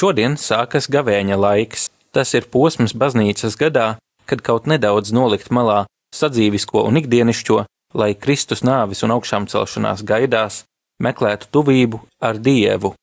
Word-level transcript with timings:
Šodien 0.00 0.38
sākas 0.40 0.86
gavēņa 0.88 1.36
laiks. 1.36 1.90
Tas 2.16 2.30
ir 2.32 2.46
posms 2.48 2.94
baznīcas 2.96 3.58
gadā, 3.60 3.98
kad 4.24 4.40
kaut 4.40 4.64
nedaudz 4.70 5.12
nolikt 5.12 5.50
malā 5.52 5.82
sadzīvisko 6.16 6.86
un 6.88 6.96
ikdienišķo, 7.02 7.58
lai 8.00 8.14
Kristus 8.16 8.64
nāvis 8.64 9.04
un 9.04 9.12
augšām 9.16 9.48
celšanās 9.52 10.00
gaidās 10.08 10.62
meklētu 11.04 11.50
tuvību 11.52 12.00
ar 12.24 12.40
Dievu. 12.40 12.94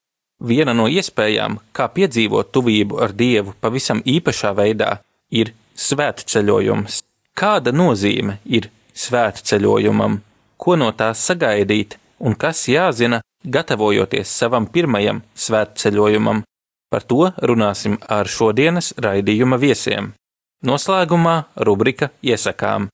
Viena 0.41 0.73
no 0.73 0.87
iespējām, 0.89 1.59
kā 1.69 1.86
piedzīvot 1.93 2.49
tuvību 2.57 2.97
ar 3.05 3.14
Dievu 3.14 3.54
pavisam 3.61 4.01
īpašā 4.01 4.55
veidā, 4.57 4.97
ir 5.29 5.54
svētceļojums. 5.77 7.04
Kāda 7.37 7.77
nozīme 7.77 8.39
ir 8.45 8.71
svētceļojumam, 8.97 10.18
ko 10.57 10.82
no 10.82 10.89
tās 10.97 11.21
sagaidīt 11.29 12.00
un 12.18 12.33
kas 12.33 12.65
jāzina, 12.73 13.21
gatavojoties 13.45 14.33
savam 14.41 14.65
pirmajam 14.65 15.21
svētceļojumam? 15.45 16.47
Par 16.87 17.04
to 17.04 17.32
runāsim 17.43 17.97
ar 18.07 18.29
šodienas 18.32 18.93
raidījuma 19.04 19.59
viesiem. 19.59 20.14
Noslēgumā 20.64 21.36
rubrika 21.68 22.10
Iesakām. 22.23 22.87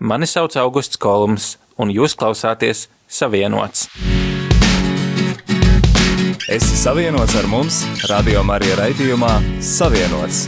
Mani 0.00 0.28
sauc 0.28 0.56
Augusts 0.60 1.00
Kolums, 1.00 1.54
un 1.80 1.88
jūs 1.92 2.14
klausāties 2.20 2.88
Savienots. 3.08 3.88
Esi 6.50 6.76
savienots 6.76 7.36
ar 7.38 7.46
mums, 7.46 7.80
Radio 8.10 8.42
Marija 8.42 8.76
raidījumā 8.80 9.32
Savienots. 9.64 10.44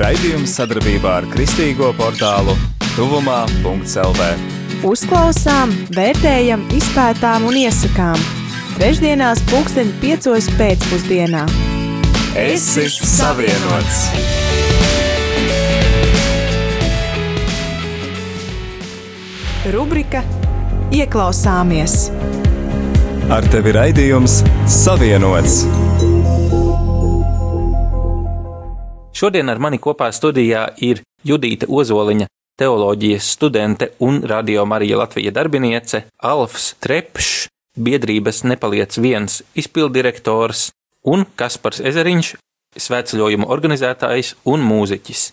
Raidījums 0.00 0.56
sadarbībā 0.58 1.12
ar 1.20 1.28
Kristīgo 1.30 1.92
portālu 1.98 2.56
Tuvumā.CLV. 2.96 4.30
Uzklausām, 4.86 5.72
vērtējam, 5.96 6.66
izpētām 6.80 7.46
un 7.48 7.62
iesakām. 7.62 8.18
Trešdienās, 8.76 9.44
pulksten 9.52 9.94
piecos 10.02 10.50
pēcpusdienā. 10.58 11.46
Esi 12.36 12.84
savienots! 12.92 14.00
Rubrika 19.72 20.20
Ieklausāmies! 20.92 21.94
Ar 23.32 23.48
tevi 23.48 23.72
raidījums 23.72 24.42
Savienots! 24.68 25.62
Šodien 29.16 29.48
ar 29.48 29.56
mani 29.56 29.80
kopā 29.80 30.12
studijā 30.12 30.68
ir 30.84 31.00
Judīta 31.24 31.72
Ozoliņa, 31.72 32.28
teoloģijas 32.60 33.32
studente 33.32 33.94
un 34.04 34.20
radio 34.28 34.68
Marija 34.68 35.00
Latvija 35.00 35.32
darbiniece, 35.32 36.04
Alfs 36.20 36.74
Trepšs, 36.84 37.46
biedrības 37.80 38.44
Nepaliec 38.44 39.00
viens 39.00 39.40
izpildirektors 39.56 40.68
un 41.06 41.24
Kaspars 41.38 41.80
Ezeriņš, 41.80 42.34
svētceļojuma 42.76 43.48
organizētājs 43.52 44.34
un 44.50 44.64
mūziķis. 44.66 45.30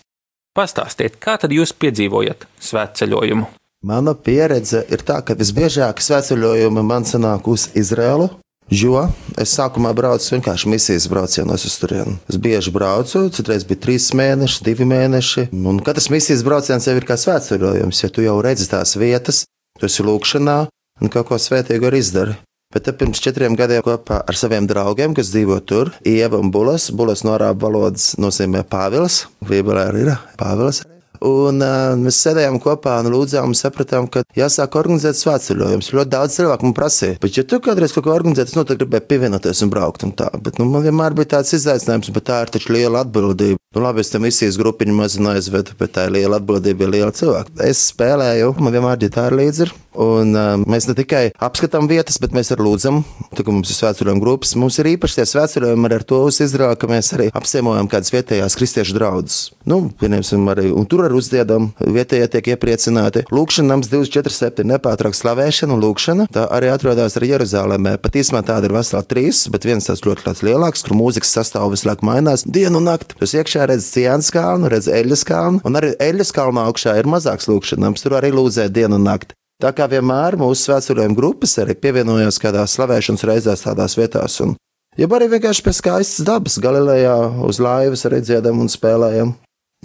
Pastāstiet, 0.54 1.18
kā 1.18 1.34
tad 1.42 1.52
jūs 1.52 1.74
piedzīvojat 1.74 2.46
svētceļojumu? 2.62 3.50
Mana 3.84 4.14
pieredze 4.14 4.84
ir 4.88 5.02
tā, 5.04 5.18
ka 5.26 5.34
visbiežāk 5.36 6.00
svētceļojumi 6.00 6.84
man 6.86 7.04
sanāk 7.04 7.50
uz 7.50 7.68
Izrēlu. 7.76 8.30
Jo 8.72 9.02
es 9.36 9.52
sākumā 9.58 9.90
braucu 9.92 10.30
vienkārši 10.32 10.70
misijas 10.72 11.04
braucienos 11.12 11.66
uz 11.68 11.74
turieni. 11.82 12.14
Es 12.32 12.38
bieži 12.40 12.72
braucu, 12.72 13.26
citreiz 13.36 13.66
bija 13.68 13.82
trīs 13.84 14.06
mēneši, 14.16 14.62
divi 14.64 14.86
mēneši. 14.88 15.50
Un 15.52 15.82
katrs 15.84 16.08
misijas 16.14 16.46
brauciens 16.46 16.88
jau 16.88 16.94
ir 16.96 17.04
kā 17.04 17.18
svētceļojums, 17.20 18.00
ja 18.06 18.08
tu 18.08 18.24
jau 18.24 18.38
redzi 18.46 18.70
tās 18.70 18.96
vietas, 18.96 19.42
tu 19.76 19.84
esi 19.90 20.06
lūkšanā 20.06 20.56
un 21.02 21.12
kaut 21.12 21.28
ko 21.28 21.36
svētīgu 21.36 21.90
arī 21.90 22.00
izdari. 22.00 22.38
Bet 22.74 22.90
pirms 22.98 23.20
četriem 23.22 23.54
gadiem 23.54 23.84
kopā 23.86 24.18
ar 24.26 24.38
saviem 24.38 24.66
draugiem, 24.66 25.14
kas 25.14 25.30
dzīvo 25.30 25.60
tur, 25.62 25.92
Ieva 26.02 26.40
un 26.42 26.50
Bulas, 26.50 26.88
Bulas 26.90 27.22
no 27.22 27.36
arābu 27.36 27.68
valodas 27.68 28.16
nozīmē 28.18 28.64
Pāvils, 28.66 29.28
Bībelē 29.46 29.86
arī 29.92 30.08
ir 30.08 30.16
Pāvils. 30.40 30.82
Un 31.24 31.64
uh, 31.64 31.94
mēs 31.96 32.18
sēdējām 32.20 32.58
kopā 32.62 32.98
un 33.00 33.10
lūdzām, 33.14 33.52
un 33.52 33.58
sapratām, 33.58 34.08
ka 34.12 34.24
jāsāk 34.36 34.76
organizēt 34.76 35.16
svētceļojumus. 35.16 35.92
Ļoti 35.96 36.12
daudz 36.12 36.38
cilvēku 36.38 36.68
man 36.68 36.76
prasīja, 36.76 37.18
bet, 37.22 37.38
ja 37.38 37.46
tu 37.48 37.60
kādreiz 37.64 37.94
kaut 37.96 38.04
ko 38.06 38.12
organizēsi, 38.12 38.52
es 38.52 38.58
noteikti 38.58 38.84
gribēju 38.84 39.08
pievienoties 39.08 39.64
un 39.64 39.72
braukt. 39.72 40.04
Un 40.04 40.12
tā. 40.18 40.28
bet, 40.36 40.60
nu, 40.60 40.68
man 40.68 40.84
vienmēr 40.84 41.16
bija 41.16 41.38
tāds 41.38 41.54
izaicinājums, 41.56 42.12
bet 42.14 42.28
tā 42.28 42.42
ir 42.44 42.52
taču 42.52 42.74
liela 42.76 43.04
atbildība. 43.06 43.60
Nu, 43.74 43.82
labi, 43.82 44.04
es 44.04 44.12
tam 44.12 44.22
visīs 44.22 44.58
grupiņu 44.60 44.94
mazinu 44.94 45.32
aizvedu, 45.32 45.74
bet 45.80 45.96
tā 45.96 46.06
ir 46.06 46.14
liela 46.18 46.38
atbildība, 46.38 46.84
ir 46.84 46.92
liela 46.98 47.14
cilvēka. 47.14 47.56
Es 47.64 47.88
spēlēju, 47.90 48.52
man 48.62 48.76
vienmēr 48.76 49.00
ģitāra 49.02 49.40
līdzi 49.40 49.64
ir. 49.64 49.72
Un, 49.94 50.34
uh, 50.34 50.58
mēs 50.66 50.88
ne 50.88 50.94
tikai 50.98 51.28
apskatām 51.42 51.86
vietas, 51.90 52.18
bet 52.22 52.34
mēs 52.34 52.50
arī 52.54 52.66
lūdzam, 52.66 53.02
tā, 53.34 53.44
mums 53.46 53.70
ir 53.70 53.78
svētceļojuma 53.78 54.22
grupas. 54.22 54.54
Mums 54.58 54.78
ir 54.82 54.90
īpaši 54.94 55.20
tie 55.20 55.26
svētceļojumi 55.30 55.90
ar 55.94 56.06
to 56.06 56.20
uz 56.26 56.40
Izraelu, 56.42 56.78
ka 56.78 56.90
mēs 56.90 57.12
arī 57.14 57.28
apciemojam 57.34 57.90
kādas 57.90 58.10
vietējās 58.14 58.58
kristiešu 58.58 58.96
draugus. 58.98 59.38
Nu, 59.70 59.84
pieņemsim 60.00 60.50
arī, 60.50 60.70
tur 60.90 61.04
arī 61.14 61.22
uzdziedam, 61.22 61.70
vietējie 61.78 62.28
tiek 62.32 62.48
iepriecināti. 62.54 63.24
Lūkšana 63.34 63.74
nams 63.74 63.90
247 63.92 64.66
nepārtraukt 64.72 65.18
slavēšana 65.18 65.74
un 65.74 65.82
lūkšana. 65.84 66.26
Tā 66.34 66.46
arī 66.50 66.70
atrodas 66.72 67.16
arī 67.18 67.30
Jeruzalemē. 67.34 67.96
Pat 68.02 68.18
īsumā 68.18 68.42
tāda 68.46 68.68
ir 68.68 68.74
vesela 68.74 69.02
trīs, 69.06 69.46
bet 69.50 69.64
viens 69.64 69.86
tas 69.86 70.02
ļoti 70.04 70.26
tāds 70.26 70.42
lielāks, 70.46 70.82
kur 70.84 70.96
mūzikas 70.98 71.34
sastāv 71.36 71.70
visu 71.74 71.88
laiku 71.88 72.06
mainās 72.08 72.44
dienu 72.44 72.80
un 72.80 72.90
nakti. 72.90 73.16
Tas 73.20 73.34
iekšā 73.34 73.68
redz 73.70 73.86
Ciānas 73.94 74.32
kalnu, 74.34 74.70
redz 74.72 74.90
Eļas 74.90 75.24
kalnu, 75.28 75.62
un 75.64 75.78
arī 75.78 75.94
Eļas 76.02 76.34
kalnā 76.34 76.66
augšā 76.70 76.98
ir 76.98 77.08
mazāks 77.10 77.48
lūkšanams, 77.50 78.04
tur 78.04 78.18
arī 78.18 78.32
lūdzē 78.34 78.68
dienu 78.72 78.98
un 78.98 79.06
nakti. 79.06 79.36
Tā 79.62 79.70
kā 79.70 79.86
vienmēr 79.86 80.34
mūsu 80.40 80.66
svētceļojuma 80.66 81.14
grupas 81.14 81.54
arī 81.62 81.76
pievienojās 81.78 82.40
kādās 82.42 82.74
slavēšanas 82.74 83.26
reizēs 83.30 83.62
tādās 83.64 83.94
vietās. 83.96 84.40
Un, 84.42 84.56
ja 84.98 85.06
arī 85.06 85.30
vienkārši 85.36 85.62
pie 85.64 85.76
skaistas 85.78 86.26
dabas, 86.26 86.58
Galilejā 86.60 87.14
uz 87.46 87.62
laivas 87.62 88.02
arī 88.08 88.18
dziedam 88.24 88.58
un 88.64 88.72
spēlējam. 88.72 89.36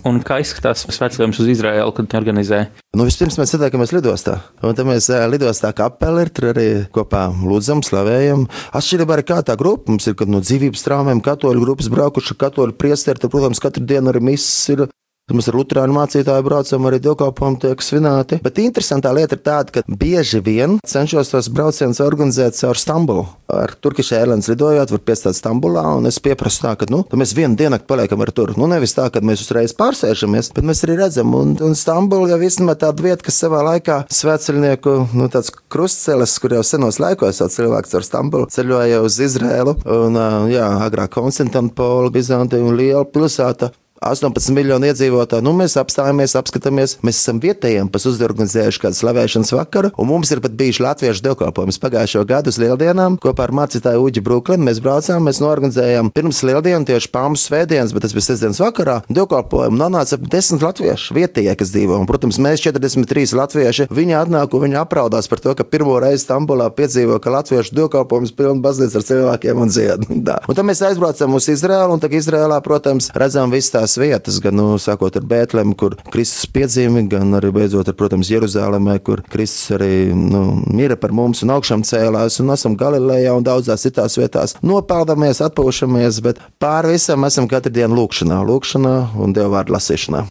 Un 0.08 0.20
kā 0.24 0.38
izskatās 0.40 0.86
svētceļojums 0.88 1.40
uz 1.44 1.50
Izraēlu, 1.52 1.92
kad 1.96 2.14
organizē? 2.20 2.62
Nu, 2.96 3.06
vispirms 3.08 3.36
mēs 3.40 3.52
satiekamies 3.54 3.92
lidostā. 3.96 4.38
Un 4.64 4.78
tad 4.78 4.88
mēs 4.88 5.10
lidostā 5.32 5.74
kapelē 5.76 6.26
tur 6.32 6.52
arī 6.54 6.68
kopā 6.96 7.28
lūdzam, 7.34 7.84
slavējam. 7.86 8.46
Atšķirībā 8.76 9.18
arī 9.18 9.26
kā 9.28 9.42
tā 9.46 9.58
grupa 9.59 9.92
mums 9.92 10.08
ir, 10.08 10.16
kad 10.20 10.32
no 10.32 10.42
dzīvības 10.44 10.86
traumēm 10.86 11.24
katoļu 11.26 11.66
grupas 11.66 11.92
braukuši, 11.92 12.38
katoļu 12.40 12.78
priesteri, 12.80 13.22
tad, 13.22 13.34
protams, 13.34 13.62
katru 13.64 13.86
dienu 13.90 14.14
arī 14.14 14.24
misijas 14.32 14.72
ir 14.76 14.88
Tad 15.29 15.38
mēs 15.38 15.45
ar 15.51 15.57
Lutāņu 15.59 15.94
mācītāju 15.94 16.41
braucam, 16.41 16.85
arī 16.90 16.97
dievkalpojumi 17.06 17.59
tiek 17.62 17.84
svinēti. 17.85 18.40
Bet 18.41 18.57
interesantā 18.63 19.12
lieta 19.13 19.38
ir 19.38 19.44
tāda, 19.45 19.73
ka 19.75 19.84
bieži 19.85 20.40
vien 20.41 20.79
cenšos 20.81 21.29
tos 21.29 21.51
braucienus 21.53 22.00
organizēt 22.01 22.57
caur 22.57 22.79
Stambulu. 22.81 23.28
Ar 23.53 23.75
Turkish 23.78 24.13
Airlines 24.17 24.50
lidojot, 24.50 24.90
var 24.90 25.03
piestāt 25.06 25.38
Stambulā, 25.38 25.84
un 26.00 26.09
es 26.09 26.17
pieprasu 26.17 26.63
tā, 26.63 26.72
ka 26.81 26.88
nu, 26.90 27.03
mēs 27.13 27.35
vienu 27.38 27.53
dienu 27.59 27.78
paliekam 27.85 28.23
ar 28.25 28.31
tur. 28.34 28.56
Nu, 28.57 28.66
nevis 28.72 28.95
tā, 28.97 29.06
ka 29.13 29.22
mēs 29.22 29.44
uzreiz 29.45 29.75
pārsēžamies, 29.78 30.50
bet 30.56 30.66
mēs 30.66 30.81
arī 30.88 30.97
redzam, 31.03 31.35
un, 31.38 31.53
un 31.61 31.78
Stambula 31.78 32.31
jau 32.31 32.40
īstenībā 32.50 32.73
tāda 32.81 33.06
vieta, 33.06 33.22
kas 33.28 33.38
savā 33.44 33.61
laikā 33.67 34.00
svētceļnieku, 34.09 34.96
nu, 35.13 35.29
tāds 35.29 35.53
krustcelis, 35.69 36.34
kur 36.41 36.57
jau 36.57 36.63
senos 36.66 36.97
laikos 37.01 37.44
jau 37.44 37.50
cilvēks 37.53 37.94
ar 38.00 38.07
Stambulu 38.07 38.50
ceļoja 38.53 39.03
uz 39.06 39.19
Izrēlu, 39.29 39.78
un, 39.94 40.17
jā, 40.50 40.72
agrāk 40.88 41.13
Konstantinopoli, 41.19 42.16
Bizantija 42.17 42.66
un 42.66 42.78
liela 42.81 43.06
pilsēta. 43.06 43.69
18 44.00 44.54
miljoni 44.56 44.90
iedzīvotāji. 44.90 45.44
Nu, 45.44 45.52
mēs 45.58 45.76
apstājamies, 45.80 46.36
apskatāmies. 46.40 46.98
Mēs 47.06 47.20
esam 47.20 47.42
vietējiem 47.44 47.90
pas 47.92 48.06
uzorganizējuši 48.10 48.84
kādu 48.86 49.00
slavēšanas 49.00 49.52
vakaru, 49.56 49.92
un 50.00 50.10
mums 50.10 50.32
ir 50.32 50.42
pat 50.44 50.56
bijuši 50.60 50.84
latviešu 50.86 51.26
dievkalpojums 51.26 51.80
pagājušo 51.84 52.24
gadu 52.30 52.54
uz 52.54 52.59
lieldienām. 52.62 53.18
Kopā 53.24 53.48
ar 53.48 53.56
mācītāju 53.59 54.06
Uģi 54.08 54.24
Bruklinu 54.24 54.68
mēs 54.70 54.80
braucām, 54.84 55.28
mēs 55.28 55.42
norganizējām 55.44 56.14
pirms 56.16 56.42
lieldienu 56.48 56.88
tieši 56.88 57.12
palmas 57.12 57.44
svētdienas, 57.50 57.94
bet 57.96 58.08
tas 58.08 58.16
bija 58.16 58.30
sestdienas 58.30 58.62
vakarā. 58.64 59.00
Dievkalpojumu 59.12 59.80
nonāca 59.80 60.16
ap 60.16 60.28
10 60.32 60.64
latviešu 60.64 61.18
vietējie, 61.18 61.58
kas 61.59 61.74
dzīvo. 61.76 62.00
Un, 62.00 62.08
protams, 62.09 62.40
mēs 62.42 62.64
43 62.64 63.36
latvieši. 63.36 63.90
Viņi 63.92 64.18
atnāk 64.22 64.56
un 64.56 64.66
viņi 64.68 64.80
apraudās 64.80 65.28
par 65.32 65.44
to, 65.44 65.56
ka 65.58 65.68
pirmo 65.68 65.98
reizi 66.00 66.24
Stambulā 66.24 66.70
piedzīvo, 66.76 67.20
ka 67.24 67.34
latviešu 67.34 67.76
dievkalpojums 67.76 68.36
pilna 68.38 68.64
baznīca 68.64 69.00
ar 69.02 69.08
cilvēkiem 69.09 69.64
un 69.66 69.72
dziedā. 69.73 70.40
un 70.50 70.58
tad 70.58 70.68
mēs 70.68 70.84
aizbraucam 70.88 71.35
uz 71.40 71.50
Izraēlu, 71.52 71.97
un 71.97 72.03
tagad 72.03 72.22
Izraēlā, 72.22 72.59
protams, 72.66 73.09
redzam 73.18 73.52
visas 73.53 73.73
tās 73.73 73.89
tās 73.90 73.97
vietas, 73.97 74.38
gan 74.41 74.56
nu, 74.56 74.78
sākot 74.78 75.16
ar 75.18 75.26
Bēntlēmu, 75.26 75.76
kur 75.78 75.96
Kristus 76.14 76.46
piedzīvi, 76.53 77.08
gan 77.09 77.34
arī 77.34 77.50
beidzot 77.56 77.90
ar, 77.90 77.96
protams, 77.97 78.30
Jeruzalemē, 78.30 79.00
kur 79.02 79.24
Kristus 79.26 79.74
arī 79.78 80.14
nu, 80.14 80.62
mira 80.70 80.97
par 81.00 81.12
mums 81.12 81.41
un 81.44 81.56
augšām 81.56 81.82
cēlās, 81.84 82.40
un 82.41 82.53
esam 82.53 82.78
Galilejā 82.78 83.34
un 83.34 83.46
daudzās 83.46 83.86
citās 83.88 84.18
vietās. 84.20 84.56
Nopeldamies, 84.62 85.41
atpūšamies, 85.41 86.22
bet 86.22 86.41
pāri 86.62 86.94
visam 86.94 87.26
esam 87.26 87.50
katru 87.50 87.74
dienu 87.74 87.97
lūkšanā, 88.03 88.44
lūkšanā 88.46 88.94
un 89.18 89.34
Dieva 89.34 89.58
vārdu 89.58 89.74
lasīšanā. 89.74 90.28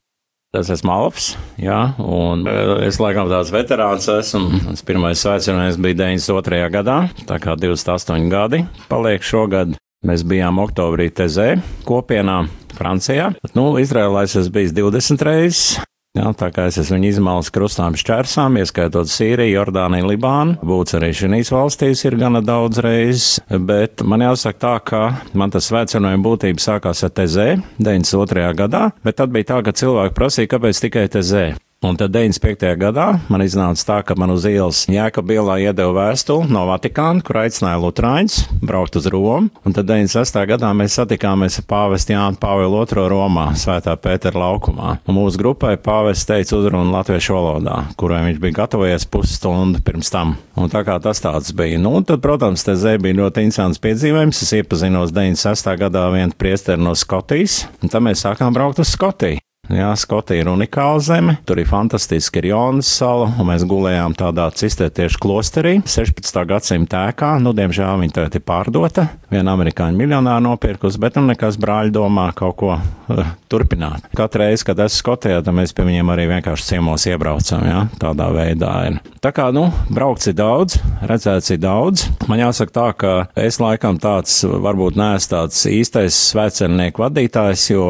Tas 0.55 0.71
esmu 0.73 0.93
Alps, 0.95 1.33
jā, 1.61 1.81
un 2.01 2.47
es 2.87 2.97
laikam 3.03 3.29
tāds 3.29 3.51
veterāns 3.53 4.07
esmu. 4.09 4.63
Tas 4.71 4.87
pirmais 4.87 5.21
svētceļojums 5.21 5.83
bija 5.85 5.99
92. 6.07 6.63
gadā, 6.79 7.03
tā 7.29 7.37
kā 7.43 7.59
28 7.59 8.31
gadi 8.33 8.65
paliek 8.89 9.27
šogad. 9.27 9.77
Mēs 10.07 10.23
bijām 10.23 10.61
oktobrī 10.63 11.09
Tezē 11.11 11.57
kopienā 11.83 12.45
Francijā. 12.79 13.33
Nu, 13.59 13.71
Izrēlā 13.83 14.25
es 14.29 14.39
esmu 14.39 14.61
bijis 14.61 14.75
20 14.79 15.29
reizes. 15.29 15.79
Jā, 16.17 16.31
tā 16.35 16.49
kā 16.51 16.65
es 16.67 16.79
esmu 16.81 16.97
viņu 16.97 17.11
izmalis 17.13 17.51
krustām 17.55 17.95
šķērsām, 17.99 18.57
ieskaitot 18.59 19.11
Sīriju, 19.13 19.53
Jordāniju, 19.59 20.09
Libānu, 20.09 20.57
būts 20.67 20.97
arī 20.99 21.13
šīs 21.15 21.53
valstīs 21.55 22.03
ir 22.09 22.17
gana 22.19 22.41
daudz 22.43 22.81
reizes, 22.83 23.29
bet 23.47 24.03
man 24.03 24.25
jāsaka 24.25 24.59
tā, 24.65 24.75
ka 24.89 25.03
man 25.39 25.55
tas 25.55 25.69
svētcenojuma 25.69 26.25
būtība 26.25 26.65
sākās 26.65 27.05
ar 27.07 27.15
TZ 27.15 27.61
92. 27.79 28.51
gadā, 28.59 28.89
bet 29.05 29.21
tad 29.21 29.37
bija 29.37 29.53
tā, 29.53 29.63
ka 29.69 29.77
cilvēki 29.79 30.19
prasīja, 30.19 30.53
kāpēc 30.57 30.85
tikai 30.89 31.07
TZ. 31.13 31.68
Un 31.79 31.95
tad 31.95 32.11
95. 32.11 32.73
gadā 32.75 33.05
man 33.31 33.43
iznāca 33.45 33.85
tā, 33.87 33.97
ka 34.03 34.17
man 34.19 34.33
uz 34.35 34.43
ielas 34.51 34.81
Jēkabielā 34.91 35.61
iedeva 35.63 35.93
vēstuli 35.95 36.51
no 36.51 36.65
Vatikāna, 36.67 37.23
kur 37.23 37.39
aicināja 37.45 37.79
Lutrāņus 37.79 38.41
braukt 38.67 38.99
uz 38.99 39.07
Romu. 39.07 39.47
Un 39.63 39.77
tad 39.77 39.87
96. 39.87 40.41
gadā 40.51 40.73
mēs 40.75 40.97
satikāmies 40.99 41.61
ar 41.63 41.67
pāvestu 41.71 42.17
Jānu 42.17 42.43
Pāvilu 42.43 42.83
II 42.83 43.07
Romā, 43.15 43.47
Svētā 43.55 43.95
Pētera 43.95 44.43
laukumā. 44.43 44.97
Un 45.07 45.21
mūsu 45.21 45.39
grupai 45.39 45.77
pāvests 45.79 46.27
teica 46.27 46.59
uzrunu 46.59 46.91
latviešu 46.97 47.39
valodā, 47.39 47.79
kurai 47.95 48.25
viņš 48.27 48.43
bija 48.43 48.59
gatavojies 48.59 49.07
pusstundu 49.07 49.79
pirms 49.87 50.11
tam. 50.11 50.35
Un 50.59 50.75
tā 50.75 50.83
kā 50.83 50.99
tas 50.99 51.23
tāds 51.23 51.55
bija. 51.55 51.79
Nu, 51.79 52.01
tad, 52.03 52.19
protams, 52.27 52.67
te 52.67 52.75
zē 52.75 52.99
bija 52.99 53.23
ļoti 53.23 53.47
interesants 53.47 53.79
piedzīvojums. 53.87 54.43
Es 54.43 54.57
iepazinos 54.59 55.15
96. 55.15 55.77
gadā 55.79 56.09
vienu 56.11 56.35
priesteri 56.35 56.83
no 56.83 56.99
Skotijas, 56.99 57.69
un 57.79 57.95
tad 57.95 58.03
mēs 58.03 58.27
sākām 58.27 58.51
braukt 58.51 58.83
uz 58.83 58.99
Skotiju. 58.99 59.39
Jā, 59.69 59.91
Skotija 60.01 60.41
ir 60.41 60.49
unikāla 60.49 61.01
zeme. 61.05 61.35
Tur 61.45 61.61
ir 61.61 61.69
fantastiski 61.69 62.41
ir 62.41 62.51
Jonas 62.55 62.89
sala, 62.89 63.27
un 63.37 63.51
mēs 63.51 63.67
gulējām 63.69 64.15
tādā 64.17 64.47
cistētiešu 64.57 65.21
klosterī 65.21 65.75
16. 65.85 66.39
gadsimta 66.49 67.03
ēkā. 67.11 67.35
Nu, 67.45 67.53
diemžēl 67.57 68.01
viņa 68.01 68.17
tagad 68.17 68.39
ir 68.39 68.45
pārdota. 68.49 69.05
Viena 69.29 69.53
amerikāņu 69.53 70.01
miljonāra 70.01 70.41
nopirkus, 70.41 70.97
bet 71.01 71.19
nu 71.21 71.27
nekas 71.29 71.61
brāļi 71.61 71.93
domā 71.93 72.31
kaut 72.39 72.57
ko 72.63 72.71
uh, 72.79 73.35
turpināt. 73.53 74.09
Katru 74.17 74.47
reizi, 74.47 74.65
kad 74.71 74.81
esmu 74.87 75.03
Skotijā, 75.03 75.43
tad 75.45 75.53
mēs 75.57 75.77
pie 75.77 75.85
viņiem 75.85 76.15
arī 76.15 76.25
vienkārši 76.33 76.71
ciemos 76.73 77.05
iebraucam, 77.11 77.69
jā, 77.69 77.85
tādā 78.01 78.31
veidā 78.33 78.73
ir. 78.89 78.99
Tā 79.21 79.35
kā, 79.35 79.51
nu, 79.53 79.67
braukts 79.93 80.31
ir 80.31 80.37
daudz, 80.39 80.79
redzēts 81.05 81.53
ir 81.53 81.61
daudz. 81.61 82.07
Man 82.31 82.41
jāsaka 82.41 82.73
tā, 82.73 82.87
ka 82.97 83.13
es 83.37 83.61
laikam 83.61 84.01
tāds 84.01 84.41
varbūt 84.49 84.97
neesmu 84.97 85.33
tāds 85.35 85.61
īstais 85.69 86.17
svētceļnieku 86.33 87.03
vadītājs, 87.03 87.69
jo 87.75 87.89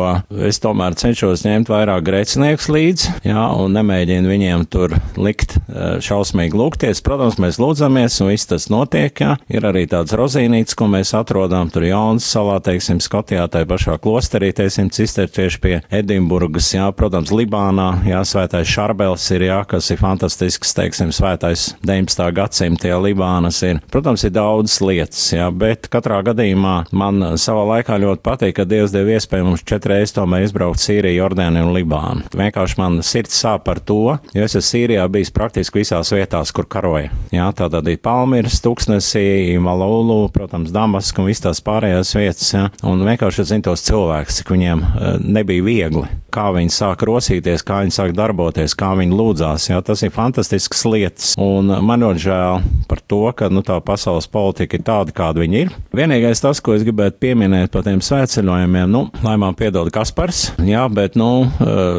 es 0.48 0.58
tomēr 0.64 0.96
cenšos 0.98 1.44
ņemt 1.46 1.67
ņemt 1.68 1.76
vairāk 1.76 2.04
grēciniekus 2.06 2.68
līdzi, 2.72 3.10
jā, 3.28 3.42
un 3.60 3.74
nemēģina 3.76 4.28
viņiem 4.28 4.64
tur 4.72 4.94
likt 5.20 5.58
šausmīgi 5.68 6.56
lūgties. 6.56 7.02
Protams, 7.04 7.36
mēs 7.38 7.58
lūdzamies, 7.60 8.16
un 8.22 8.30
viss 8.32 8.48
tas 8.48 8.68
notiek, 8.72 9.12
jā. 9.12 9.36
Ir 9.52 9.66
arī 9.68 9.84
tāds 9.88 10.14
rozīnīts, 10.16 10.76
ko 10.78 10.88
mēs 10.88 11.12
atrodam 11.16 11.68
tur 11.70 11.84
Jaunas 11.84 12.24
salā, 12.24 12.58
teiksim, 12.64 13.00
Skotijā, 13.04 13.44
tai 13.52 13.66
pašā 13.68 13.98
klosterī, 14.00 14.52
teiksim, 14.56 14.88
cistertieši 14.90 15.60
pie 15.60 15.74
Edinburgas, 15.92 16.70
jā, 16.72 16.88
protams, 16.96 17.32
Libānā, 17.34 17.90
jā, 18.08 18.22
svētais 18.24 18.68
Šarbels 18.68 19.28
ir, 19.36 19.48
jā, 19.50 19.60
kas 19.68 19.90
ir 19.92 20.00
fantastisks, 20.00 20.72
teiksim, 20.78 21.12
svētais 21.12 21.74
19. 21.84 22.24
gadsimta, 22.38 22.88
jā, 22.92 23.00
Libānas 23.02 23.60
ir. 23.66 23.82
Protams, 23.92 24.24
ir 24.24 24.34
daudz 24.36 24.80
lietas, 24.84 25.20
jā, 25.34 25.50
bet 25.52 25.90
katrā 25.92 26.22
gadījumā 26.30 26.78
man 26.96 27.34
savā 27.36 27.66
laikā 27.74 28.00
ļoti 28.06 28.24
patīk, 28.24 28.56
ka 28.58 28.68
Dievs 28.68 28.94
deva 28.94 29.18
iespēju 29.18 29.50
mums 29.50 29.66
četreiz 29.68 30.16
tomēr 30.16 30.48
izbraukt 30.48 30.80
Sīriju, 30.82 31.18
Jordānu 31.18 31.57
Jordāniju 31.58 31.68
un 31.68 31.74
Libānu. 31.74 32.26
Vienkārši 32.38 32.78
man 32.78 32.98
sirds 33.02 33.36
sāp 33.38 33.64
par 33.66 33.80
to, 33.80 34.18
jo 34.34 34.44
es 34.44 34.54
esmu 34.54 34.66
Sīrijā 34.68 35.06
bijis 35.10 35.32
praktiski 35.34 35.80
visās 35.80 36.12
vietās, 36.12 36.52
kur 36.52 36.66
karoja. 36.68 37.10
Jā, 37.32 37.50
tā 37.56 37.68
tad 37.70 37.88
ir 37.88 37.98
Palmīras, 38.02 38.60
Tuksnesī, 38.62 39.58
Malulu, 39.58 40.28
protams, 40.32 40.72
Damasku 40.74 41.22
un 41.22 41.28
visas 41.28 41.46
tās 41.46 41.62
pārējās 41.64 42.14
vietas. 42.16 42.52
Jā. 42.52 42.68
Un 42.86 43.02
vienkārši 43.06 43.46
zinu 43.48 43.68
tos 43.68 43.84
cilvēkus, 43.86 44.40
cik 44.40 44.52
viņiem 44.54 44.84
uh, 44.84 45.08
nebija 45.22 45.64
viegli. 45.64 46.06
Kā 46.34 46.50
viņi 46.54 46.72
sāk 46.74 47.02
rosīties, 47.08 47.64
kā 47.66 47.80
viņi 47.82 47.94
sāk 47.96 48.12
darboties, 48.16 48.76
kā 48.78 48.92
viņi 48.98 49.16
lūdzās. 49.16 49.70
Jā, 49.70 49.80
tas 49.84 50.04
ir 50.04 50.12
fantastisks 50.14 50.84
lietas. 50.88 51.32
Un 51.40 51.72
man 51.84 52.04
ļoti 52.04 52.24
žēl 52.26 52.66
par 52.90 53.02
to, 53.08 53.22
ka 53.36 53.48
nu, 53.52 53.64
tā 53.66 53.78
pasaules 53.84 54.28
politika 54.30 54.76
ir 54.76 54.84
tāda, 54.86 55.14
kāda 55.16 55.42
viņa 55.42 55.64
ir. 55.64 55.72
Vienīgais 55.96 56.44
tas, 56.44 56.60
ko 56.60 56.76
es 56.76 56.84
gribētu 56.86 57.18
pieminēt 57.24 57.72
par 57.72 57.86
tiem 57.86 58.04
svētceļojumiem, 58.04 58.92
nu, 58.92 59.06
lai 59.24 59.38
man 59.40 59.56
piedod 59.58 59.88
Kaspars, 59.94 60.50
jā, 60.68 60.84
bet, 60.92 61.16
nu, 61.18 61.47
Eh, 61.47 61.47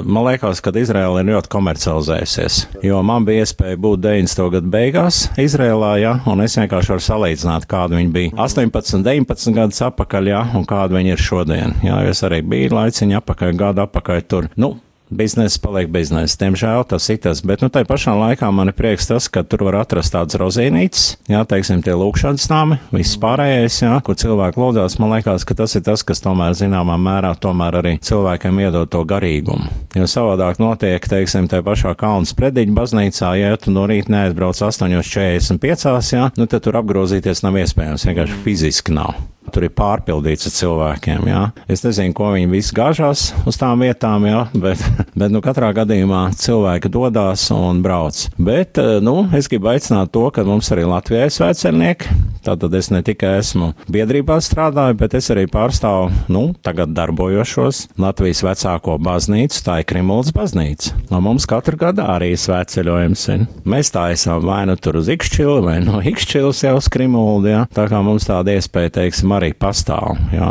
man 0.06 0.28
liekas, 0.28 0.62
ka 0.64 0.74
Izraela 0.80 1.22
ir 1.22 1.32
ļoti 1.34 1.52
komercializējusies. 1.54 2.60
Jo 2.86 3.02
man 3.06 3.28
bija 3.28 3.46
iespēja 3.46 3.80
būt 3.82 4.04
90. 4.06 4.50
gadu 4.56 4.74
beigās 4.74 5.22
Izrēlā, 5.40 5.94
ja, 6.02 6.16
un 6.30 6.44
es 6.46 6.58
vienkārši 6.60 6.96
varu 6.96 7.06
salīdzināt, 7.06 7.70
kāda 7.70 8.00
viņi 8.00 8.14
bija 8.16 8.36
18, 8.48 9.04
19 9.06 9.58
gadus 9.58 9.82
atpakaļ, 9.90 10.32
ja, 10.34 10.44
un 10.58 10.68
kāda 10.70 11.00
viņi 11.00 11.16
ir 11.16 11.24
šodien. 11.24 11.76
Jā, 11.86 12.02
es 12.10 12.24
arī 12.28 12.42
biju 12.46 12.76
laiciņā 12.78 13.24
apakaļ, 13.24 13.58
gadu 13.60 13.86
apakaļ 13.86 14.24
tur. 14.30 14.50
Nu, 14.60 14.76
biznesa 15.10 15.60
paliek 15.62 15.90
biznesa. 15.92 16.38
Diemžēl 16.40 16.86
tas 16.90 17.10
ir 17.12 17.20
tas, 17.24 17.42
bet 17.46 17.64
nu, 17.64 17.70
tā 17.74 17.84
pašā 17.88 18.14
laikā 18.18 18.50
man 18.54 18.72
ir 18.72 18.78
prieks 18.78 19.10
tas, 19.10 19.28
ka 19.32 19.44
tur 19.44 19.66
var 19.68 19.82
atrast 19.82 20.14
tādas 20.14 20.38
rozīnītes, 20.40 21.06
jā, 21.30 21.42
teiksim, 21.50 21.82
tie 21.86 21.96
lūkšanas 21.98 22.50
nami, 22.52 22.80
viss 22.94 23.18
pārējais, 23.22 23.82
jā, 23.84 23.96
kur 24.06 24.18
cilvēki 24.20 24.62
lūdzās. 24.62 25.00
Man 25.02 25.14
liekas, 25.16 25.48
ka 25.48 25.58
tas 25.58 25.76
ir 25.80 25.86
tas, 25.88 26.06
kas 26.06 26.24
tomēr 26.24 26.56
zināmā 26.58 26.98
mērā 27.02 27.34
tomēr 27.42 27.80
arī 27.82 27.96
cilvēkiem 28.06 28.62
iedod 28.66 28.92
to 28.94 29.04
garīgumu. 29.10 29.70
Jo 29.98 30.06
savādāk 30.10 30.62
notiek, 30.62 31.10
teiksim, 31.10 31.50
tajā 31.50 31.66
pašā 31.66 31.96
Kalnas 32.00 32.36
prediķa 32.38 32.76
baznīcā, 32.78 33.34
ja 33.40 33.58
tu 33.60 33.74
no 33.74 33.88
rīta 33.90 34.14
neaizbrauc 34.14 34.62
8.45, 34.70 36.14
jā, 36.14 36.30
nu 36.38 36.50
tad 36.50 36.66
tur 36.66 36.80
apgrozīties 36.82 37.44
nav 37.46 37.58
iespējams, 37.64 38.08
vienkārši 38.10 38.42
fiziski 38.46 38.96
nav. 38.96 39.18
Tur 39.54 39.66
ir 39.66 39.74
pārpildīts 39.76 40.50
ar 40.50 40.56
cilvēkiem. 40.56 41.28
Jā. 41.30 41.44
Es 41.72 41.84
nezinu, 41.86 42.14
ko 42.18 42.32
viņi 42.36 42.52
visi 42.52 42.76
gāžās 42.78 43.30
uz 43.50 43.58
tām 43.60 43.84
vietām, 43.86 44.28
jā, 44.30 44.46
bet, 44.54 44.84
bet 45.20 45.34
nu, 45.34 45.42
katrā 45.46 45.72
gadījumā 45.78 46.28
cilvēki 46.40 46.92
dodas 46.94 47.48
un 47.56 47.84
brauc. 47.86 48.26
Bet 48.38 48.80
eh, 48.82 48.98
nu, 49.04 49.24
es 49.36 49.50
gribu 49.52 49.72
aicināt 49.74 50.14
to, 50.16 50.28
ka 50.34 50.46
mums 50.48 50.70
arī 50.76 50.88
Latvijā 50.90 51.28
ir 51.28 51.36
svētcernieki. 51.36 52.20
Tātad 52.46 52.74
es 52.78 52.88
ne 52.94 53.02
tikai 53.06 53.36
esmu 53.42 53.74
biedrībā 53.92 54.38
strādāju, 54.42 54.96
bet 55.02 55.16
es 55.20 55.28
arī 55.34 55.44
pārstāvu, 55.52 56.08
nu, 56.32 56.46
tagad 56.66 56.94
darbojošos 56.96 57.82
Latvijas 58.00 58.42
vecāko 58.46 58.96
baznīcu, 59.04 59.60
tā 59.66 59.82
ir 59.82 59.90
Krimuls 59.90 60.32
baznīca. 60.36 60.96
No 61.12 61.20
mums 61.24 61.48
katru 61.50 61.78
gadu 61.80 62.06
arī 62.08 62.32
svētceļojums 62.40 63.26
ir. 63.36 63.46
Mēs 63.70 63.92
tā 63.94 64.08
esam 64.14 64.46
vai 64.46 64.62
nu 64.70 64.78
tur 64.80 65.00
uz 65.02 65.10
Ikšķili, 65.12 65.60
vai 65.66 65.78
no 65.84 66.00
Ikšķilas 66.00 66.64
jau 66.64 66.76
uz 66.80 66.90
Krimulu, 66.92 67.44
jā. 67.50 67.66
Tā 67.76 67.90
kā 67.92 68.00
mums 68.06 68.28
tāda 68.30 68.56
iespēja, 68.56 68.96
teiksim, 69.02 69.34
arī 69.40 69.52
pastāv. 69.58 70.18
Jā, 70.34 70.50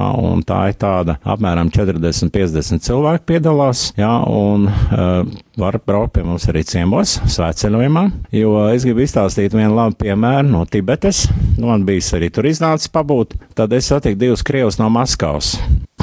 tā 0.49 0.61
ir 0.70 0.79
tāda 0.81 1.19
apmēram 1.29 1.70
40-50 1.75 2.85
cilvēku 2.85 3.29
piedalās, 3.32 3.88
jā, 3.99 4.11
un 4.26 4.69
uh, 4.69 5.23
var 5.58 5.79
braukt 5.87 6.17
pie 6.17 6.25
mums 6.26 6.49
arī 6.50 6.64
ciemos, 6.67 7.19
svētceļojumā, 7.29 8.05
jo 8.35 8.55
es 8.73 8.87
gribu 8.87 9.05
izstāstīt 9.05 9.56
vienu 9.56 9.75
labu 9.76 9.99
piemēru 10.02 10.49
no 10.52 10.64
Tibetes. 10.69 11.26
Nu, 11.58 11.69
man 11.70 11.87
bijis 11.88 12.12
arī 12.17 12.31
tur 12.35 12.49
iznācis 12.49 12.90
pabūt, 12.94 13.37
tad 13.58 13.75
es 13.76 13.90
satiku 13.90 14.18
divus 14.18 14.45
krievus 14.47 14.80
no 14.80 14.90
Maskavas. 14.92 15.57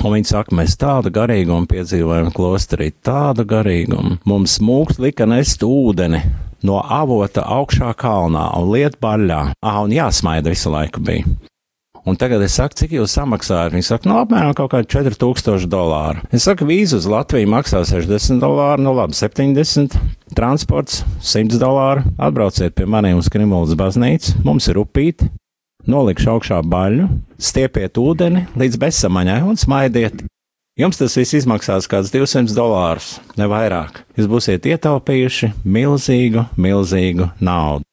Un 0.06 0.14
viņi 0.14 0.30
saka, 0.30 0.54
mēs 0.54 0.76
tādu 0.78 1.10
garīgumu 1.14 1.66
piedzīvojam 1.72 2.30
klosterī, 2.36 2.92
tādu 3.06 3.46
garīgumu. 3.50 4.20
Mums 4.30 4.60
mūkt 4.62 5.00
lika 5.02 5.26
nest 5.30 5.64
ūdeni 5.66 6.22
no 6.66 6.82
avota 6.84 7.46
augšā 7.56 7.94
kalnā 7.98 8.50
un 8.60 8.72
liet 8.74 9.00
baļā. 9.02 9.42
Ah, 9.66 9.82
un 9.82 9.96
jāsmaida 9.96 10.54
visu 10.54 10.74
laiku 10.74 11.02
bija. 11.06 11.26
Un 12.06 12.20
tagad 12.22 12.44
es 12.46 12.54
saku, 12.54 12.78
cik 12.78 12.92
jūs 13.00 13.16
samaksājat? 13.18 13.74
Viņi 13.74 13.86
saka, 13.88 14.06
nu, 14.06 14.20
apmēram 14.22 14.54
kaut 14.54 14.70
kādi 14.76 14.92
4000 14.94 15.66
dolāru. 15.72 16.22
Es 16.30 16.46
saku, 16.46 16.68
vīzu 16.70 17.00
uz 17.00 17.08
Latviju 17.10 17.50
maksā 17.50 17.82
60 17.90 18.38
dolāru, 18.44 18.86
nu 18.86 18.94
labi, 18.94 19.18
70. 19.18 19.98
Transports 20.38 21.02
100 21.26 21.58
dolāru. 21.58 22.06
Atbrauciet 22.22 22.78
pie 22.78 22.86
maniem 22.86 23.18
uz 23.18 23.32
Krimulas 23.34 23.74
baznīcu, 23.80 24.36
mums 24.46 24.70
ir 24.70 24.78
upīti. 24.84 25.32
Nolikšu 25.90 26.30
augšā 26.36 26.62
baļu, 26.66 27.10
stiepiet 27.42 27.98
ūdeni 28.02 28.46
līdz 28.58 28.80
bezsamaņai 28.86 29.42
un 29.50 29.58
smaidiet. 29.58 30.22
Jums 30.78 31.02
tas 31.02 31.18
viss 31.18 31.38
izmaksās 31.38 31.90
kāds 31.90 32.14
200 32.14 32.54
dolārus, 32.54 33.16
ne 33.40 33.50
vairāk. 33.50 34.04
Jūs 34.18 34.30
būsiet 34.30 34.70
ietaupījuši 34.70 35.54
milzīgu, 35.64 36.46
milzīgu 36.60 37.32
naudu. 37.42 37.86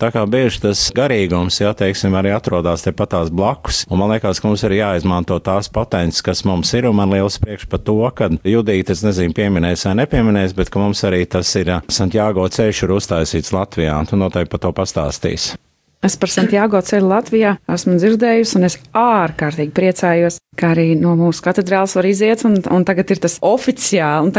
Tā 0.00 0.08
kā 0.14 0.22
bieži 0.28 0.62
tas 0.64 0.84
garīgums, 0.96 1.60
jā, 1.60 1.72
teiksim, 1.76 2.14
arī 2.18 2.32
atrodas 2.34 2.84
tepatās 2.86 3.30
blakus, 3.32 3.82
un 3.90 4.00
man 4.00 4.12
liekas, 4.14 4.40
ka 4.40 4.48
mums 4.48 4.64
ir 4.66 4.76
jāizmanto 4.78 5.38
tās 5.44 5.68
potences, 5.72 6.22
kas 6.24 6.44
mums 6.48 6.72
ir, 6.78 6.88
un 6.88 6.96
man 6.98 7.12
liels 7.12 7.38
priekš 7.42 7.68
par 7.70 7.82
to, 7.84 7.98
ka 8.16 8.30
Judīte, 8.48 8.96
es 8.96 9.04
nezinu, 9.04 9.36
pieminēs 9.36 9.86
vai 9.88 9.96
nepieminēs, 10.02 10.56
bet 10.58 10.72
ka 10.72 10.82
mums 10.82 11.04
arī 11.08 11.24
tas 11.30 11.50
ir 11.60 11.74
Santiago 11.92 12.48
ceļš 12.48 12.86
ir 12.86 12.96
uztaisīts 12.98 13.52
Latvijā, 13.54 13.98
un 13.98 14.08
tu 14.08 14.20
noteikti 14.20 14.54
par 14.56 14.64
to 14.66 14.72
pastāstīsi. 14.80 15.58
Es 16.02 16.16
par 16.18 16.32
Santiago 16.34 16.80
ceļu 16.82 17.06
Latvijā 17.06 17.52
esmu 17.70 17.94
dzirdējusi, 17.94 18.56
un 18.58 18.66
es 18.66 18.74
ārkārtīgi 18.98 19.70
priecājos, 19.70 20.40
kā 20.58 20.72
arī 20.74 20.96
no 20.98 21.12
mūsu 21.14 21.44
katedrāls 21.44 21.94
var 21.94 22.08
iziet, 22.10 22.42
un, 22.44 22.56
un 22.74 22.82
tagad 22.84 23.12
ir 23.14 23.20
tas 23.22 23.36
oficiāli. 23.46 24.32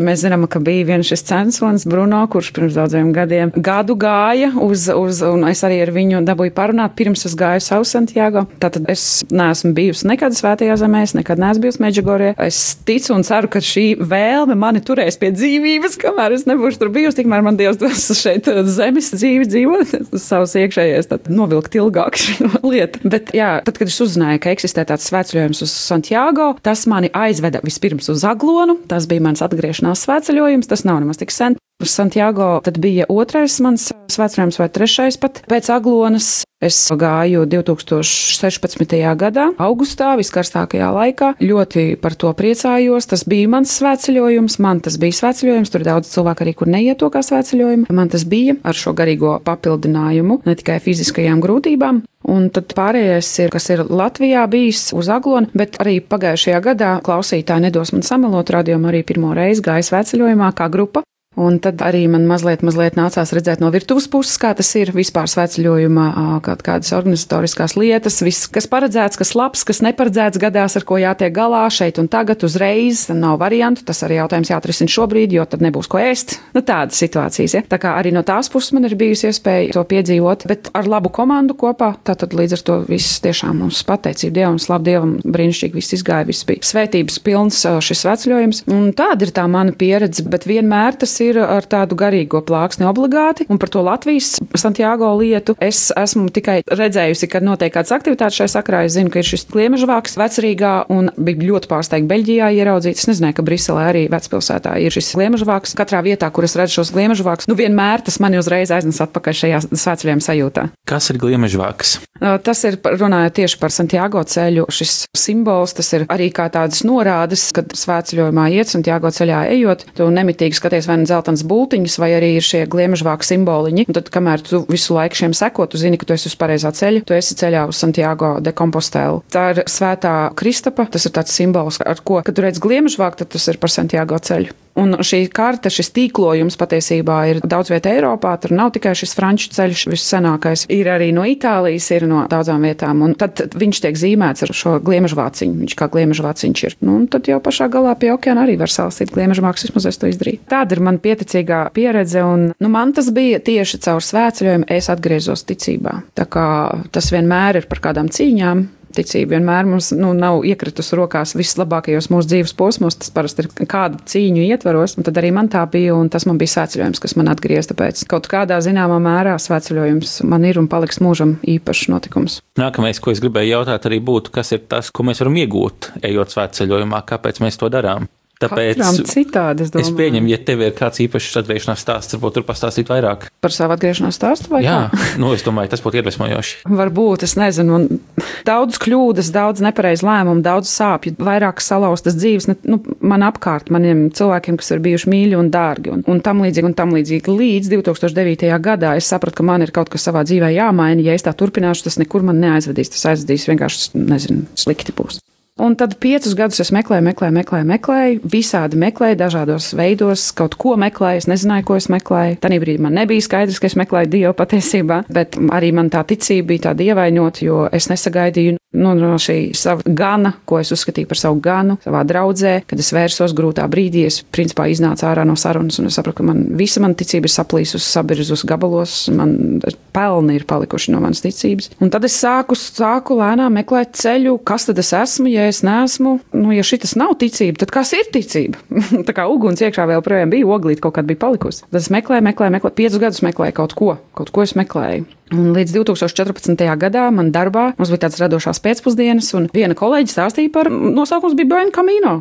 Mēs 0.00 0.22
zinām, 0.24 0.46
ka 0.48 0.62
bija 0.64 0.86
viens 0.88 1.10
šis 1.10 1.26
censons 1.28 1.84
Bruno, 1.84 2.22
kurš 2.32 2.48
pirms 2.56 2.78
daudziem 2.78 3.10
gadiem 3.12 3.52
gadu 3.52 3.98
gāja 4.00 4.48
uz, 4.64 4.86
uz, 4.88 5.20
un 5.28 5.44
es 5.50 5.60
arī 5.66 5.82
ar 5.84 5.92
viņu 5.92 6.22
dabūju 6.24 6.54
parunāt, 6.56 6.96
pirms 6.96 7.26
es 7.28 7.36
gāju 7.36 7.60
savu 7.66 7.84
Santiago. 7.84 8.46
Tātad 8.64 8.88
es 8.88 9.04
neesmu 9.28 9.74
bijusi 9.76 10.08
nekad 10.08 10.38
svētajā 10.40 10.78
zemē, 10.80 11.04
es 11.04 11.14
nekad 11.18 11.44
neesmu 11.44 11.66
bijusi 11.66 11.84
Meģigorē. 11.84 12.32
Es 12.48 12.62
ticu 12.88 13.12
un 13.18 13.26
ceru, 13.28 13.52
ka 13.52 13.60
šī 13.60 13.86
vēlme 14.00 14.56
mani 14.56 14.80
turēs 14.80 15.20
pie 15.20 15.34
dzīvības, 15.36 16.00
kamēr 16.00 16.38
es 16.38 16.48
nebūšu 16.48 16.80
tur 16.80 16.94
bijusi, 16.96 17.20
tikmēr 17.20 17.44
man 17.44 17.60
Dievs 17.60 17.78
dos 17.84 18.08
šeit 18.16 18.48
zemes 18.72 19.12
dzīvi 19.12 19.52
dzīvot, 19.52 19.96
savus 20.16 20.56
iekšējais, 20.64 21.09
tad 21.09 21.09
novilkt 21.30 21.74
ilgāk 21.78 22.18
šo 22.22 22.50
lietu. 22.66 23.02
Bet 23.10 23.32
jā, 23.36 23.56
tad, 23.66 23.80
kad 23.80 23.90
es 23.90 24.00
uzzināju, 24.02 24.42
ka 24.44 24.54
eksistē 24.54 24.86
tāds 24.88 25.08
svētceļojums 25.10 25.64
uz 25.66 25.74
Santiago. 25.74 26.52
Tas 26.64 26.86
mani 26.90 27.12
aizveda 27.16 27.62
vispirms 27.66 28.10
uz 28.12 28.26
Aglonu. 28.28 28.78
Tas 28.90 29.08
bija 29.10 29.24
mans 29.24 29.42
atgriešanās 29.44 30.06
svētceļojums. 30.06 30.70
Tas 30.70 30.86
nav 30.88 31.02
nemaz 31.02 31.20
tik 31.22 31.34
sen. 31.34 31.58
Santiago 31.88 32.60
tad 32.64 32.78
bija 32.82 33.06
otrais 33.08 33.60
mans 33.64 33.90
svētceļojums, 34.10 34.60
vai 34.60 34.68
trešais 34.72 35.18
pat 35.20 35.42
pēc 35.50 35.70
Aglonas. 35.72 36.30
Es 36.60 36.76
gāju 36.92 37.46
2016. 37.48 38.98
gadā, 39.16 39.46
augustā, 39.64 40.10
viskarstākajā 40.20 40.90
laikā. 40.92 41.30
Ļoti 41.40 41.94
par 42.02 42.12
to 42.20 42.34
priecājos. 42.36 43.08
Tas 43.08 43.24
bija 43.24 43.48
mans 43.48 43.72
svētceļojums, 43.78 44.58
man 44.60 44.82
tas 44.84 44.98
bija 45.00 45.16
svētceļojums. 45.22 45.72
Tur 45.72 45.80
ir 45.80 45.88
daudz 45.88 46.12
cilvēku 46.12 46.44
arī, 46.44 46.54
kur 46.58 46.68
neiet 46.68 47.00
to 47.00 47.08
kā 47.08 47.24
svētceļojumu. 47.24 47.88
Man 47.96 48.12
tas 48.12 48.26
bija 48.28 48.58
ar 48.60 48.76
šo 48.76 48.92
garīgo 48.92 49.38
papildinājumu, 49.46 50.42
ne 50.44 50.56
tikai 50.60 50.76
fiziskajām 50.84 51.40
grūtībām. 51.40 52.02
Un 52.28 52.50
tad 52.52 52.74
pārējais 52.76 53.30
ir, 53.46 53.54
kas 53.54 53.70
ir 53.72 53.86
Latvijā 53.88 54.44
bijis 54.52 54.90
uz 54.92 55.08
aglona, 55.08 55.48
bet 55.56 55.80
arī 55.80 56.02
pagājušajā 56.04 56.60
gadā 56.66 56.98
klausītāji 57.06 57.70
nedos 57.70 57.94
man 57.96 58.04
samelot 58.04 58.52
radiomu 58.52 58.92
arī 58.92 59.00
pirmo 59.08 59.32
reizi 59.32 59.64
gāja 59.64 59.88
svētceļojumā 59.88 60.52
kā 60.60 60.68
grupa. 60.68 61.06
Un 61.40 61.56
tad 61.62 61.80
arī 61.84 62.02
man 62.10 62.26
mazliet, 62.28 62.60
mazliet 62.66 62.98
nācās 62.98 63.32
redzēt 63.32 63.62
no 63.62 63.70
virtuves 63.72 64.06
puses, 64.12 64.36
kā 64.40 64.50
tas 64.56 64.68
ir 64.76 64.90
vispār 64.92 65.28
svētceļojumā, 65.30 66.06
kaut 66.44 66.64
kādas 66.66 66.92
organizatoriskās 66.96 67.76
lietas, 67.80 68.18
viss, 68.26 68.48
kas 68.52 68.68
paredzēts, 68.68 69.16
kas 69.20 69.32
labs, 69.38 69.64
kas 69.64 69.80
neparedzēts 69.86 70.40
gadās, 70.42 70.76
ar 70.76 70.84
ko 70.88 70.98
jātiek 71.00 71.32
galā 71.32 71.62
šeit 71.72 72.00
un 72.02 72.10
tagad 72.12 72.44
uzreiz, 72.44 73.06
nav 73.14 73.38
variantu. 73.40 73.86
Tas 73.88 74.02
arī 74.04 74.18
jautājums 74.18 74.50
jāatrisina 74.52 74.92
šobrīd, 74.92 75.32
jo 75.38 75.46
tad 75.48 75.64
nebūs 75.64 75.88
ko 75.90 76.02
ēst. 76.02 76.36
Nu, 76.52 76.60
tādas 76.66 77.00
situācijas, 77.00 77.56
ja. 77.56 77.64
Tā 77.64 77.80
kā 77.80 77.94
arī 77.96 78.12
no 78.12 78.24
tās 78.26 78.52
puses 78.52 78.74
man 78.76 78.84
ir 78.88 78.98
bijusi 79.00 79.30
iespēja 79.30 79.72
to 79.78 79.86
piedzīvot, 79.88 80.44
bet 80.50 80.68
ar 80.76 80.90
labu 80.90 81.12
komandu 81.14 81.56
kopā, 81.56 81.94
tātad 82.04 82.36
līdz 82.36 82.58
ar 82.58 82.64
to 82.66 82.78
viss 82.90 83.22
tiešām 83.24 83.62
mums 83.62 83.80
pateicība 83.88 84.36
Dievam, 84.42 84.60
slavu 84.60 84.88
Dievam, 84.90 85.16
brīnišķīgi 85.24 85.78
viss 85.78 85.96
izgāja, 85.96 86.28
viss 86.28 86.44
bija 86.48 86.68
svētības 86.68 87.20
pilns 87.24 87.64
šis 87.64 88.04
svētceļojums. 88.04 88.64
Un 88.74 88.92
tāda 88.98 89.24
ir 89.24 89.34
tā 89.36 89.46
mana 89.50 89.72
pieredze, 89.76 90.26
bet 90.28 90.44
vienmēr 90.50 91.00
tas 91.00 91.16
ir 91.24 91.29
ar 91.38 91.66
tādu 91.70 91.96
garīgo 91.98 92.40
plāksni 92.46 92.86
obligāti, 92.88 93.46
un 93.52 93.60
par 93.60 93.70
to 93.72 93.82
Latvijas 93.86 94.32
Santiago 94.58 95.12
lietu 95.20 95.54
es 95.62 95.90
esmu 95.96 96.30
tikai 96.34 96.60
redzējusi, 96.66 97.28
ka 97.30 97.42
notiek 97.44 97.72
kādas 97.74 97.92
aktivitātes 97.94 98.40
šai 98.40 98.48
sakrā. 98.50 98.82
Es 98.86 98.96
zinu, 98.96 99.12
ka 99.12 99.22
ir 99.22 99.28
šis 99.28 99.46
kliemežvāks 99.50 100.16
vecrīgā, 100.20 100.72
un 100.92 101.12
bija 101.16 101.46
ļoti 101.50 101.70
pārsteigta 101.70 102.10
Beļģijā 102.10 102.50
ieraudzīt. 102.58 102.98
Es 103.00 103.08
nezināju, 103.10 103.38
ka 103.38 103.46
Briselē 103.46 103.86
arī 103.92 104.04
vecpilsētā 104.12 104.76
ir 104.82 104.94
šis 104.94 105.12
kliemežvāks. 105.14 105.76
Katrā 105.78 106.02
vietā, 106.06 106.30
kur 106.34 106.46
es 106.48 106.56
redzu 106.58 106.80
šos 106.80 106.92
kliemežvākus, 106.96 107.48
nu 107.50 107.56
vienmēr 107.58 108.04
tas 108.06 108.20
mani 108.22 108.40
uzreiz 108.40 108.72
aiznes 108.74 109.00
atpakaļ 109.04 109.38
šajā 109.42 109.62
svētceļiem 109.70 110.22
sajūtā. 110.24 110.66
Kas 110.88 111.10
ir 111.12 111.20
gliemežvāks? 111.22 111.98
Tas 112.44 112.64
ir 112.68 112.76
runājot 112.84 113.36
tieši 113.38 113.60
par 113.60 113.72
Santiago 113.74 114.22
ceļu. 114.28 114.66
Šis 114.74 115.06
simbols, 115.16 115.74
tas 115.78 115.88
ir 115.96 116.04
arī 116.12 116.28
kā 116.34 116.50
tādas 116.52 116.82
norādes, 116.86 117.46
kad 117.56 117.72
svētceļojumā 117.76 118.48
iet 118.56 118.72
Santiago 118.72 119.12
ceļā 119.14 119.46
ejot, 119.54 119.86
tu 119.96 120.08
nemitīgi 120.12 120.58
skaties 120.58 120.88
vai 120.90 121.00
nu 121.00 121.08
zeltains 121.10 121.44
būtiņas, 121.50 121.98
vai 122.02 122.12
arī 122.16 122.32
ir 122.38 122.46
šie 122.46 122.64
gliemežvāku 122.70 123.26
simboliņi. 123.26 123.86
Un 123.90 123.98
tad, 123.98 124.10
kamēr 124.14 124.44
tu 124.46 124.62
visu 124.70 124.96
laiku 124.96 125.20
šiem 125.22 125.36
seko, 125.36 125.66
tu 125.70 125.80
zini, 125.80 125.98
ka 126.00 126.08
tu 126.08 126.16
esi 126.16 126.30
uz 126.30 126.38
pareizā 126.40 126.72
ceļa, 126.76 127.04
tu 127.06 127.16
esi 127.16 127.36
ceļā 127.40 127.66
uz 127.70 127.80
Santiago 127.82 128.36
de 128.44 128.54
Compostelu. 128.56 129.22
Tā 129.32 129.50
ir 129.54 129.64
svētā 129.70 130.14
Kristapa, 130.38 130.88
tas 130.90 131.06
ir 131.06 131.14
tāds 131.16 131.34
simbols, 131.36 131.80
ar 131.84 132.02
ko, 132.04 132.22
kad 132.24 132.36
tu 132.36 132.46
redz 132.46 132.62
gliemežvāku, 132.62 133.22
tad 133.22 133.34
tas 133.36 133.50
ir 133.52 133.60
par 133.62 133.74
Santiago 133.74 134.18
ceļu. 134.18 134.56
Un 134.78 134.94
šī 135.02 135.24
karte, 135.34 135.70
šis 135.72 135.90
tīklojums 135.96 136.56
patiesībā 136.60 137.16
ir 137.30 137.40
daudz 137.42 137.72
vietā 137.72 137.92
Eiropā. 137.96 138.36
Tur 138.40 138.54
nav 138.54 138.70
tikai 138.76 138.92
šis 138.98 139.16
franču 139.18 139.50
ceļš, 139.54 139.86
vissenākais. 139.90 140.66
Ir 140.70 140.90
arī 140.92 141.10
no 141.16 141.24
Itālijas, 141.26 141.88
ir 141.96 142.06
no 142.10 142.22
daudzām 142.30 142.64
vietām. 142.66 143.02
Un 143.06 143.16
tad 143.18 143.42
viņš 143.58 143.82
tiek 143.86 143.98
zīmēts 143.98 144.46
ar 144.46 144.54
šo 144.56 144.76
gliemežvāciņu. 144.86 145.58
Viņš 145.64 145.76
kā 145.78 145.90
gliemežvāciņš 145.92 146.64
ir. 146.68 146.78
Nu, 146.86 147.00
un 147.00 147.08
tad 147.10 147.28
jau 147.30 147.40
pašā 147.42 147.70
galā 147.72 147.96
pie 147.98 148.12
okeāna 148.14 148.46
arī 148.46 148.56
var 148.60 148.72
salstīt 148.72 149.12
gliemežvāks, 149.14 149.66
vismaz 149.66 149.90
es 149.90 150.00
to 150.00 150.10
izdarīju. 150.10 150.44
Tāda 150.50 150.78
ir 150.78 150.84
man 150.86 151.02
pieticīgā 151.02 151.64
pieredze. 151.76 152.22
Un, 152.24 152.50
nu, 152.54 152.72
man 152.72 152.94
tas 152.96 153.10
bija 153.14 153.42
tieši 153.42 153.82
caur 153.86 154.04
svētceļojumu. 154.06 154.70
Es 154.70 154.90
atgriezos 154.92 155.44
ticībā. 155.48 155.98
Tā 156.14 156.30
kā 156.30 156.46
tas 156.94 157.10
vienmēr 157.10 157.62
ir 157.62 157.70
par 157.70 157.82
kādām 157.90 158.12
cīņām 158.12 158.68
ticība 158.96 159.36
vienmēr 159.36 159.68
mums 159.68 159.90
nu, 159.96 160.12
nav 160.16 160.44
iekritusi 160.48 160.98
rokās 160.98 161.34
vislabākajos 161.38 162.10
mūsu 162.12 162.30
dzīves 162.32 162.54
posmos. 162.58 162.98
Tas 163.00 163.12
parasti 163.14 163.44
ir 163.44 163.50
kāda 163.70 164.00
cīņu 164.10 164.44
ietvaros, 164.50 164.96
un 164.98 165.06
tad 165.06 165.20
arī 165.20 165.32
man 165.36 165.50
tā 165.52 165.64
bija, 165.70 165.94
un 165.96 166.10
tas 166.12 166.26
man 166.28 166.40
bija 166.40 166.54
svētceļojums, 166.56 167.02
kas 167.02 167.16
man 167.18 167.32
atgriezta 167.32 167.76
pēc 167.78 168.04
kaut 168.10 168.28
kādā 168.30 168.60
zināmā 168.64 169.00
mērā 169.02 169.36
svētceļojums 169.40 170.20
man 170.30 170.46
ir 170.48 170.60
un 170.60 170.68
paliks 170.70 171.00
mūžam 171.04 171.38
īpašs 171.48 171.90
notikums. 171.92 172.40
Nākamais, 172.60 173.00
ko 173.02 173.14
es 173.14 173.22
gribēju 173.22 173.56
jautāt, 173.56 173.88
arī 173.88 174.00
būtu, 174.04 174.34
kas 174.34 174.54
ir 174.56 174.64
tas, 174.70 174.92
ko 174.92 175.06
mēs 175.06 175.22
varam 175.22 175.38
iegūt, 175.42 175.92
ejot 176.06 176.36
svētceļojumā, 176.36 177.04
kāpēc 177.08 177.42
mēs 177.44 177.60
to 177.60 177.70
darām? 177.72 178.10
Tāpēc 178.40 178.80
citādi, 179.04 179.66
es, 179.66 179.72
es 179.76 179.90
pieņemu, 179.92 180.30
ja 180.32 180.38
tev 180.40 180.62
ir 180.64 180.72
kāds 180.76 181.02
īpašs 181.04 181.42
atgriešanās 181.42 181.82
stāsts, 181.84 182.16
varbūt 182.16 182.38
tur 182.38 182.46
pastāstīt 182.48 182.88
vairāk. 182.88 183.26
Par 183.44 183.52
savu 183.52 183.74
atgriešanās 183.76 184.16
stāstu 184.16 184.54
vai 184.54 184.62
Jā, 184.64 184.78
nu, 185.20 185.34
es 185.36 185.44
domāju, 185.44 185.72
tas 185.74 185.82
būtu 185.84 186.00
iedvesmojoši. 186.00 186.62
Varbūt, 186.80 187.26
es 187.28 187.36
nezinu, 187.36 187.76
un 187.76 188.24
daudz 188.48 188.80
kļūdas, 188.80 189.28
daudz 189.34 189.60
nepareizu 189.64 190.08
lēmumu, 190.08 190.40
daudz 190.44 190.72
sāpju, 190.72 191.18
vairāk 191.20 191.60
salauztas 191.64 192.16
dzīves, 192.16 192.48
ne, 192.48 192.56
nu, 192.72 192.80
man 193.04 193.26
apkārt, 193.28 193.68
maniem 193.74 194.06
cilvēkiem, 194.16 194.56
kas 194.60 194.72
ir 194.72 194.84
bijuši 194.88 195.12
mīļi 195.12 195.40
un 195.40 195.52
dārgi, 195.52 195.92
un, 195.98 196.04
un 196.08 196.24
tam 196.24 196.40
līdzīgi, 196.46 196.70
un 196.72 196.76
tam 196.80 196.96
līdzīgi. 196.96 197.36
Līdz 197.40 197.72
2009. 197.76 198.48
gadā 198.64 198.96
es 198.96 199.10
sapratu, 199.12 199.42
ka 199.42 199.50
man 199.52 199.66
ir 199.66 199.74
kaut 199.76 199.92
kas 199.92 200.08
savā 200.08 200.24
dzīvē 200.24 200.54
jāmaina, 200.56 201.04
ja 201.04 201.18
es 201.18 201.28
tā 201.28 201.36
turpināšu, 201.36 201.90
tas 201.90 202.00
nekur 202.00 202.24
man 202.24 202.40
neaizvedīs, 202.40 202.94
tas 202.96 203.10
aizvedīs 203.12 203.50
vienkārši, 203.52 203.90
nezinu, 204.00 204.48
slikti 204.56 204.96
būs. 204.96 205.20
Un 205.60 205.74
tad 205.76 205.98
piecus 206.00 206.32
gadus 206.38 206.62
es 206.64 206.70
meklēju, 206.72 207.04
meklēju, 207.04 207.34
meklēju, 207.36 207.66
meklēju, 207.68 208.20
visādi 208.32 208.78
meklēju, 208.80 209.18
dažādos 209.20 209.72
veidos, 209.76 210.30
kaut 210.36 210.56
ko 210.60 210.72
meklēju, 210.80 211.20
es 211.20 211.28
nezināju, 211.28 211.66
ko 211.68 211.76
es 211.76 211.90
meklēju. 211.92 212.38
Tanī 212.40 212.60
brīdī 212.62 212.80
man 212.86 212.96
nebija 212.96 213.26
skaidrs, 213.26 213.60
ka 213.60 213.68
es 213.68 213.76
meklēju 213.76 214.12
Dievu 214.14 214.32
patiesībā, 214.38 215.02
bet 215.12 215.36
arī 215.52 215.74
man 215.76 215.92
tā 215.92 216.06
ticība 216.08 216.54
bija 216.54 216.70
tāda 216.70 216.88
ievainota, 216.88 217.44
jo 217.44 217.66
es 217.76 217.90
nesagaidīju 217.92 218.59
nu, 218.72 218.92
no 218.94 219.16
šī 219.18 219.50
sava 219.56 219.82
gana, 219.86 220.32
ko 220.46 220.60
es 220.60 220.70
uzskatīju 220.74 221.08
par 221.10 221.18
savu 221.18 221.40
ganu 221.42 221.76
savā 221.82 222.02
draudzē, 222.06 222.60
kad 222.70 222.80
es 222.80 222.92
vērsos 222.94 223.34
grūtā 223.36 223.66
brīdī, 223.70 224.04
es 224.06 224.20
principā 224.22 224.68
iznācu 224.70 225.06
ārā 225.10 225.24
no 225.26 225.36
sarunas 225.38 225.80
un 225.82 225.90
es 225.90 225.98
sapratu, 225.98 226.20
ka 226.20 226.28
man 226.30 226.44
visa 226.58 226.82
mana 226.82 226.94
ticība 226.98 227.26
ir 227.26 227.34
saplīsusi, 227.34 227.82
sabirzus 227.86 228.44
gabalos, 228.48 228.94
man 229.14 229.60
pelni 229.94 230.38
ir 230.38 230.46
palikuši 230.50 230.94
no 230.94 231.02
manas 231.02 231.22
ticības. 231.24 231.72
Un 231.82 231.90
tad 231.90 232.06
es 232.06 232.16
sāku, 232.22 232.58
sāku 232.58 233.18
lēnām 233.18 233.58
meklēt 233.58 233.96
ceļu, 233.98 234.36
kas 234.46 234.68
tad 234.70 234.78
es 234.82 234.92
esmu, 234.96 235.30
ja 235.32 235.48
es 235.50 235.64
neesmu, 235.66 236.16
nu, 236.38 236.54
ja 236.54 236.66
šis 236.66 236.94
nav 237.00 237.16
ticība, 237.20 237.64
tad 237.64 237.74
kas 237.74 237.94
ir 237.98 238.10
ticība? 238.14 238.62
Tā 239.08 239.16
kā 239.16 239.26
uguns 239.30 239.62
iekšā 239.64 239.88
vēl 239.90 240.04
projām 240.06 240.30
bija, 240.32 240.46
oglīt 240.46 240.82
kaut 240.82 240.94
kāda 240.98 241.10
bija 241.10 241.24
palikusi. 241.26 241.66
Tad 241.66 241.82
es 241.82 241.90
meklēju, 241.90 242.26
meklēju, 242.30 242.58
meklēju, 242.58 242.78
piecus 242.78 243.02
gadus 243.02 243.24
meklēju 243.26 243.58
kaut 243.58 243.74
ko, 243.78 243.96
kaut 244.14 244.30
ko 244.34 244.46
es 244.46 244.54
meklēju. 244.58 245.08
Un 245.30 245.52
līdz 245.54 245.76
2014. 245.76 246.58
gadā 246.80 247.06
man 247.14 247.30
darbā 247.34 247.70
mums 247.78 247.92
bija 247.92 248.06
tāds 248.08 248.18
radošās 248.18 248.58
pēcpusdienas, 248.64 249.30
un 249.38 249.46
viena 249.54 249.76
kolēģe 249.78 250.10
stāstīja 250.10 250.52
par 250.54 250.70
nosaukums 250.70 251.36
bija 251.38 251.52
Brain 251.52 251.70
Camino. 251.74 252.20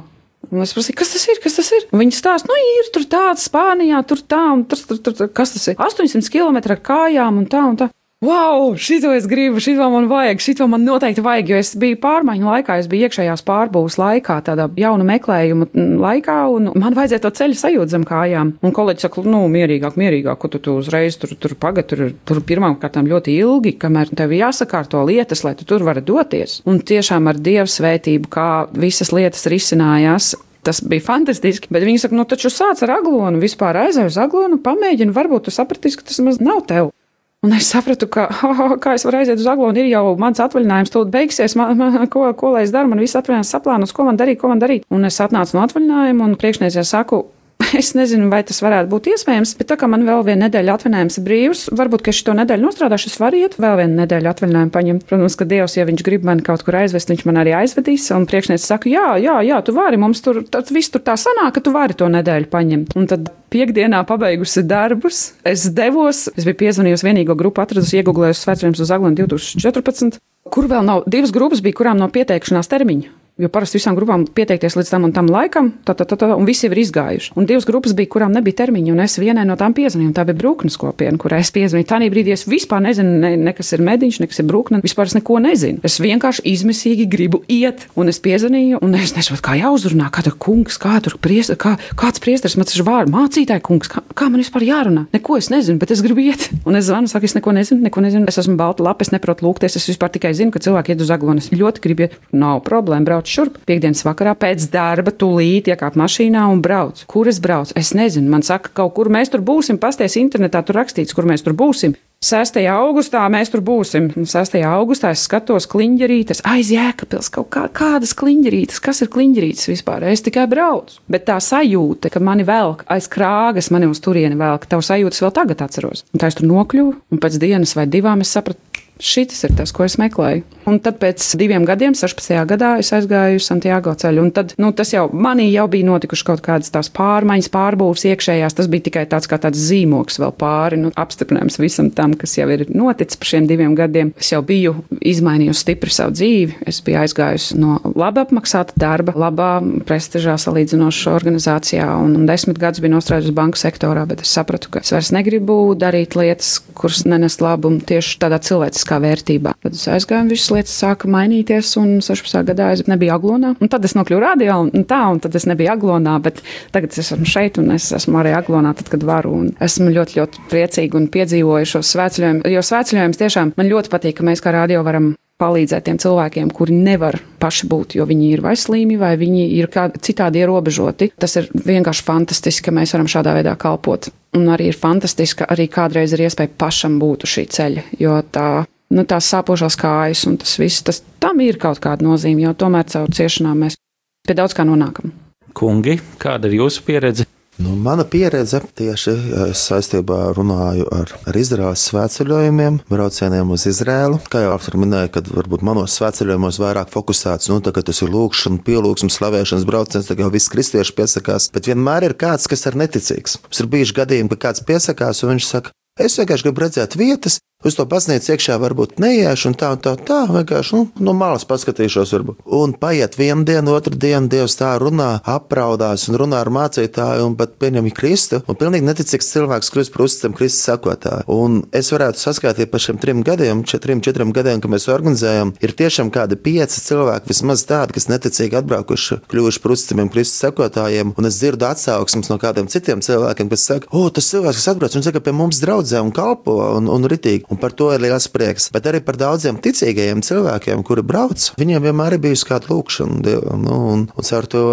Un 0.49 0.63
es 0.63 0.71
prasīju, 0.73 0.97
kas 1.01 1.11
tas 1.13 1.25
ir? 1.29 1.39
Kas 1.43 1.57
tas 1.59 1.69
ir? 1.75 1.85
Un 1.93 2.03
viņi 2.03 2.15
stāsta, 2.15 2.49
nu, 2.49 2.57
ir 2.79 2.91
tur 2.95 3.05
tāds 3.11 3.43
Spānijā, 3.49 3.99
tur 4.07 4.21
tā, 4.23 4.43
un 4.55 4.63
tur, 4.69 4.81
tur, 4.87 5.01
tur, 5.03 5.15
tur 5.17 5.31
kas 5.35 5.51
tas 5.55 5.67
ir? 5.73 5.75
800 5.77 6.31
km 6.31 6.61
ar 6.61 6.81
kājām 6.85 7.41
un 7.41 7.49
tā 7.49 7.63
un 7.65 7.79
tā. 7.81 7.89
Wow, 8.19 8.73
šito 8.75 9.13
es 9.15 9.23
gribu, 9.31 9.61
šito 9.63 9.85
man 9.89 10.09
vajag, 10.11 10.41
šito 10.43 10.65
man 10.67 10.83
noteikti 10.83 11.21
vajag, 11.23 11.49
jo 11.53 11.59
es 11.63 11.69
biju 11.79 11.95
pārmaiņu 12.03 12.49
laikā, 12.49 12.75
es 12.81 12.89
biju 12.91 13.07
iekšējās 13.07 13.45
pārbūves 13.47 13.95
laikā, 13.95 14.35
tādā 14.43 14.65
jaunu 14.75 15.05
meklējumu 15.07 15.69
laikā, 16.03 16.35
un 16.51 16.67
man 16.75 16.97
vajadzēja 16.97 17.23
to 17.23 17.31
ceļu 17.37 17.55
sajūt 17.61 17.93
zem 17.93 18.03
kājām. 18.09 18.51
Un 18.59 18.75
kolēģis 18.75 19.07
saka, 19.07 19.23
nu, 19.23 19.45
mierīgāk, 19.53 19.95
mierīgāk, 19.95 20.35
ko 20.41 20.51
tu, 20.51 20.59
tu 20.65 20.75
uzreiz 20.81 21.15
tur, 21.21 21.31
tur 21.39 21.55
pagad, 21.63 21.87
tur, 21.93 22.09
tur 22.27 22.43
pirmām 22.43 22.75
kārtām 22.83 23.07
ļoti 23.07 23.37
ilgi, 23.39 23.77
kamēr 23.79 24.11
tev 24.11 24.35
jāsakārto 24.35 25.05
lietas, 25.07 25.45
lai 25.47 25.55
tu 25.55 25.69
tur 25.71 25.87
vari 25.87 26.03
doties. 26.03 26.59
Un 26.67 26.83
tiešām 26.83 27.31
ar 27.31 27.39
dievu 27.39 27.71
svētību, 27.71 28.27
kā 28.35 28.51
visas 28.75 29.15
lietas 29.15 29.47
risinājās, 29.47 30.33
Tas 30.59 30.81
bija 30.83 30.99
fantastiski, 30.99 31.69
bet 31.71 31.85
viņi 31.87 32.01
saka, 32.03 32.17
nu, 32.19 32.25
taču 32.27 32.51
sāc 32.51 32.81
ar 32.83 32.97
aglonu, 32.97 33.39
vispār 33.39 33.79
aizej 33.85 34.09
uz 34.11 34.19
aglonu, 34.19 34.59
pamēģini, 34.59 35.15
varbūt 35.15 35.47
tu 35.47 35.53
sapratīsi, 35.55 36.01
ka 36.01 36.09
tas 36.11 36.19
maz 36.19 36.43
nav 36.43 36.65
tev. 36.67 36.91
Un 37.39 37.53
es 37.55 37.69
sapratu, 37.71 38.09
ka, 38.11 38.25
oh, 38.49 38.73
kā 38.83 38.97
es 38.97 39.05
varu 39.07 39.21
aiziet 39.21 39.39
uz 39.39 39.47
aglonu, 39.47 39.79
ir 39.79 39.87
jau 39.93 40.11
mans 40.19 40.41
atvaļinājums, 40.43 40.91
tūlīt 40.91 41.13
beigsies, 41.13 41.55
man, 41.55 41.77
man, 41.79 41.95
ko, 42.11 42.25
ko 42.35 42.51
lai 42.57 42.65
es 42.65 42.73
daru, 42.75 42.91
man 42.91 42.99
viss 42.99 43.15
atvaļinājums 43.15 43.53
saplānos, 43.55 43.93
ko 43.95 44.09
man 44.09 44.19
darīt, 44.19 44.41
ko 44.41 44.51
man 44.51 44.59
darīt. 44.59 44.83
Un 44.91 45.07
es 45.07 45.21
atnācu 45.23 45.55
no 45.55 45.63
atvaļinājuma 45.63 46.27
un 46.27 46.35
priekšniecē 46.41 46.83
saku, 46.83 47.21
Es 47.79 47.91
nezinu, 47.95 48.29
vai 48.31 48.41
tas 48.47 48.61
varētu 48.63 48.89
būt 48.91 49.09
iespējams, 49.13 49.53
bet 49.59 49.69
tā 49.71 49.77
kā 49.79 49.87
man 49.91 50.03
vēl 50.07 50.23
viena 50.25 50.47
nedēļa 50.47 50.75
atvaļinājums 50.77 51.19
ir 51.19 51.25
brīvs, 51.25 51.63
varbūt, 51.77 52.03
ka 52.05 52.13
es 52.13 52.21
šo 52.21 52.33
nedēļu 52.39 52.65
nostrādāšu, 52.65 53.11
es 53.11 53.19
varu 53.21 53.41
iet 53.43 53.57
vēl 53.61 53.77
vienu 53.81 53.99
nedēļu 54.01 54.31
atvaļinājumu 54.31 54.73
paņemt. 54.73 55.05
Protams, 55.09 55.37
ka 55.39 55.47
Dievs, 55.49 55.75
ja 55.77 55.85
viņš 55.89 56.05
grib 56.05 56.25
mani 56.27 56.45
kaut 56.45 56.63
kur 56.65 56.79
aizvest, 56.79 57.11
viņš 57.11 57.25
man 57.29 57.41
arī 57.43 57.53
aizvedīs. 57.59 58.07
Un 58.15 58.25
priekšnieks 58.29 58.65
saka, 58.71 58.89
jā, 58.91 59.05
jā, 59.21 59.37
jā, 59.45 59.59
tu 59.65 59.75
vari, 59.77 59.99
mums 60.01 60.23
tur 60.25 60.41
viss 60.73 60.93
tur 60.93 61.03
tā 61.05 61.17
sanāk, 61.19 61.53
ka 61.57 61.65
tu 61.65 61.75
vari 61.75 61.97
to 61.99 62.09
nedēļu 62.09 62.49
paņemt. 62.51 62.97
Un 62.99 63.09
tad 63.11 63.29
piekdienā 63.53 64.01
pabeigusi 64.09 64.65
darbus, 64.67 65.21
es 65.47 65.69
devos, 65.75 66.27
es 66.35 66.47
biju 66.47 66.59
piezvanījusi 66.63 67.09
vienīgo 67.09 67.37
grupu, 67.37 67.63
atradusi, 67.63 67.99
iegūlējusi 68.01 68.45
svētceļus 68.45 68.85
uz 68.85 68.93
Aglonu 68.97 69.21
2014, 69.23 70.21
kur 70.49 70.69
vēl 70.69 70.85
nav 70.85 71.05
divas 71.09 71.33
grupas, 71.35 71.63
bija 71.65 71.81
kurām 71.81 72.01
nav 72.01 72.13
pieteikšanās 72.15 72.71
termiņa. 72.71 73.18
Jo 73.39 73.47
parasti 73.47 73.77
visām 73.79 73.95
grupām 73.95 74.25
pieteikties 74.35 74.75
līdz 74.75 74.89
tam 74.91 75.05
un 75.07 75.13
tam 75.15 75.29
laikam, 75.31 75.69
tā, 75.87 75.93
tā, 75.95 76.03
tā, 76.03 76.17
tā, 76.19 76.27
un 76.35 76.43
visi 76.43 76.65
ir 76.67 76.73
izgājuši. 76.81 77.31
Un 77.39 77.45
divas 77.47 77.63
grupas 77.67 77.93
bija, 77.95 78.09
kurām 78.11 78.33
nebija 78.35 78.57
termiņa, 78.65 78.91
un 78.91 78.99
es 78.99 79.15
vienai 79.21 79.45
no 79.47 79.55
tām 79.55 79.71
piezvanīju. 79.77 80.11
Tā 80.17 80.25
bija 80.27 80.35
brūknes 80.41 80.75
kopiena, 80.81 81.15
kurai 81.21 81.39
es 81.39 81.51
piezvanīju. 81.55 81.87
Tā 81.87 82.01
brīdī 82.11 82.33
es 82.35 82.43
vispār 82.49 82.83
nezinu, 82.83 83.13
ne, 83.23 83.31
ne 83.39 83.53
kas 83.55 83.71
ir 83.77 83.83
mediņš, 83.87 84.17
nekas 84.25 84.41
ir 84.43 84.47
brūkne, 84.49 84.81
vispār 84.83 85.07
es 85.07 85.15
neko 85.15 85.39
nezinu. 85.45 85.79
Es 85.87 85.95
vienkārši 86.03 86.43
izmisīgi 86.51 87.05
gribu 87.07 87.39
iet, 87.47 87.85
un 87.95 88.11
es 88.11 88.19
piezvanīju, 88.25 88.81
un 88.83 88.97
es 88.99 89.15
nesaprotu, 89.15 89.45
kā 89.47 89.55
jāuzrunā, 89.61 90.09
kā 90.11 90.25
tur 90.27 90.35
kungs, 90.35 90.75
kā 90.81 90.97
tur 91.05 91.15
priest, 91.23 91.55
kā, 91.63 91.77
kāds 91.99 92.19
priesteris, 92.19 92.57
man 92.59 92.67
tas 92.67 92.75
ir 92.75 92.83
vārds, 92.89 93.13
mācītāji 93.15 93.63
kungs, 93.69 93.91
kā, 93.93 94.03
kā 94.19 94.27
man 94.27 94.43
vispār 94.43 94.67
jārunā. 94.67 95.05
Neko 95.15 95.39
es 95.39 95.47
nezinu, 95.53 95.79
bet 95.79 95.95
es 95.95 96.03
gribu 96.03 96.25
iet. 96.27 96.49
Un 96.67 96.75
es 96.75 96.89
zvanu, 96.91 97.07
saku, 97.07 97.29
es 97.29 97.37
neko 97.39 97.55
nezinu, 97.55 97.87
neko 97.87 98.03
nezinu. 98.03 98.27
Es 98.27 98.41
esmu 98.43 98.57
balta 98.59 98.83
lapa, 98.83 99.07
es 99.07 99.13
neprotu 99.15 99.47
lūgties, 99.47 99.79
es 99.79 99.87
vispār 99.93 100.11
tikai 100.11 100.35
zinu, 100.35 100.51
ka 100.51 100.59
cilvēki 100.65 100.95
iet 100.95 101.05
uz 101.05 101.13
aglonu. 101.15 101.39
Es 101.39 101.53
ļoti 101.53 101.85
gribu 101.85 102.07
iet, 102.07 102.19
nav 102.35 102.59
problēma, 102.67 103.07
brauc 103.07 103.28
šurp. 103.29 103.61
Piektdienas 103.69 104.03
vakarā 104.07 104.35
pēc 104.39 104.67
darba 104.73 105.13
tūlīt 105.15 105.71
iekāp 105.71 105.97
mašīnā 105.99 106.45
un 106.51 106.63
brauc. 106.65 107.05
Kur 107.09 107.29
es 107.31 107.41
braucu? 107.43 107.75
Es 107.79 107.93
nezinu. 107.97 108.29
Man 108.33 108.45
saka, 108.45 108.73
kaut 108.81 108.95
kur 108.97 109.11
mēs 109.13 109.33
tur 109.33 109.45
būsim. 109.45 109.79
Pasties 109.81 110.17
internetā, 110.21 110.63
tur 110.65 110.81
rakstīts, 110.81 111.15
kur 111.15 111.29
mēs 111.29 111.45
tur 111.45 111.57
būsim. 111.57 111.97
6. 112.19 112.57
augustā 112.67 113.21
mēs 113.31 113.47
tur 113.47 113.61
būsim. 113.63 114.09
6. 114.27 114.57
augustā 114.67 115.13
es 115.15 115.21
skatos 115.23 115.63
kliņģerītes, 115.71 116.41
aiz 116.51 116.67
jēkapils 116.73 117.29
kaut 117.31 117.47
kā, 117.55 117.63
kādas 117.71 118.11
kliņģerītes, 118.19 118.81
kas 118.83 118.99
ir 119.05 119.11
kliņģerītes 119.13 119.69
vispār. 119.71 120.03
Es 120.11 120.25
tikai 120.25 120.43
braucu. 120.51 120.99
Bet 121.07 121.23
tā 121.29 121.37
sajūta, 121.39 122.11
ka 122.11 122.19
mani 122.19 122.43
velk 122.43 122.83
aiz 122.91 123.07
krāgas, 123.07 123.71
mani 123.71 123.87
uz 123.87 124.03
turieni 124.03 124.35
velk, 124.35 124.67
tavu 124.67 124.83
sajūtas 124.83 125.23
vēl 125.23 125.31
tagad 125.37 125.63
atceros. 125.63 126.03
Un 126.11 126.19
tā 126.19 126.27
es 126.27 126.35
tur 126.35 126.49
nokļuvu, 126.51 126.97
un 127.07 127.23
pēc 127.23 127.39
dienas 127.39 127.77
vai 127.79 127.87
divām 127.87 128.19
es 128.25 128.35
sapratu, 128.35 128.59
šis 128.99 129.45
ir 129.47 129.55
tas, 129.57 129.71
ko 129.75 129.85
es 129.87 129.97
meklēju. 129.99 130.43
Un 130.69 130.77
tad 130.83 130.99
pēc 131.01 131.23
diviem 131.39 131.63
gadiem, 131.65 131.95
16. 131.97 132.35
gadā, 132.49 132.75
es 132.81 132.91
aizgāju 132.93 133.39
uz 133.39 133.47
Santiago 133.47 133.93
ceļu. 133.97 134.21
Un 134.27 134.31
tad 134.35 134.53
nu, 134.61 134.69
tas 134.75 134.91
jau 134.93 135.07
manī 135.09 135.47
jau 135.49 135.65
bija 135.71 135.87
notikušas 135.87 136.25
kaut 136.27 136.43
kādas 136.45 136.69
tās 136.73 136.91
pārmaiņas, 136.93 137.49
pārbūves 137.53 138.05
iekšējās. 138.11 138.57
Tas 138.59 138.69
bija 138.69 138.85
tikai 138.89 139.05
tāds 139.09 139.29
kā 139.31 139.39
tāds 139.41 139.61
zīmoks 139.69 140.19
vēl 140.21 140.33
pāri, 140.37 140.77
nu, 140.83 140.91
apstiprinājums 140.99 141.57
visam 141.61 141.89
tam, 141.95 142.13
kas 142.19 142.35
jau 142.37 142.45
ir 142.53 142.67
noticis 142.69 143.17
par 143.17 143.31
šiem 143.31 143.47
diviem 143.49 143.73
gadiem. 143.79 144.11
Es 144.19 144.29
jau 144.33 144.43
biju 144.45 144.75
izmainījusi 144.99 145.63
stipri 145.63 145.95
savu 145.95 146.13
dzīvi. 146.19 146.59
Es 146.69 146.83
biju 146.85 147.01
aizgājusi 147.01 147.57
no 147.57 147.79
labi 147.95 148.21
apmaksāta 148.25 148.77
darba, 148.79 149.15
labā 149.17 149.49
prestižā 149.89 150.37
salīdzinošā 150.43 151.15
organizācijā, 151.17 151.87
un 152.03 152.27
desmit 152.29 152.61
gadus 152.61 152.83
biju 152.83 152.97
nostrādājusi 152.97 153.37
banku 153.41 153.57
sektorā, 153.57 154.05
bet 154.09 154.21
es 154.27 154.35
sapratu, 154.37 154.69
ka 154.75 154.83
es 154.85 154.93
vairs 154.93 155.13
negribu 155.15 155.57
darīt 155.79 156.19
lietas, 156.19 156.59
kuras 156.77 157.05
nenes 157.09 157.39
labumu 157.41 157.81
tieši 157.89 158.19
tādā 158.21 158.37
cilvēciskā 158.43 158.88
kā 158.89 158.99
vērtībā. 159.03 159.55
Tad 159.63 159.77
es 159.77 159.85
aizgāju, 159.91 160.29
visas 160.33 160.49
lietas 160.55 160.75
sāka 160.81 161.09
mainīties, 161.11 161.75
un 161.81 161.99
16. 162.05 162.41
gadā 162.49 162.71
es 162.75 162.85
nebiju 162.89 163.15
aglonā. 163.15 163.53
Un 163.59 163.71
tad 163.71 163.85
es 163.87 163.95
nokļuvu 163.97 164.23
radio, 164.23 164.59
un 164.65 164.87
tā, 164.89 165.01
un 165.13 165.21
tad 165.23 165.37
es 165.39 165.47
nebiju 165.49 165.73
aglonā, 165.75 166.17
bet 166.25 166.43
tagad 166.75 166.93
es 166.93 167.03
esmu 167.05 167.29
šeit, 167.29 167.61
un 167.61 167.75
es 167.77 167.91
esmu 167.95 168.21
arī 168.21 168.35
aglonā, 168.37 168.73
tad, 168.79 168.91
kad 168.91 169.05
varu. 169.05 169.35
Un 169.39 169.55
esmu 169.63 169.93
ļoti, 169.95 170.19
ļoti 170.19 170.45
priecīga 170.51 170.99
un 170.99 171.09
piedzīvoju 171.13 171.73
šo 171.75 171.85
svētceļojumu, 171.93 172.45
jo 172.49 172.67
svētceļojums 172.71 173.23
tiešām 173.23 173.55
man 173.59 173.73
ļoti 173.73 173.93
patīk, 173.93 174.19
ka 174.19 174.29
mēs 174.29 174.43
kā 174.43 174.55
radio 174.55 174.83
varam 174.85 175.13
palīdzēt 175.39 175.85
tiem 175.87 175.99
cilvēkiem, 176.01 176.49
kuri 176.55 176.75
nevar 176.75 177.15
paši 177.39 177.67
būt, 177.71 177.95
jo 177.95 178.05
viņi 178.09 178.31
ir 178.33 178.41
vai 178.43 178.55
slimi, 178.59 178.97
vai 178.99 179.13
viņi 179.19 179.45
ir 179.55 179.69
citādi 179.71 180.41
ierobežoti. 180.43 181.13
Tas 181.19 181.37
ir 181.39 181.47
vienkārši 181.53 182.03
fantastiski, 182.07 182.67
ka 182.67 182.75
mēs 182.75 182.93
varam 182.95 183.07
šādā 183.11 183.37
veidā 183.37 183.55
kalpot. 183.59 184.09
Un 184.35 184.49
arī 184.51 184.69
ir 184.69 184.77
fantastiski, 184.77 185.41
ka 185.41 185.49
arī 185.55 185.69
kādreiz 185.71 186.13
ir 186.13 186.25
iespēja 186.27 186.51
pašam 186.59 186.99
būt 187.01 187.23
uz 187.25 187.37
šī 187.37 187.45
ceļa, 187.55 187.85
jo 188.03 188.19
tā 188.35 188.49
nu, 188.93 189.05
tās 189.07 189.29
sāpošās 189.31 189.77
kājas 189.79 190.25
un 190.29 190.37
tas 190.41 190.57
viss, 190.61 190.83
tas 190.85 191.01
tam 191.21 191.41
ir 191.45 191.59
kaut 191.61 191.81
kāda 191.83 192.05
nozīme, 192.05 192.45
jo 192.47 192.53
tomēr 192.57 192.87
caur 192.89 193.09
ciešanām 193.13 193.65
mēs 193.65 193.79
pie 194.27 194.37
daudz 194.37 194.57
kā 194.57 194.67
nonākam. 194.67 195.13
Kungi, 195.57 195.99
kāda 196.21 196.49
ir 196.49 196.61
jūsu 196.61 196.85
pieredze? 196.87 197.25
Nu, 197.59 197.73
mana 197.75 198.05
pieredze 198.07 198.61
tieši 198.79 199.13
es 199.49 199.61
saistībā 199.67 200.29
runāju 200.31 200.85
ar, 200.95 201.09
ar 201.27 201.35
Izraēlas 201.35 201.81
svētceļojumiem, 201.89 202.77
braucieniem 202.87 203.51
uz 203.51 203.65
Izrēlu. 203.67 204.21
Kā 204.31 204.45
jau 204.45 204.53
apsver 204.53 204.77
minēja, 204.79 205.09
kad 205.17 205.27
varbūt 205.27 205.65
manos 205.67 205.97
svētceļojumos 205.99 206.61
vairāk 206.63 206.93
fokusēts, 206.93 207.49
nu, 207.51 207.59
tā, 207.65 207.73
tas 207.75 207.99
ir 207.99 208.13
lūkšana, 208.13 208.61
pielūgsmes, 208.63 209.19
slavēšanas 209.19 209.67
brauciens, 209.67 210.07
tā 210.07 210.15
jau 210.15 210.31
viss 210.31 210.53
kristieši 210.53 210.95
piesakās, 211.01 211.49
bet 211.51 211.67
vienmēr 211.67 212.07
ir 212.07 212.15
kāds, 212.21 212.47
kas 212.47 212.63
ir 212.69 212.79
neticīgs. 212.79 213.41
Mums 213.43 213.59
ir 213.59 213.71
bijuši 213.75 213.97
gadījumi, 213.99 214.31
ka 214.37 214.41
kāds 214.47 214.63
piesakās 214.63 215.25
un 215.25 215.35
viņš 215.35 215.51
saka, 215.51 215.75
es 215.99 216.15
vienkārši 216.15 216.47
gribu 216.47 216.63
redzēt 216.63 216.95
vietas, 216.95 217.41
Uz 217.59 217.75
to 217.75 217.83
baznīcu 217.91 218.29
iekšā 218.31 218.55
varbūt 218.55 219.01
neiešu, 219.03 219.49
un 219.49 219.55
tā, 219.59 219.73
un 219.75 219.79
tā, 219.83 219.91
tā 220.07 220.21
vienkārši 220.31 220.77
nu, 220.77 220.85
no 221.03 221.11
malas 221.11 221.43
paskatīšos. 221.43 222.13
Varbūt. 222.15 222.37
Un 222.55 222.71
paiet 222.79 223.17
viena 223.19 223.43
diena, 223.43 223.73
otra 223.75 223.97
diena, 223.99 224.29
Dievs 224.31 224.53
tā 224.55 224.69
runā, 224.79 225.09
apraudās 225.27 226.05
un 226.07 226.15
runā 226.21 226.39
ar 226.39 226.47
mācītāju, 226.55 227.25
un 227.27 227.35
pat 227.35 227.57
pieņem 227.59 227.89
Kristu. 227.97 228.39
Un 228.47 228.55
pilnīgi 228.55 228.87
neticīgs 228.87 229.27
cilvēks 229.33 229.73
kļūst 229.75 229.91
par 229.91 230.03
uzticamu 230.05 230.39
Kristus 230.39 230.69
sakotāju. 230.69 231.25
Un 231.35 231.57
es 231.75 231.91
varētu 231.91 232.21
saskaitīt 232.21 232.71
par 232.71 232.79
šiem 232.85 233.01
trim 233.03 233.25
gadiem, 233.27 233.65
četriem, 233.67 233.99
četriem 234.07 234.31
gadiem, 234.31 234.63
kad 234.63 234.71
mēs 234.71 234.87
organizējam, 234.95 235.51
ir 235.59 235.75
tiešām 235.83 236.13
kādi 236.15 236.39
pieci 236.39 236.79
cilvēki, 236.85 237.27
vismaz 237.33 237.65
tādi, 237.67 237.97
kas 237.99 238.07
neticīgi 238.07 238.55
atbraukuši, 238.61 239.19
kļuvuši 239.35 239.63
par 239.65 239.75
uzticamiem 239.75 240.13
Kristus 240.15 240.45
sakotājiem. 240.45 241.11
Un 241.19 241.27
es 241.27 241.41
dzirdu 241.43 241.67
atsauksmes 241.73 242.31
no 242.31 242.39
kādiem 242.39 242.71
citiem 242.71 243.03
cilvēkiem, 243.03 243.51
kas 243.51 243.67
saka, 243.73 243.91
o, 243.91 244.07
tas 244.07 244.31
cilvēks, 244.31 244.63
kas 244.63 244.71
atbrauc, 244.77 244.95
viņš 244.95 245.11
saka, 245.11 245.25
pie 245.27 245.35
mums 245.35 245.59
draudzē 245.59 245.99
un 246.07 246.15
kalpo 246.15 246.55
un, 246.79 246.87
un 246.87 247.11
ritīgi 247.11 247.48
un 247.49 247.59
par 247.61 247.73
to 247.75 247.89
ir 247.93 248.03
liels 248.03 248.29
prieks. 248.31 248.69
Bet 248.73 248.87
arī 248.89 249.01
par 249.05 249.17
daudziem 249.19 249.59
ticīgajiem 249.61 250.23
cilvēkiem, 250.25 250.83
kuri 250.87 251.03
brauc, 251.05 251.49
viņiem 251.59 251.89
vienmēr 251.89 252.17
ir 252.17 252.23
bijusi 252.23 252.47
kāda 252.49 252.71
lūkšana 252.71 253.19
Dievam. 253.25 253.65
Nu, 253.65 253.79
un, 253.93 254.05
un 254.13 254.29
caur 254.29 254.47
to 254.49 254.63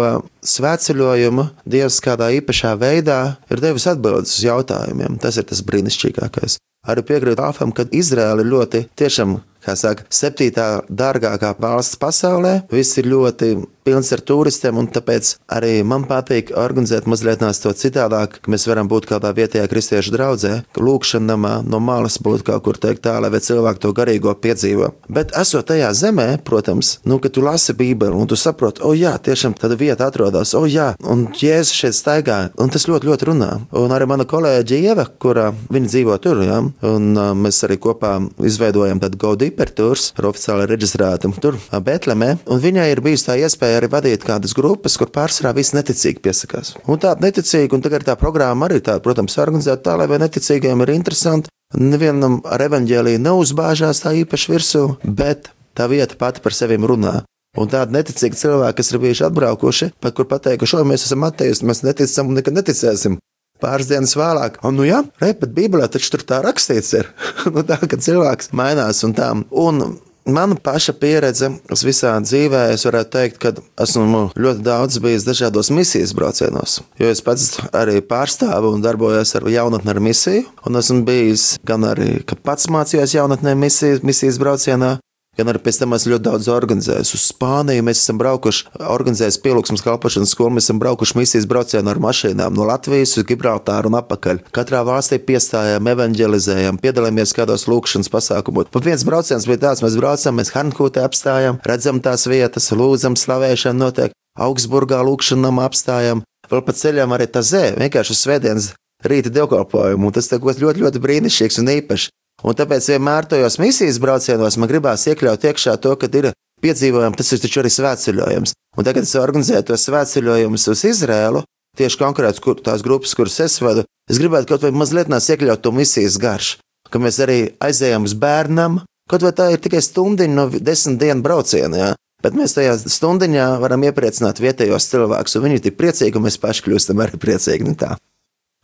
svētceļojumu 0.47 1.49
Dievs 1.67 1.99
kādā 2.05 2.29
īpašā 2.37 2.75
veidā 2.79 3.19
ir 3.51 3.63
devis 3.63 3.89
atbildes 3.89 4.37
uz 4.37 4.47
jautājumiem. 4.47 5.19
Tas 5.21 5.39
ir 5.39 5.47
tas 5.49 5.63
brīnišķīgākais. 5.67 6.59
Arī 6.87 7.03
piekrītu 7.03 7.43
Alfam, 7.43 7.73
ka 7.75 7.83
Izraela 7.91 8.43
ir 8.43 8.51
ļoti 8.53 8.85
tiešām 8.95 9.35
kā 9.67 9.77
saka, 9.79 10.07
septītā 10.09 10.67
dārgākā 10.89 11.55
valsts 11.61 11.99
pasaulē. 12.01 12.61
Viss 12.73 12.97
ir 12.99 13.11
ļoti 13.11 13.55
pilns 13.87 14.11
ar 14.11 14.21
turistiem, 14.27 14.75
un 14.81 14.89
tāpēc 14.91 15.29
arī 15.55 15.79
man 15.87 16.03
patīk 16.09 16.51
organizēt 16.59 17.07
mazliet 17.07 17.39
to 17.39 17.71
citādāk, 17.71 18.41
ka 18.43 18.51
mēs 18.51 18.67
varam 18.67 18.89
būt 18.91 19.07
kādā 19.07 19.31
vietējā 19.37 19.67
kristiešu 19.71 20.11
draudzē, 20.11 20.51
ka 20.75 20.83
lūkšana 20.83 21.31
namā 21.31 21.53
no 21.63 21.79
malas 21.79 22.17
būtu 22.23 22.49
kaut 22.49 22.65
kur 22.65 22.79
teikt 22.83 23.05
tā, 23.05 23.15
lai 23.23 23.31
cilvēki 23.31 23.83
to 23.83 23.93
garīgo 23.95 24.33
piedzīvo. 24.43 24.89
Bet 25.07 25.31
esot 25.39 25.69
tajā 25.71 25.93
zemē, 25.95 26.27
protams, 26.43 26.97
nu, 27.07 27.19
ka 27.23 27.31
tu 27.31 27.43
lasi 27.45 27.75
Bībeli 27.77 28.17
un 28.17 28.27
tu 28.27 28.35
saproti, 28.39 28.83
o 28.83 28.91
jā, 28.97 29.13
tiešām 29.23 29.55
tāda 29.55 29.77
vieta 29.79 30.09
atrodas, 30.11 30.51
o 30.57 30.65
jā, 30.67 30.89
un 31.07 31.27
Jēzus 31.37 31.79
šeit 31.79 31.95
staigā, 31.95 32.39
un 32.59 32.73
tas 32.73 32.89
ļoti, 32.89 33.07
ļoti 33.07 33.29
runā. 33.31 33.51
Un 33.79 33.95
arī 33.95 34.09
mana 34.09 34.27
kolēģe 34.27 34.81
Ieva, 34.83 35.07
kura 35.21 35.51
viņa 35.71 35.93
dzīvo 35.93 36.19
tur, 36.23 36.43
jā, 36.43 36.59
un 36.91 37.07
uh, 37.15 37.31
mēs 37.37 37.63
arī 37.67 37.79
kopā 37.79 38.17
izveidojam 38.43 38.99
tādu 39.03 39.21
Gaudību 39.23 39.56
Hipertūrs 39.57 40.11
ir 40.13 40.25
oficiāli 40.29 40.67
reģistrēta 40.69 41.31
tur, 41.41 41.55
Betlemē, 41.81 42.27
un 42.45 42.59
viņai 42.61 42.91
ir 42.91 42.99
bijusi 43.01 43.25
tā 43.25 43.37
iespēja 43.41 43.79
arī 43.79 43.87
vadīt 43.89 44.21
kādas 44.21 44.53
grupas, 44.53 44.99
kur 45.01 45.09
pārsvarā 45.09 45.55
visi 45.57 45.73
neticīgi 45.73 46.21
piesakās. 46.21 46.75
Un 46.85 47.01
tā 47.01 47.15
neticīgi, 47.17 47.73
un 47.73 47.81
tagad 47.81 48.05
tā 48.05 48.13
programma 48.21 48.67
arī 48.67 48.83
tā, 48.85 48.99
protams, 49.01 49.39
organizēta 49.41 49.81
tā, 49.89 49.95
lai 49.97 50.21
neticīgiem 50.21 50.85
ir 50.85 50.93
interesanti. 50.93 51.49
Nevienam 51.73 52.43
ar 52.45 52.67
evaņģēlīju 52.67 53.23
neuzbāžās 53.25 54.03
tā 54.05 54.13
īpaši 54.21 54.53
virsū, 54.53 54.83
bet 55.01 55.49
tā 55.73 55.89
vieta 55.89 56.21
pati 56.21 56.45
par 56.45 56.53
sevi 56.53 56.77
runā. 56.77 57.23
Un 57.57 57.73
tādi 57.73 57.97
neticīgi 57.97 58.37
cilvēki, 58.37 58.77
kas 58.77 58.93
ir 58.93 59.01
bijuši 59.01 59.25
atbraukuši, 59.31 59.89
pat 60.05 60.13
kur 60.13 60.29
pateikuši, 60.29 60.77
o, 60.77 60.85
mēs 60.85 61.07
esam 61.09 61.25
ateisti, 61.25 61.65
mēs 61.65 61.81
neticam 61.81 62.29
un 62.29 62.37
nekad 62.37 62.61
neticēsim. 62.61 63.17
Pāris 63.63 63.89
dienas 63.89 64.15
vēlāk, 64.17 64.59
un, 64.67 64.77
nu, 64.77 64.85
jā, 64.87 65.03
repet, 65.23 65.53
Bībelē 65.55 65.87
taču 65.91 66.13
tur 66.13 66.25
tā 66.27 66.41
rakstīts 66.45 66.93
ir. 66.99 67.09
nu, 67.53 67.63
tā, 67.67 67.79
ka 67.81 67.99
cilvēks 68.01 68.53
mainās 68.57 69.03
un 69.07 69.17
tā. 69.17 69.31
Un 69.49 69.97
Mana 70.27 70.57
paša 70.59 70.91
pieredze 70.99 71.47
visā 71.87 72.09
dzīvē, 72.19 72.65
es 72.73 72.83
varētu 72.83 73.11
teikt, 73.13 73.37
ka 73.39 73.53
esmu 73.79 74.25
ļoti 74.35 74.59
daudz 74.65 74.97
bijis 74.99 75.23
dažādos 75.23 75.69
misijas 75.71 76.11
braucienos. 76.17 76.81
Jo 76.99 77.07
es 77.13 77.23
pats 77.23 77.61
arī 77.71 78.01
pārstāvu 78.03 78.73
un 78.75 78.83
darbojos 78.83 79.31
ar 79.39 79.47
jaunatni 79.47 79.93
ar 79.93 80.01
misiju, 80.03 80.43
un 80.67 80.81
esmu 80.81 81.05
bijis 81.07 81.45
gan 81.63 81.87
arī, 81.87 82.25
ka 82.27 82.35
pats 82.35 82.67
mācījos 82.67 83.15
jaunatnē 83.15 83.55
misijas, 83.55 84.03
misijas 84.03 84.41
braucienā, 84.43 84.97
gan 85.37 85.51
arī 85.51 85.61
pēc 85.63 85.79
tam 85.81 85.95
esmu 85.97 86.13
ļoti 86.13 86.25
daudz 86.25 86.49
organizējis. 86.51 87.13
Uz 87.15 87.25
Spāniju 87.31 87.85
mēs 87.87 88.01
esam 88.01 88.19
braukuši, 88.21 88.65
organizējis 88.95 89.39
pielūgsmes 89.43 89.83
kalpošanas 89.85 90.33
skolu, 90.33 90.55
mēs 90.57 90.67
esam 90.67 90.81
braukuši 90.81 91.17
misijas 91.19 91.47
braucienu 91.49 91.93
ar 91.93 92.01
mašīnām 92.03 92.57
no 92.57 92.67
Latvijas 92.67 93.17
uz 93.19 93.27
Gibraltāru 93.29 93.91
un 93.91 93.99
atpakaļ. 94.01 94.41
Katrā 94.55 94.83
valstī 94.87 95.19
piestājām, 95.23 95.89
evanģelizējām, 95.93 96.81
piedalījāmies 96.83 97.35
kādos 97.37 97.67
lūkšanas 97.69 98.11
pasākumos. 98.13 98.71
Pa 98.73 98.83
viens 98.83 99.05
brauciens 99.07 99.47
bija 99.49 99.67
tāds, 99.67 99.85
mēs 99.85 99.99
braucam, 99.99 100.39
mēs 100.39 100.53
Hankūtē 100.55 101.05
apstājam, 101.05 101.61
redzam 101.67 102.01
tās 102.03 102.25
vietas, 102.29 102.71
lūdzam, 102.73 103.17
slavēšana 103.19 103.77
notiek, 103.77 104.17
Augsburgā 104.37 104.99
lūkšanam 105.05 105.61
apstājam, 105.63 106.21
vēl 106.51 106.61
pa 106.65 106.75
ceļam 106.77 107.15
arī 107.15 107.29
tā 107.31 107.41
zē, 107.45 107.71
vienkārši 107.79 108.13
uz 108.13 108.21
svētdienas 108.21 108.67
rīta 109.05 109.31
dievkalpojumu, 109.33 110.11
tas 110.13 110.29
ļoti, 110.31 110.63
ļoti, 110.63 110.85
ļoti 110.85 111.01
brīnišķīgs 111.03 111.61
un 111.61 111.73
īpašs. 111.77 112.09
Un 112.45 112.53
tāpēc 112.57 112.85
vienmēr 112.91 113.25
tajos 113.25 113.57
misijas 113.57 113.97
braucienos 114.01 114.59
man 114.61 114.69
gribās 114.69 115.07
iekļaut 115.09 115.47
iekšā 115.49 115.73
to, 115.81 115.95
ka 115.97 116.09
ir 116.19 116.29
piedzīvojumi, 116.61 117.17
tas 117.17 117.31
ir 117.33 117.41
taču 117.41 117.61
arī 117.63 117.71
svētceļojums. 117.73 118.53
Un 118.77 118.85
tagad 118.85 119.07
es 119.07 119.15
organizēju 119.17 119.65
tos 119.65 119.85
svētceļojumus 119.87 120.67
uz 120.73 120.83
Izrēlu, 120.91 121.41
tieši 121.77 121.99
konkrēts 122.01 122.41
kur, 122.43 122.59
tās 122.61 122.85
grupas, 122.85 123.15
kuras 123.17 123.39
es 123.45 123.57
vadu. 123.61 123.85
Es 124.09 124.21
gribētu 124.21 124.51
kaut 124.51 124.65
vai 124.65 124.73
mazliet 124.75 125.09
nās 125.09 125.29
iekļaut 125.33 125.65
to 125.65 125.73
misijas 125.73 126.19
garšu, 126.21 126.61
ka 126.93 127.01
mēs 127.01 127.19
arī 127.25 127.39
aizējām 127.63 128.05
uz 128.05 128.13
bērnam, 128.17 128.81
kaut 129.09 129.25
vai 129.25 129.33
tā 129.33 129.51
ir 129.53 129.61
tikai 129.63 129.81
stundiņa 129.81 130.37
no 130.37 130.47
desmit 130.53 131.01
dienu 131.01 131.25
brauciena. 131.25 131.81
Ja? 131.81 131.91
Bet 132.23 132.37
mēs 132.37 132.53
tajā 132.57 132.77
stundiņā 132.85 133.51
varam 133.61 133.85
iepriecināt 133.89 134.41
vietējos 134.41 134.89
cilvēkus, 134.93 135.37
un 135.37 135.47
viņi 135.47 135.59
ir 135.59 135.65
tik 135.67 135.77
priecīgi, 135.81 136.17
un 136.17 136.29
mēs 136.29 136.39
paši 136.41 136.65
kļūstam 136.65 137.01
arī 137.05 137.21
priecīgi. 137.21 137.77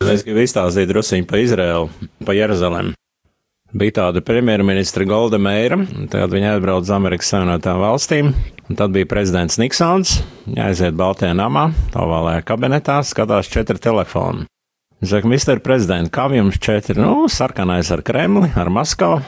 Es 0.03 0.25
gribu 0.25 0.41
izstāstīt 0.41 0.89
druskuļi 0.89 1.29
par 1.29 1.41
Izraēlu, 1.41 2.09
pa 2.25 2.33
Jeruzalemi 2.37 2.97
bija 3.73 3.97
tāda 3.99 4.21
premjerministra 4.25 5.05
Golda 5.09 5.39
Meira, 5.41 5.79
tad 6.11 6.33
viņa 6.33 6.55
atbrauca 6.57 6.85
uz 6.85 6.93
Amerikas 6.93 7.31
Savienotām 7.33 7.81
valstīm, 7.81 8.31
tad 8.77 8.93
bija 8.95 9.09
prezidents 9.09 9.59
Niksons, 9.61 10.19
jāaiziet 10.47 10.97
Baltajā 10.97 11.33
namā, 11.37 11.69
ovālajā 11.97 12.43
kabinetā, 12.47 12.99
skatās 13.05 13.49
četri 13.51 13.81
telefoni. 13.81 14.45
Viņš 15.01 15.11
saka, 15.11 15.27
mister 15.27 15.59
prezident, 15.59 16.11
kā 16.13 16.29
jums 16.31 16.59
četri? 16.63 16.95
Nu, 17.01 17.25
sarkanais 17.27 17.89
ar 17.91 18.05
Kremli, 18.05 18.53
ar 18.55 18.69
Maskavu, 18.71 19.19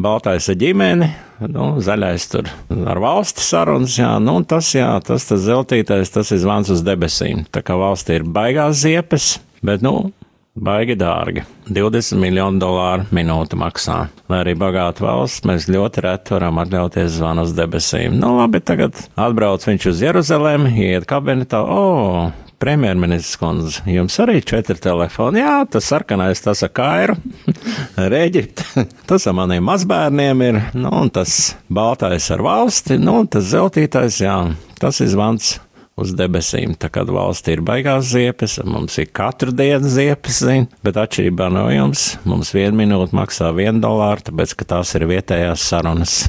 baltais 0.00 0.46
ar 0.48 0.56
ģimeni, 0.56 1.10
nu, 1.50 1.66
zaļais 1.84 2.28
tur 2.32 2.48
ar 2.88 3.02
valsti 3.02 3.44
sarunas, 3.44 3.98
jā, 3.98 4.14
nu, 4.22 4.38
tas, 4.48 4.70
jā, 4.78 4.88
tas, 5.04 5.26
tas 5.28 5.42
zeltītais, 5.44 6.14
tas 6.14 6.32
ir 6.32 6.40
zvans 6.40 6.70
uz 6.72 6.86
debesīm. 6.86 7.44
Tā 7.52 7.60
kā 7.66 7.76
valstī 7.76 8.20
ir 8.20 8.24
baigās 8.24 8.80
ziepes, 8.86 9.34
bet, 9.60 9.84
nu, 9.84 10.14
Baigi 10.58 10.96
dārgi. 10.98 11.44
20 11.70 12.18
miljonu 12.18 12.58
dolāru 12.58 13.06
minūte 13.14 13.58
maksā. 13.58 13.98
Lai 14.30 14.40
arī 14.42 14.56
bagāta 14.58 15.04
valsts, 15.04 15.44
mēs 15.46 15.68
ļoti 15.70 16.02
reti 16.02 16.34
varam 16.34 16.58
atļauties 16.64 17.14
zvanu 17.20 17.44
uz 17.46 17.54
debesīm. 17.54 18.16
Nu, 18.18 18.34
labi, 18.40 18.58
tagad 18.64 18.98
atbrauc 19.14 19.66
viņš 19.68 19.88
uz 19.92 20.02
Jeruzalemi, 20.02 20.72
iet 20.88 21.06
kabinetā. 21.08 21.60
O, 21.62 22.32
premjerministrs 22.58 23.38
kundze, 23.38 23.84
jums 23.86 24.18
arī 24.24 24.40
četri 24.42 24.78
telefoni. 24.82 25.44
Jā, 25.44 25.60
tas 25.70 25.86
sarkanais, 25.92 26.42
tas 26.42 26.64
ar 26.66 26.74
Kairu, 26.74 27.14
ar 28.02 28.18
Eģipti, 28.18 28.66
tas 29.10 29.28
ar 29.30 29.38
maniem 29.38 29.62
mazbērniem 29.68 30.44
ir, 30.48 30.60
nu, 30.74 30.90
un 31.04 31.14
tas 31.14 31.54
baltais 31.70 32.30
ar 32.34 32.42
valsti, 32.42 32.98
nu, 32.98 33.20
tas 33.30 33.46
zeltītais, 33.54 34.18
jā, 34.24 34.40
tas 34.82 34.98
ir 35.04 35.12
zvans 35.14 35.54
uz 35.98 36.14
debesīm. 36.18 36.74
Tā 36.78 36.90
kā 36.92 37.04
valstī 37.08 37.56
ir 37.56 37.62
baigās 37.66 38.12
ziepes, 38.12 38.58
mums 38.68 38.98
ir 39.02 39.10
katru 39.14 39.54
dienu 39.56 39.88
ziepes, 39.90 40.42
zin, 40.46 40.68
bet 40.86 41.00
atšķirībā 41.00 41.48
no 41.54 41.66
jums, 41.72 42.10
mums 42.28 42.52
viena 42.54 42.76
minūte 42.78 43.16
maksā 43.16 43.52
vienu 43.56 43.82
dolāru, 43.84 44.28
tāpēc, 44.28 44.54
ka 44.58 44.70
tās 44.76 44.94
ir 44.98 45.08
vietējās 45.10 45.68
sarunas. 45.72 46.20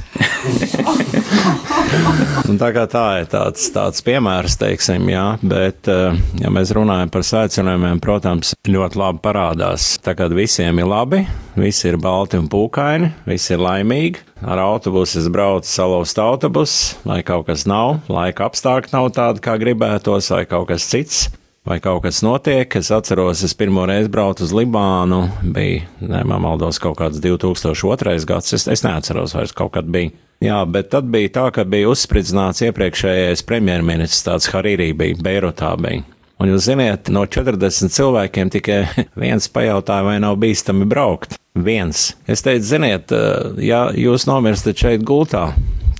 Un 2.50 2.58
tā 2.58 2.70
tā 2.90 3.04
ir 3.20 3.28
tāds, 3.30 3.66
tāds 3.74 4.02
piemērs, 4.06 4.56
teiksim, 4.60 5.08
jā, 5.10 5.24
bet, 5.42 5.88
eh, 5.90 6.16
ja 6.42 6.50
mēs 6.52 6.72
runājam 6.74 7.10
par 7.12 7.26
svētceļojumiem, 7.26 8.00
protams, 8.02 8.54
ļoti 8.66 9.00
labi 9.00 9.22
parādās. 9.24 9.92
Tā 10.02 10.14
kā 10.18 10.28
visiem 10.34 10.78
ir 10.82 10.90
labi, 10.90 11.24
visi 11.58 11.88
ir 11.90 11.98
balti 12.02 12.38
un 12.40 12.48
pūkaini, 12.50 13.12
visi 13.26 13.54
ir 13.54 13.62
laimīgi, 13.62 14.24
ar 14.42 14.62
autobusu 14.62 15.20
es 15.20 15.28
braucu 15.32 15.68
salauzt 15.68 16.18
autobusu, 16.18 16.96
vai 17.04 17.20
kaut 17.26 17.48
kas 17.50 17.66
nav, 17.68 18.00
laika 18.10 18.48
apstākļi 18.48 18.94
nav 18.94 19.10
tādi, 19.16 19.44
kā 19.44 19.58
gribētos, 19.60 20.30
vai 20.34 20.46
kaut 20.48 20.70
kas 20.72 20.88
cits. 20.90 21.28
Vai 21.68 21.76
kaut 21.84 22.06
kas 22.06 22.22
notiek? 22.24 22.72
Es 22.78 22.88
atceros, 22.88 23.42
es 23.44 23.52
pirmo 23.52 23.82
reizi 23.86 24.08
braucu 24.08 24.46
uz 24.46 24.52
Libānu. 24.56 25.26
Bija, 25.44 25.82
nemaldos, 26.00 26.78
kaut 26.80 26.96
kāds 27.02 27.20
2002. 27.20 28.14
gads. 28.24 28.54
Es, 28.56 28.64
es 28.64 28.82
neatceros, 28.86 29.34
vairs 29.36 29.52
kaut 29.52 29.74
kad 29.74 29.90
bija. 29.92 30.14
Jā, 30.40 30.62
bet 30.64 30.88
tad 30.94 31.10
bija 31.12 31.34
tā, 31.34 31.44
ka 31.52 31.66
bija 31.68 31.90
uzspridzināts 31.92 32.64
iepriekšējais 32.64 33.44
premjerministrs, 33.44 34.24
tāds 34.24 34.48
Harīrī 34.48 34.94
bija, 34.96 35.20
Beirutā 35.20 35.74
bija. 35.76 36.00
Un 36.40 36.48
jūs 36.48 36.70
ziniet, 36.70 37.10
no 37.12 37.26
40 37.28 37.92
cilvēkiem 37.92 38.50
tikai 38.54 38.78
viens 39.22 39.48
pajautāja, 39.52 40.06
vai 40.06 40.16
nav 40.24 40.38
bīstami 40.40 40.88
braukt. 40.88 41.36
Viens. 41.60 42.14
Es 42.30 42.44
teicu, 42.46 42.64
ziniet, 42.64 43.12
eh, 43.12 43.60
ja 43.66 43.88
jūs 43.92 44.24
nomirstat 44.30 44.80
šeit 44.80 45.04
gultā, 45.04 45.50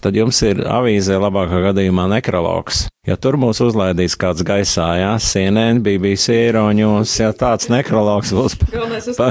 tad 0.00 0.16
jums 0.16 0.40
ir 0.46 0.62
avīzē 0.64 1.18
labākā 1.20 1.61
gadījumā 1.68 2.07
nekrologs. 2.14 2.87
Ja 3.08 3.14
tur 3.16 3.38
mūs 3.40 3.56
uzlaidīs 3.64 4.12
kāds 4.20 4.42
gaisā, 4.44 4.84
jā, 5.00 5.14
CNN, 5.24 5.78
BBC, 5.80 6.34
Eiroņos, 6.50 7.14
ja 7.16 7.30
tāds 7.32 7.70
nekrologs 7.72 8.28
būs 8.36 8.58
pa, 8.60 8.66
pa, 9.16 9.30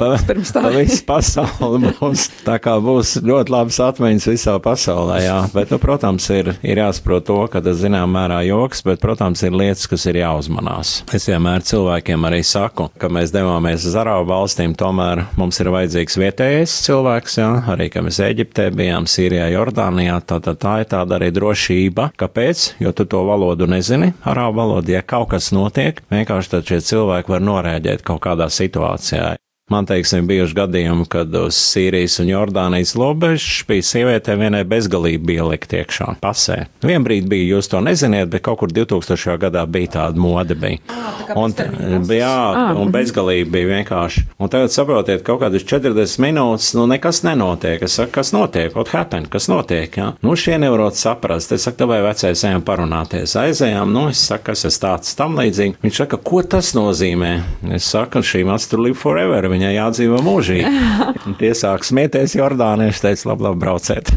pa, 0.00 0.62
visu 0.72 1.02
pasauli 1.04 1.90
būs, 1.98 2.22
tā 2.46 2.54
kā 2.64 2.78
būs 2.80 3.18
ļoti 3.20 3.52
labas 3.52 3.76
atmiņas 3.84 4.28
visā 4.30 4.54
pasaulē, 4.64 5.18
jā. 5.26 5.34
Bet, 5.52 5.68
nu, 5.68 5.76
protams, 5.82 6.30
ir, 6.32 6.48
ir 6.64 6.80
jāsaprot 6.80 7.26
to, 7.28 7.36
ka 7.52 7.60
tas 7.66 7.76
zinām 7.82 8.08
mērā 8.16 8.38
joks, 8.48 8.80
bet, 8.88 9.02
protams, 9.04 9.44
ir 9.44 9.52
lietas, 9.52 9.84
kas 9.92 10.08
ir 10.08 10.22
jāuzmanās. 10.22 10.94
Es 11.12 11.28
vienmēr 11.28 11.60
cilvēkiem 11.68 12.24
arī 12.24 12.40
saku, 12.40 12.88
ka 12.96 13.12
mēs 13.12 13.36
devāmies 13.36 13.84
uz 13.84 14.00
Arābu 14.00 14.30
valstīm, 14.32 14.72
tomēr 14.80 15.26
mums 15.36 15.60
ir 15.60 15.68
vajadzīgs 15.76 16.18
vietējais 16.24 16.78
cilvēks, 16.88 17.36
jā, 17.42 17.52
arī, 17.76 17.90
ka 17.92 18.00
mēs 18.08 18.22
Eģiptē 18.30 18.70
bijām, 18.80 19.04
Sīrijā, 19.04 19.52
Jordānijā, 19.58 20.16
tā, 20.24 20.40
tā, 20.40 20.56
tā 20.56 20.80
ir 20.86 20.90
tāda 20.96 21.20
arī 21.20 21.28
drošība. 21.36 22.10
Kāpēc? 22.24 22.66
Jo 22.80 22.96
tu 22.96 23.10
to 23.10 23.19
valodu 23.28 23.68
nezini, 23.70 24.12
arābu 24.24 24.60
valodu, 24.60 24.94
ja 24.94 25.02
kaut 25.02 25.30
kas 25.34 25.50
notiek, 25.56 26.00
vienkārši 26.12 26.54
tad 26.56 26.70
šie 26.70 26.80
cilvēki 26.90 27.34
var 27.34 27.46
norēģēt 27.46 28.04
kaut 28.06 28.22
kādā 28.24 28.48
situācijā. 28.52 29.34
Man, 29.70 29.86
teiksim, 29.86 30.26
bijuši 30.26 30.56
gadījumi, 30.58 31.04
kad 31.06 31.34
uz 31.38 31.54
Sīrijas 31.54 32.16
un 32.18 32.26
Jordānijas 32.32 32.96
robežas 32.98 33.60
bija 33.68 33.84
sievietē 33.86 34.34
vienai 34.34 34.64
bezgalība 34.66 35.28
bija 35.28 35.44
likt 35.46 35.70
iekšā 35.78 36.16
pasē. 36.24 36.64
Vienbrīd 36.82 37.28
bija, 37.30 37.52
jūs 37.54 37.70
to 37.70 37.78
neziniet, 37.86 38.32
bet 38.32 38.42
kaut 38.42 38.58
kur 38.64 38.72
2000. 38.74 39.36
gadā 39.38 39.62
bija 39.70 39.92
tāda 39.94 40.18
mode. 40.18 40.56
Bija. 40.58 40.80
À, 40.90 41.36
un, 41.38 41.54
jā, 42.10 42.32
un 42.82 42.90
bezgalība 42.90 43.52
bija 43.54 43.68
vienkārši. 43.76 44.24
Un 44.42 44.50
tagad 44.50 44.74
saprotiet, 44.74 45.22
kaut 45.22 45.38
kādas 45.44 45.62
40 45.62 46.18
minūtes, 46.26 46.72
nu 46.74 46.88
nekas 46.90 47.22
nenotiek. 47.28 47.86
Es 47.86 47.94
saku, 48.00 48.10
kas 48.18 48.34
notiek? 48.34 48.74
What 48.74 48.90
happened? 48.90 49.30
Kas 49.30 49.46
notiek? 49.52 49.94
Jā? 49.94 50.08
Nu 50.26 50.34
šie 50.34 50.58
nevarot 50.58 50.98
saprast. 50.98 51.54
Es 51.54 51.68
saku, 51.68 51.86
vai 51.92 52.00
vecais 52.08 52.42
ejam 52.42 52.66
parunāties. 52.66 53.36
Aizējām, 53.38 53.94
nu 53.94 54.08
es 54.10 54.26
saku, 54.32 54.48
kas 54.50 54.66
es 54.66 54.82
tāds 54.82 55.14
tam 55.14 55.38
līdzīgi. 55.38 55.78
Viņš 55.86 56.02
saka, 56.02 56.18
ko 56.18 56.42
tas 56.42 56.74
nozīmē? 56.74 57.32
Es 57.78 57.86
saku, 57.94 58.26
šī 58.26 58.42
must 58.50 58.74
live 58.74 58.98
forever. 58.98 59.46
Viņa 59.46 59.59
viņai 59.60 59.74
jādzīvo 59.76 60.22
mūžīgi. 60.24 60.70
Tie 61.40 61.52
sāk 61.56 61.84
smieties 61.86 62.34
Jordānieši, 62.38 63.04
teica, 63.04 63.28
labi, 63.32 63.46
labi, 63.48 63.60
brauciet. 63.60 64.10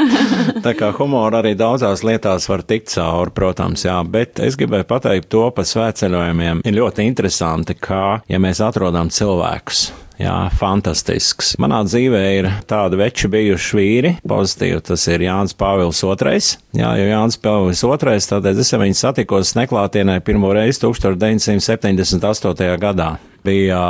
Tā 0.64 0.74
kā 0.78 0.90
humora 0.96 1.42
arī 1.42 1.54
daudzās 1.58 2.04
lietās 2.06 2.48
var 2.48 2.64
tikt 2.66 2.90
cauri, 2.94 3.34
protams, 3.36 3.84
jā, 3.86 4.00
bet 4.08 4.40
es 4.44 4.58
gribēju 4.58 4.88
pateikt 4.88 5.30
to 5.34 5.46
par 5.54 5.68
svētceļojumiem. 5.68 6.64
Ir 6.66 6.78
ļoti 6.80 7.08
interesanti, 7.08 7.76
kā, 7.78 8.20
ja 8.28 8.42
mēs 8.42 8.64
atrodam 8.64 9.12
cilvēkus, 9.12 9.88
Jā, 10.18 10.48
fantastisks. 10.58 11.52
Manā 11.62 11.84
dzīvē 11.86 12.22
ir 12.40 12.48
tādi 12.66 12.98
veči 12.98 13.28
bijuši 13.30 13.76
vīri. 13.78 14.10
Pozitīvi 14.26 14.80
tas 14.88 15.04
ir 15.06 15.22
Jānis 15.22 15.54
Pāvils 15.54 16.02
II. 16.02 16.40
Jā, 16.74 16.90
jo 16.98 17.06
Jānis 17.06 17.38
Pāvils 17.38 17.84
II. 17.86 18.18
Tādēļ 18.32 18.62
es 18.64 18.74
viņu 18.82 18.98
satikos 18.98 19.54
neklātienē 19.54 20.18
pirmo 20.26 20.50
reizi 20.58 20.82
1978. 20.82 22.74
gadā 22.82 23.12
bija 23.48 23.80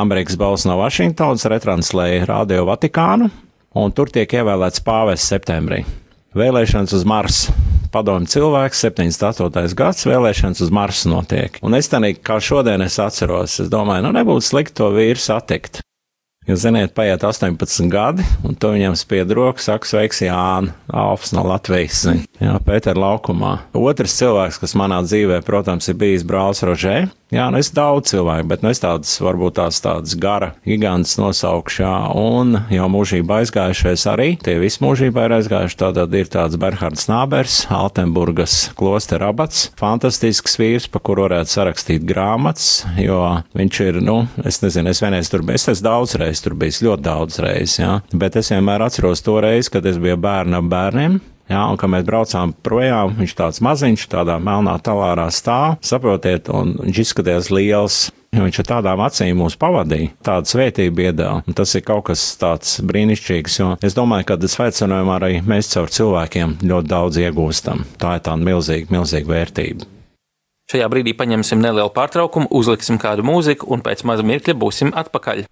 Amerikas 0.00 0.36
balss 0.40 0.66
no 0.66 0.76
Vašingtonas, 0.80 1.46
retranslēja 1.50 2.26
Radio 2.26 2.66
Vatikānu, 2.66 3.30
un 3.78 3.94
tur 3.94 4.10
tiek 4.10 4.34
ievēlēts 4.40 4.82
pāvests 4.86 5.30
septembrī. 5.30 5.84
Vēlēšanas 6.36 6.92
uz 6.96 7.06
Marsu. 7.08 7.54
Padomju 7.94 8.28
cilvēks, 8.28 8.82
78. 8.82 9.76
gads, 9.78 10.04
vēlēšanas 10.10 10.60
uz 10.66 10.72
Marsu 10.74 11.12
notiek. 11.12 11.56
Un 11.64 11.78
es 11.78 11.88
tā 11.88 12.02
kā 12.18 12.40
šodien 12.42 12.82
es 12.84 12.98
atceros, 13.00 13.60
es 13.62 13.70
domāju, 13.72 14.08
nu 14.08 14.16
nebūtu 14.18 14.44
slikti 14.44 14.80
to 14.82 14.90
vīru 14.96 15.22
satikt. 15.22 15.80
Jūs 16.46 16.60
ziniet, 16.62 16.92
paiet 16.94 17.24
18 17.26 17.88
gadi, 17.90 18.22
un 18.46 18.54
to 18.54 18.68
viņam 18.74 18.94
spied 18.94 19.32
roku, 19.34 19.58
saka, 19.58 19.88
sveiks, 19.88 20.20
Jānis, 20.22 20.76
Alfs 20.94 21.32
no 21.34 21.42
Latvijas, 21.42 22.04
Jā, 22.38 22.58
Pēter 22.62 22.98
laukumā. 23.00 23.56
Otrs 23.74 24.14
cilvēks, 24.20 24.60
kas 24.62 24.76
manā 24.78 25.00
dzīvē, 25.02 25.40
protams, 25.46 25.88
ir 25.90 25.98
bijis 25.98 26.22
brālis 26.26 26.62
Rožē. 26.62 27.08
Jā, 27.34 27.48
nu 27.50 27.58
es 27.58 27.72
daudz 27.74 28.12
cilvēku, 28.12 28.46
bet 28.52 28.62
nu 28.62 28.70
es 28.70 28.78
tādas, 28.78 29.16
varbūt 29.18 29.56
tās 29.58 29.80
tādas 29.82 30.12
gara 30.22 30.52
gigantas 30.62 31.16
nosaukšu, 31.18 31.80
jā, 31.82 31.94
un 32.14 32.60
jau 32.70 32.86
mūžībā 32.94 33.40
aizgājušais 33.42 34.04
arī, 34.12 34.28
tie 34.38 34.54
visi 34.62 34.78
mūžībā 34.84 35.24
ir 35.26 35.34
aizgājuši, 35.40 35.78
tātad 35.80 36.14
ir 36.14 36.30
tāds 36.30 36.54
Berhards 36.62 37.08
Nābers, 37.10 37.58
Altenburgas 37.74 38.70
klostera 38.78 39.32
abats, 39.34 39.72
fantastisks 39.80 40.54
vīrs, 40.62 40.86
pa 40.86 41.02
kuru 41.02 41.26
varētu 41.26 41.50
sarakstīt 41.56 42.06
grāmatas, 42.06 42.84
jo 43.02 43.18
viņš 43.58 43.84
ir, 43.88 44.02
nu, 44.06 44.20
es 44.46 44.62
nezinu, 44.62 44.94
es 44.94 45.02
vienreiz 45.02 45.32
tur 45.32 45.42
biju, 45.42 45.58
es 45.58 45.66
esmu 45.74 45.90
daudz 45.90 46.14
reiz 46.22 46.46
tur 46.46 46.54
bijis, 46.54 46.84
ļoti 46.86 47.08
daudz 47.10 47.42
reizes, 47.42 47.80
jā, 47.82 47.96
bet 48.14 48.38
es 48.38 48.54
vienmēr 48.54 48.86
atceros 48.86 49.26
to 49.26 49.40
reizi, 49.42 49.74
kad 49.74 49.90
es 49.90 49.98
biju 49.98 50.22
bērna 50.22 50.62
bērniem, 50.62 51.18
Jā, 51.46 51.62
un 51.70 51.78
kad 51.78 51.90
mēs 51.92 52.06
braucām 52.06 52.52
projām, 52.66 53.14
viņš 53.20 53.34
tāds 53.38 53.62
maziņš, 53.62 54.08
tādā 54.10 54.40
melnā 54.42 54.74
talārā 54.82 55.28
stāv, 55.30 55.76
saprotiet, 55.86 56.50
un 56.50 56.74
viņš 56.82 57.02
izskatījās 57.04 57.50
liels. 57.54 57.98
Viņš 58.36 58.58
ar 58.60 58.66
tādām 58.68 59.00
acīm 59.00 59.38
mūs 59.40 59.54
pavadīja, 59.56 60.10
tādu 60.26 60.50
svētību 60.50 61.06
iedāvā. 61.06 61.54
Tas 61.56 61.72
ir 61.78 61.84
kaut 61.86 62.08
kas 62.10 62.24
tāds 62.36 62.74
brīnišķīgs, 62.84 63.58
jo 63.62 63.68
es 63.86 63.96
domāju, 63.96 64.26
ka 64.28 64.36
svētceļojumā 64.36 65.16
arī 65.16 65.38
mēs 65.46 65.70
caur 65.72 65.88
cilvēkiem 65.88 66.58
ļoti 66.66 66.90
daudz 66.90 67.22
iegūstam. 67.22 67.86
Tā 67.96 68.18
ir 68.18 68.26
tāda 68.26 68.50
milzīga, 68.50 68.92
milzīga 68.92 69.32
vērtība. 69.32 69.88
Šajā 70.66 70.90
brīdī 70.92 71.14
paņemsim 71.16 71.62
nelielu 71.62 71.94
pārtraukumu, 71.94 72.50
uzliksim 72.50 72.98
kādu 73.00 73.24
mūziku 73.24 73.70
un 73.72 73.86
pēc 73.86 74.02
maza 74.04 74.26
mirkļa 74.26 74.58
būsim 74.58 74.92
atpakaļ. 74.98 75.46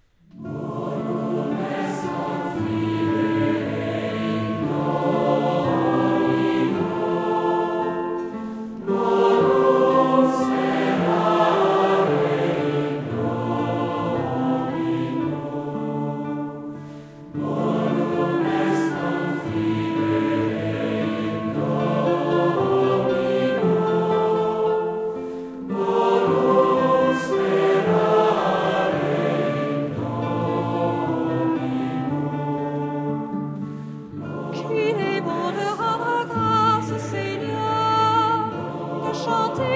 shall 39.25 39.55
take. 39.55 39.74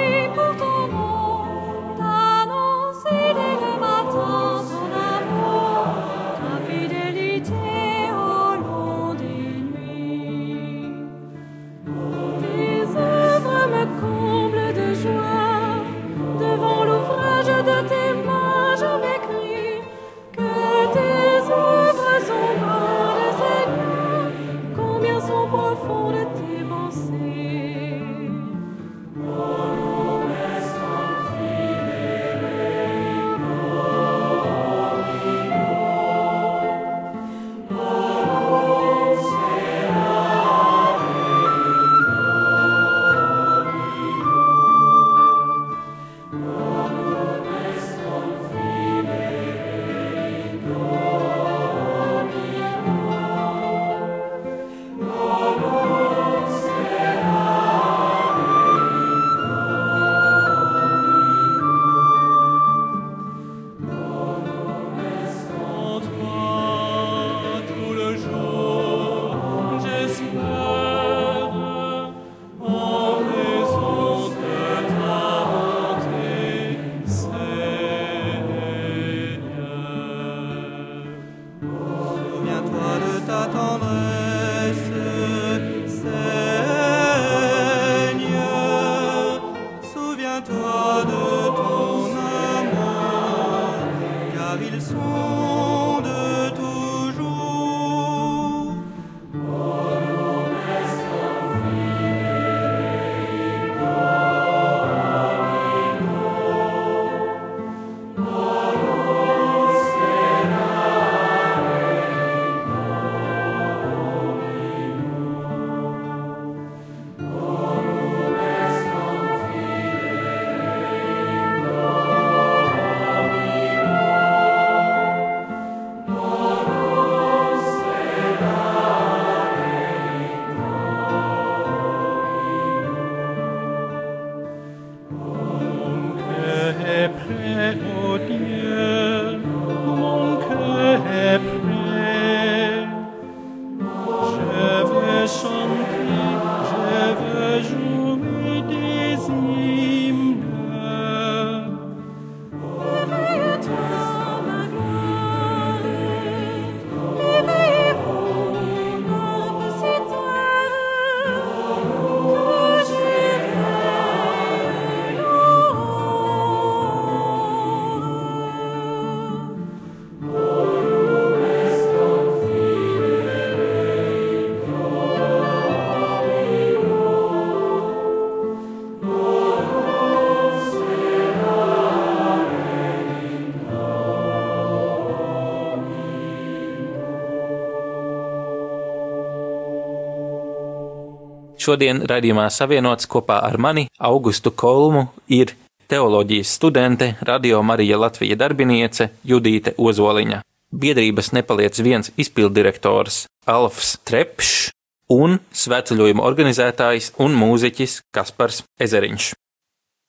Šodien 191.70 192.00
raidījumā 192.10 192.48
savienots 192.50 193.06
kopā 193.06 193.36
ar 193.46 193.60
mani 193.62 193.84
Augustu 194.02 194.50
Kolmu 194.58 195.04
ir 195.30 195.52
teoloģijas 195.92 196.54
studente, 196.58 197.12
radio 197.22 197.60
Marija 197.62 198.00
Latvija 198.02 198.34
darbiniece 198.40 199.12
Judīte 199.22 199.76
Ozoliņa. 199.78 200.42
biedrības 200.74 201.32
nepaliec 201.32 201.80
viens 201.80 202.12
izpildirektors 202.18 203.28
Alfs 203.46 204.00
Trepšs 204.04 204.72
un 205.14 205.38
svētceļojuma 205.54 206.26
organizētājs 206.26 207.14
un 207.20 207.38
mūziķis 207.38 208.02
Kaspars 208.12 208.64
Ezeriņš. 208.82 209.34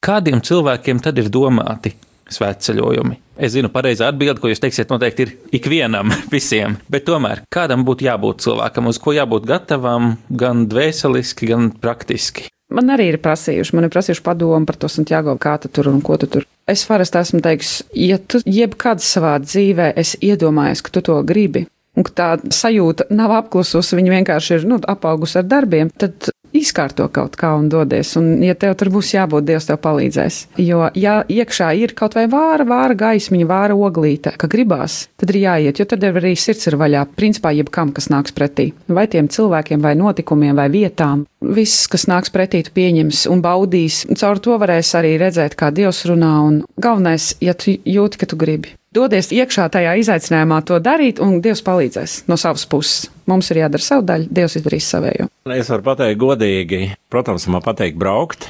Kādiem 0.01 0.41
cilvēkiem 0.41 1.01
tad 1.05 1.19
ir 1.19 1.29
domāti 1.29 1.93
svētceļojumi? 2.35 3.19
Es 3.41 3.55
zinu, 3.55 3.71
pareizā 3.73 4.11
atbilde, 4.11 4.41
ko 4.43 4.51
jūs 4.51 4.61
teiksiet, 4.61 4.91
noteikti 4.93 5.27
ir 5.27 5.35
ikvienam, 5.57 6.13
visiem. 6.35 6.77
Bet 6.93 7.07
tomēr 7.09 7.45
kādam 7.53 7.87
būtu 7.89 8.07
jābūt 8.09 8.45
cilvēkam, 8.45 8.91
uz 8.93 9.01
ko 9.01 9.17
jābūt 9.17 9.49
gatavam 9.49 10.15
gan 10.29 10.67
dvēseliski, 10.71 11.51
gan 11.51 11.71
praktiski. 11.83 12.51
Man 12.71 12.93
arī 12.95 13.09
ir 13.11 13.19
prasījuši, 13.19 13.75
man 13.75 13.89
ir 13.89 13.91
prasījuši 13.91 14.23
padomu 14.23 14.69
par 14.69 14.77
to, 14.79 14.89
Santiago, 14.93 15.35
kā 15.43 15.57
tu 15.59 15.71
tur 15.75 15.89
un 15.91 15.99
ko 16.07 16.15
tu 16.23 16.29
tur. 16.31 16.47
Es 16.71 16.85
parasti 16.87 17.19
esmu 17.19 17.41
teiks, 17.43 17.81
ja 17.99 18.21
tu 18.23 18.39
jebkad 18.47 19.03
savā 19.03 19.35
dzīvē 19.43 19.91
esi 19.99 20.21
iedomājies, 20.29 20.85
ka 20.87 20.95
tu 20.95 21.03
to 21.09 21.17
gribi, 21.27 21.65
un 21.99 22.07
ka 22.07 22.15
tā 22.15 22.29
sajūta 22.55 23.09
nav 23.11 23.35
apklususi, 23.41 23.99
viņa 23.99 24.15
vienkārši 24.21 24.61
ir 24.61 24.69
nu, 24.71 24.79
apaugusi 24.93 25.41
ar 25.41 25.49
darbiem, 25.51 25.91
tad 25.91 26.31
izkārto 26.57 27.07
kaut 27.13 27.37
kā 27.41 27.53
un 27.59 27.69
dodies. 27.73 28.13
Un, 28.21 28.33
ja 28.45 28.57
tev 28.59 28.77
tur 28.81 28.91
būs 28.95 29.13
jābūt, 29.15 29.47
Dievs 29.49 29.69
tev 29.69 29.81
palīdzēs. 29.85 30.41
Jo, 30.63 30.89
ja 30.99 31.21
iekšā 31.29 31.73
ir 31.81 31.95
kaut 31.99 32.17
vai 32.19 32.27
vāra, 32.31 32.67
vāra 32.69 32.97
gaismiņa, 32.99 33.49
vāra 33.51 33.77
oglīte, 33.77 34.35
ka 34.41 34.51
gribās, 34.51 35.05
tad 35.21 35.35
ir 35.35 35.41
jāiet, 35.45 35.81
jo 35.81 35.89
tad 35.91 36.07
arī 36.11 36.35
sirds 36.39 36.71
ir 36.71 36.79
vaļā. 36.81 37.07
Principā 37.19 37.55
jebkam, 37.57 37.95
kas 37.97 38.11
nāks 38.13 38.35
pretī. 38.37 38.71
Vai 38.89 39.07
tiem 39.11 39.31
cilvēkiem, 39.31 39.83
vai 39.85 39.95
notikumiem, 39.99 40.57
vai 40.59 40.69
vietām. 40.73 41.27
Viss, 41.41 41.87
kas 41.91 42.09
nāks 42.11 42.33
pretī, 42.35 42.65
tu 42.67 42.75
pieņems 42.77 43.25
un 43.33 43.45
baudīs. 43.45 44.03
Caur 44.21 44.43
to 44.43 44.59
varēs 44.61 44.93
arī 44.99 45.17
redzēt, 45.21 45.57
kā 45.59 45.73
Dievs 45.75 46.05
runā. 46.11 46.35
Un 46.51 46.61
galvenais, 46.81 47.33
ja 47.41 47.57
tu 47.57 47.77
jūti, 47.79 48.21
ka 48.21 48.31
tu 48.31 48.41
gribi. 48.41 48.80
Dodies 48.91 49.29
iekšā 49.31 49.69
tajā 49.71 49.93
izaicinājumā 50.01 50.57
to 50.67 50.81
darīt, 50.83 51.21
un 51.23 51.37
Dievs 51.39 51.61
palīdzēs 51.63 52.25
no 52.27 52.35
savas 52.35 52.65
puses. 52.67 53.05
Mums 53.31 53.53
ir 53.53 53.61
jādara 53.61 53.87
savu 53.87 54.03
daļu, 54.09 54.27
Dievs 54.35 54.59
izdarīs 54.59 54.89
savējo. 54.91 55.29
Es 55.55 55.71
varu 55.71 55.87
pateikt 55.87 56.19
godīgi, 56.19 56.81
protams, 57.07 57.47
man 57.55 57.63
patīk 57.63 57.95
braukt, 57.95 58.49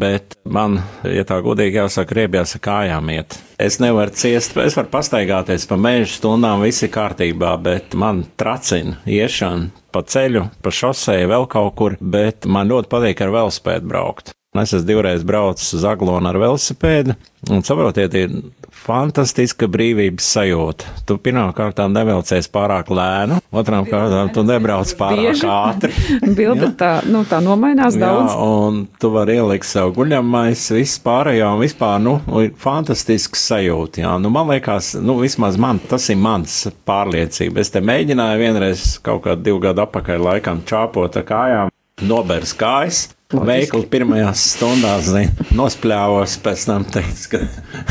bet 0.00 0.38
man, 0.48 0.78
ja 1.04 1.26
tā 1.28 1.42
godīgi 1.44 1.76
jāsaka, 1.76 2.16
riebjās 2.22 2.56
ar 2.56 2.64
kājām 2.64 3.12
iet. 3.12 3.36
Es 3.60 3.76
nevaru 3.84 4.16
ciest, 4.16 4.56
es 4.64 4.80
varu 4.80 4.88
pastaigāties 4.96 5.68
pa 5.68 5.76
mēžu 5.76 6.14
stundām, 6.14 6.64
viss 6.64 6.88
ir 6.88 6.94
kārtībā, 6.96 7.52
bet 7.60 7.92
man 7.92 8.24
tracina 8.40 8.96
iešana 9.04 9.68
pa 9.92 10.00
ceļu, 10.08 10.48
pa 10.64 10.72
šosei, 10.72 11.28
vēl 11.28 11.44
kaut 11.52 11.76
kur, 11.76 12.00
bet 12.00 12.48
man 12.48 12.72
ļoti 12.72 12.96
patīk 12.96 13.26
ar 13.26 13.36
velospēdu 13.42 13.92
braukt. 13.92 14.32
Es 14.52 14.74
esmu 14.76 14.84
divreiz 14.84 15.22
braucis 15.24 15.70
uz 15.72 15.84
Aglonu 15.88 16.28
ar 16.28 16.36
velosipēdu, 16.36 17.14
un 17.48 17.62
saprotiet, 17.64 18.12
ir 18.20 18.34
fantastiska 18.82 19.64
brīvības 19.72 20.26
sajūta. 20.34 20.90
Tu 21.08 21.16
pirmām 21.24 21.54
kārtām 21.56 21.94
nevelcies 21.94 22.50
pārāk 22.52 22.90
lēnu, 22.92 23.38
otrām 23.48 23.86
kārtām 23.88 24.28
tu 24.34 24.44
nebrauc 24.44 24.92
pārāk 24.98 25.30
Bieži. 25.30 25.48
ātri. 25.70 25.92
Bilde 26.36 26.68
tā, 26.76 26.90
nu, 27.08 27.22
tā 27.30 27.38
nomainās 27.40 27.96
Jā, 27.96 28.10
daudz. 28.10 28.34
un 28.36 28.82
tu 29.00 29.08
vari 29.14 29.38
ielikt 29.40 29.70
savu 29.70 29.94
guļamais, 30.02 30.66
viss 30.76 31.00
pārējā, 31.00 31.48
un 31.56 31.64
vispār, 31.64 31.96
nu, 32.04 32.18
ir 32.44 32.52
fantastisks 32.60 33.46
sajūta, 33.48 34.04
jā. 34.04 34.12
Nu, 34.20 34.34
man 34.36 34.52
liekas, 34.52 34.92
nu, 35.00 35.16
vismaz 35.24 35.56
man, 35.56 35.80
tas 35.88 36.10
ir 36.12 36.20
mans 36.20 36.66
pārliecība. 36.84 37.64
Es 37.64 37.72
te 37.72 37.80
mēģināju 37.80 38.44
vienreiz 38.44 38.84
kaut 39.00 39.24
kādu 39.30 39.48
divu 39.48 39.64
gadu 39.64 39.86
apakaļ 39.88 40.28
laikam 40.28 40.60
čāpot 40.68 41.16
ar 41.22 41.28
kājām, 41.32 41.74
nobērs 42.04 42.52
kājas. 42.60 43.06
Veikli 43.32 43.86
pirmajās 43.88 44.42
stundās 44.52 45.06
zin, 45.08 45.30
nospļāvos, 45.56 46.34
pēc 46.44 46.64
tam 46.68 46.84
teicu, 46.92 47.30
ka 47.32 47.40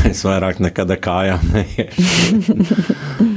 es 0.08 0.22
vairāk 0.26 0.60
nekad 0.62 0.92
kājām 1.02 1.46
neiešu. 1.56 2.96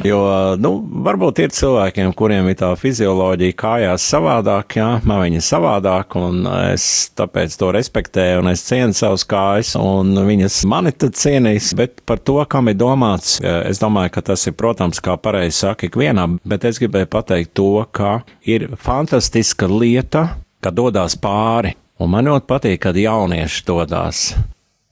jo, 0.10 0.20
nu, 0.62 0.72
varbūt 1.08 1.42
ir 1.44 1.56
cilvēkiem, 1.56 2.12
kuriem 2.18 2.50
ir 2.52 2.60
tā 2.60 2.70
fizioloģija 2.80 3.58
kājās 3.58 4.06
savādāk, 4.14 4.78
jā, 4.80 4.90
man 5.08 5.24
viņa 5.24 5.44
savādāk, 5.48 6.18
un 6.20 6.46
es 6.68 6.88
tāpēc 7.18 7.58
to 7.60 7.72
respektēju, 7.76 8.44
un 8.44 8.52
es 8.54 8.66
cienu 8.68 8.96
savus 8.98 9.26
kājas, 9.30 9.74
un 9.80 10.14
viņas 10.28 10.60
mani 10.70 10.94
tad 10.94 11.18
cienīs, 11.18 11.72
bet 11.78 12.04
par 12.06 12.22
to, 12.22 12.38
kam 12.50 12.70
ir 12.70 12.78
domāts, 12.80 13.40
es 13.42 13.82
domāju, 13.82 14.14
ka 14.18 14.26
tas 14.32 14.46
ir, 14.46 14.58
protams, 14.60 15.02
kā 15.04 15.18
pareizi 15.18 15.64
saka 15.64 15.90
ikvienam, 15.90 16.38
bet 16.46 16.68
es 16.70 16.82
gribēju 16.84 17.10
pateikt 17.18 17.56
to, 17.58 17.72
ka 17.96 18.20
ir 18.46 18.70
fantastiska 18.78 19.70
lieta, 19.72 20.28
ka 20.62 20.74
dodas 20.74 21.18
pāri. 21.22 21.74
Un 22.00 22.12
man 22.12 22.28
ļoti 22.28 22.48
patīk, 22.50 22.82
kad 22.84 22.98
jaunieši 23.00 23.64
dodas. 23.68 24.34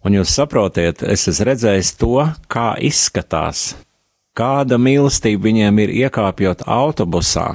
Un 0.03 0.15
jūs 0.17 0.35
saprotiet, 0.35 1.03
es 1.03 1.27
esmu 1.31 1.49
redzējis 1.49 1.93
to, 1.99 2.15
kā 2.51 2.73
izskatās, 2.83 3.73
kāda 4.35 4.79
mīlestība 4.79 5.47
viņiem 5.47 5.79
ir 5.83 5.93
iekāpjot 6.03 6.65
autobusā, 6.67 7.53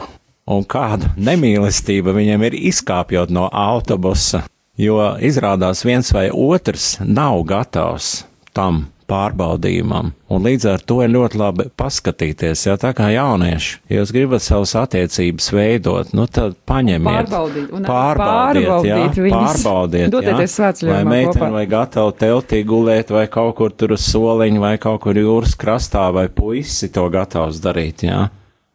un 0.48 0.64
kāda 0.64 1.12
nemīlestība 1.16 2.14
viņiem 2.16 2.46
ir 2.48 2.56
izkāpjot 2.70 3.32
no 3.32 3.48
autobusa, 3.52 4.44
jo 4.80 5.00
izrādās 5.20 5.84
viens 5.84 6.12
vai 6.12 6.28
otrs 6.32 6.96
nav 7.04 7.42
gatavs 7.48 8.22
tam 8.56 8.86
pārbaudījumam. 9.08 10.12
Un 10.28 10.44
līdz 10.44 10.66
ar 10.68 10.82
to 10.84 10.98
ir 11.04 11.12
ļoti 11.14 11.40
labi 11.40 11.66
paskatīties, 11.80 12.66
ja 12.68 12.76
tā 12.80 12.92
kā 12.96 13.08
jaunieši, 13.14 13.78
ja 13.88 14.02
jūs 14.02 14.12
gribat 14.14 14.44
savas 14.44 14.74
attiecības 14.78 15.50
veidot, 15.56 16.12
nu 16.16 16.26
tad 16.30 16.58
paņemiet, 16.68 17.32
un 17.32 17.84
arī 17.84 17.88
pārbaudiet, 17.88 18.88
jā, 18.88 18.98
pārbaudiet, 19.32 20.10
Dodieties 20.12 20.44
jā, 20.44 20.54
svētceļojumā 20.56 20.98
vai 20.98 21.14
meitene 21.16 21.52
vai 21.56 21.66
gatava 21.70 22.12
teltī 22.20 22.60
gulēt, 22.68 23.12
vai 23.14 23.24
kaut 23.32 23.56
kur 23.60 23.72
tur 23.72 23.96
uz 23.96 24.04
soliņa, 24.10 24.64
vai 24.64 24.74
kaut 24.82 25.00
kur 25.06 25.16
jūras 25.16 25.56
krastā, 25.58 26.08
vai 26.14 26.28
puisi 26.28 26.92
to 26.92 27.08
gatavs 27.12 27.62
darīt, 27.64 28.04
jā. 28.08 28.26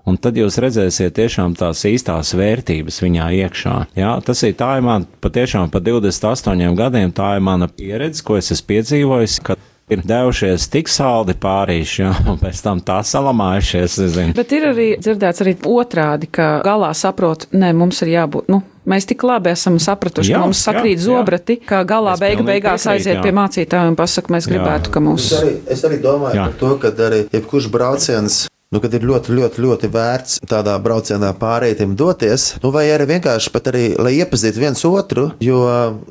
Un 0.04 0.18
tad 0.20 0.36
jūs 0.36 0.58
redzēsiet 0.60 1.14
tiešām 1.16 1.54
tās 1.56 1.86
īstās 1.88 2.34
vērtības 2.36 2.98
viņā 3.06 3.30
iekšā. 3.46 3.76
Jā, 3.96 4.18
tas 4.26 4.42
ir 4.44 4.58
tā 4.60 4.74
ir 4.76 4.84
man 4.84 5.06
patiešām 5.24 5.72
pa 5.72 5.80
28 5.80 6.76
gadiem, 6.76 7.14
tā 7.16 7.38
ir 7.38 7.46
mana 7.46 7.70
pieredze, 7.72 8.20
ko 8.26 8.36
es 8.36 8.52
esmu 8.52 8.68
piedzīvojis, 8.74 9.38
ka 9.48 9.56
ir 9.92 10.04
devušies 10.08 10.68
tik 10.72 10.90
saldi 10.92 11.36
pārīši, 11.40 11.98
jā, 12.04 12.12
un 12.30 12.38
pēc 12.42 12.62
tam 12.64 12.82
tā 12.86 13.00
salamājušies. 13.08 13.98
Bet 14.38 14.54
ir 14.56 14.70
arī 14.72 14.88
dzirdēts 15.02 15.44
arī 15.44 15.56
otrādi, 15.70 16.30
ka 16.32 16.56
galā 16.66 16.94
saprot, 16.98 17.48
nē, 17.52 17.74
mums 17.78 18.02
ir 18.06 18.14
jābūt, 18.16 18.50
nu, 18.54 18.62
mēs 18.90 19.08
tik 19.10 19.26
labi 19.28 19.54
esam 19.54 19.80
sapratuši, 19.84 20.34
Jā, 20.34 20.40
ka 20.40 20.48
mums 20.48 20.64
sakrīt 20.64 20.96
jā, 20.96 21.02
jā. 21.02 21.06
zobrati, 21.10 21.60
ka 21.68 21.84
galā 21.88 22.16
beigu 22.20 22.46
beigās 22.48 22.88
piekrītu, 22.88 22.96
aiziet 22.96 23.20
jā. 23.20 23.26
pie 23.26 23.36
mācītājiem 23.40 23.94
un 23.94 24.00
pasaka, 24.00 24.34
mēs 24.36 24.48
Jā. 24.48 24.56
gribētu, 24.56 24.94
ka 24.94 25.04
mūs. 25.04 25.30
Es 25.30 25.38
arī, 25.42 25.54
es 25.78 25.86
arī 25.90 26.02
domāju 26.04 26.40
Jā. 26.40 26.42
Jā. 26.42 26.50
par 26.50 26.60
to, 26.64 26.74
ka 26.84 26.96
arī 27.10 27.24
jebkurš 27.34 27.72
brauciens. 27.74 28.44
Nu, 28.74 28.80
kad 28.82 28.96
ir 28.98 29.04
ļoti, 29.06 29.36
ļoti, 29.38 29.62
ļoti 29.62 29.88
vērts 29.94 30.40
tādā 30.50 30.74
braucienā 30.82 31.30
pārējiem 31.38 31.92
doties, 31.98 32.56
nu, 32.64 32.72
vai 32.74 32.88
arī 32.90 33.06
vienkārši 33.12 33.52
pat 33.54 33.68
arī, 33.70 33.84
lai 34.02 34.16
iepazītu 34.18 34.64
viens 34.64 34.82
otru, 34.88 35.28
jo, 35.44 35.60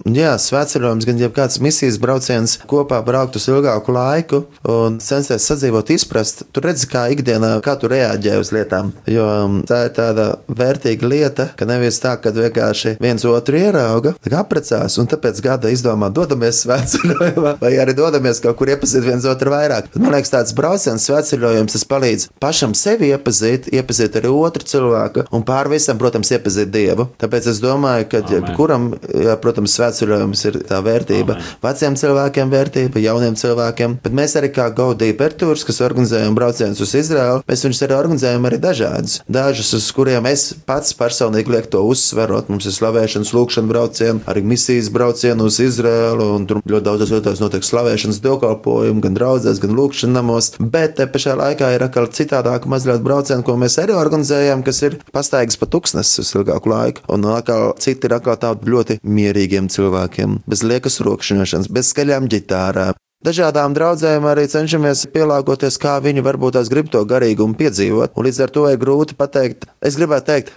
jā, 0.06 0.36
svētceļojums, 0.38 1.06
gan 1.08 1.18
jebkāds 1.18 1.58
misijas 1.64 1.98
brauciens 1.98 2.60
kopā 2.70 3.00
braukt 3.02 3.34
uz 3.40 3.48
ilgāku 3.50 3.94
laiku 3.96 4.44
un 4.70 5.00
censties 5.02 5.48
sadzīvot, 5.50 5.90
izprast, 5.90 6.44
tu 6.54 6.62
redzi, 6.62 6.86
kā 6.92 7.08
ikdienā, 7.10 7.56
kā 7.66 7.74
tu 7.82 7.90
reaģē 7.90 8.36
uz 8.38 8.52
lietām. 8.54 8.92
Jo 9.10 9.26
um, 9.48 9.58
tā 9.66 9.80
ir 9.88 9.96
tāda 9.98 10.28
vērtīga 10.46 11.10
lieta, 11.10 11.48
ka 11.58 11.66
nevis 11.66 11.98
tā, 12.04 12.14
ka 12.22 12.30
vienkārši 12.36 12.94
viens 13.02 13.26
otru 13.26 13.58
ierauga, 13.58 14.14
apprecās 14.38 15.00
un 15.02 15.10
tāpēc 15.10 15.42
gada 15.42 15.74
izdomā, 15.74 16.12
dodamies 16.14 16.62
svētceļojumā, 16.62 17.56
vai 17.58 17.74
arī 17.82 17.98
dodamies 17.98 18.38
kaut 18.46 18.60
kur 18.62 18.70
iepazīt 18.70 19.02
viens 19.08 19.26
otru 19.26 19.50
vairāk. 19.56 19.90
Man 19.98 20.14
liekas, 20.14 20.30
tāds 20.36 20.54
brauciens 20.54 21.10
svētceļojums, 21.10 21.74
tas 21.74 21.88
palīdz 21.90 22.30
pašam 22.38 22.51
sevi 22.52 23.10
iepazīt, 23.12 23.68
iepazīt 23.72 24.18
arī 24.20 24.30
otru 24.32 24.66
cilvēku 24.68 25.26
un 25.32 25.44
pār 25.46 25.70
visam, 25.72 25.98
protams, 26.00 26.32
iepazīt 26.34 26.72
Dievu. 26.72 27.08
Tāpēc 27.20 27.48
es 27.52 27.60
domāju, 27.62 28.08
ka 28.12 28.22
jebkuram, 28.28 28.90
jā, 29.26 29.36
protams, 29.42 29.76
svētceļojums 29.78 30.44
ir 30.50 30.58
tā 30.68 30.80
vērtība. 30.84 31.36
Amen. 31.38 31.50
Veciem 31.62 31.96
cilvēkiem 31.98 32.52
vērtība, 32.52 33.02
jauniem 33.02 33.36
cilvēkiem, 33.38 33.98
bet 34.04 34.16
mēs 34.16 34.36
arī 34.40 34.52
kā 34.54 34.68
Gaudija 34.74 35.16
Pertūrs, 35.18 35.64
kas 35.68 35.82
organizējam 35.84 36.36
braucienus 36.36 36.82
uz 36.84 36.94
Izraēlu, 36.98 37.44
mēs 37.48 37.64
viņus 37.66 37.82
arī 37.86 37.96
organizējam 37.98 38.48
arī 38.48 38.60
dažādus. 38.62 39.18
Dažus, 39.32 39.72
uz 39.78 39.88
kuriem 39.94 40.26
es 40.30 40.48
pats 40.66 40.94
personīgi 40.98 41.52
lieku 41.54 41.72
to 41.76 41.82
uzsverot. 41.88 42.50
Mums 42.52 42.68
ir 42.68 42.76
slavēšanas, 42.76 43.32
lūkšana 43.36 43.70
braucieni, 43.70 44.24
arī 44.30 44.44
misijas 44.46 44.90
braucieni 44.92 45.46
uz 45.46 45.60
Izraēlu, 45.62 46.28
un 46.36 46.46
tur 46.50 46.62
ļoti 46.62 46.86
daudzos 46.88 47.12
vietās 47.14 47.42
notiek 47.42 47.66
slavēšanas 47.66 48.20
dievkalpojumi, 48.24 49.02
gan 49.04 49.16
draudzēs, 49.18 49.60
gan 49.62 49.76
lūkšana 49.78 50.18
namos. 50.18 50.52
Bet 50.58 50.96
te 50.98 51.06
pašā 51.10 51.36
laikā 51.38 51.72
ir 51.76 51.86
atkal 51.86 52.08
citādāk 52.32 52.64
mazliet 52.70 53.02
braucieni, 53.04 53.44
ko 53.44 53.58
mēs 53.60 53.76
arī 53.82 53.92
organizējam, 53.92 54.62
kas 54.64 54.80
ir 54.86 54.96
pastaigas 55.12 55.58
pa 55.60 55.68
tūkstnesis 55.68 56.22
uz 56.22 56.32
ilgāku 56.38 56.72
laiku. 56.72 57.04
Un 57.12 57.26
atkal 57.28 57.74
citi 57.82 58.08
ir 58.08 58.16
atkal 58.16 58.38
tādi 58.40 58.72
ļoti 58.72 58.98
mierīgiem 59.04 59.68
cilvēkiem, 59.72 60.40
bez 60.48 60.64
liekas 60.64 61.02
rokšņošanas, 61.04 61.68
bez 61.68 61.92
skaļām 61.92 62.30
ģitārām. 62.32 62.96
Dažādām 63.22 63.74
draudzēm 63.76 64.24
arī 64.26 64.48
cenšamies 64.50 65.04
pielāgoties, 65.12 65.76
kā 65.78 66.00
viņi 66.02 66.24
varbūt 66.26 66.56
tās 66.56 66.72
grib 66.72 66.88
to 66.90 67.04
garīgumu 67.06 67.54
piedzīvot, 67.60 68.16
un 68.16 68.26
līdz 68.26 68.40
ar 68.42 68.54
to 68.56 68.64
ir 68.72 68.80
grūti 68.80 69.14
pateikt. 69.18 69.68
Es 69.78 69.98
gribētu 70.00 70.26
teikt, 70.32 70.50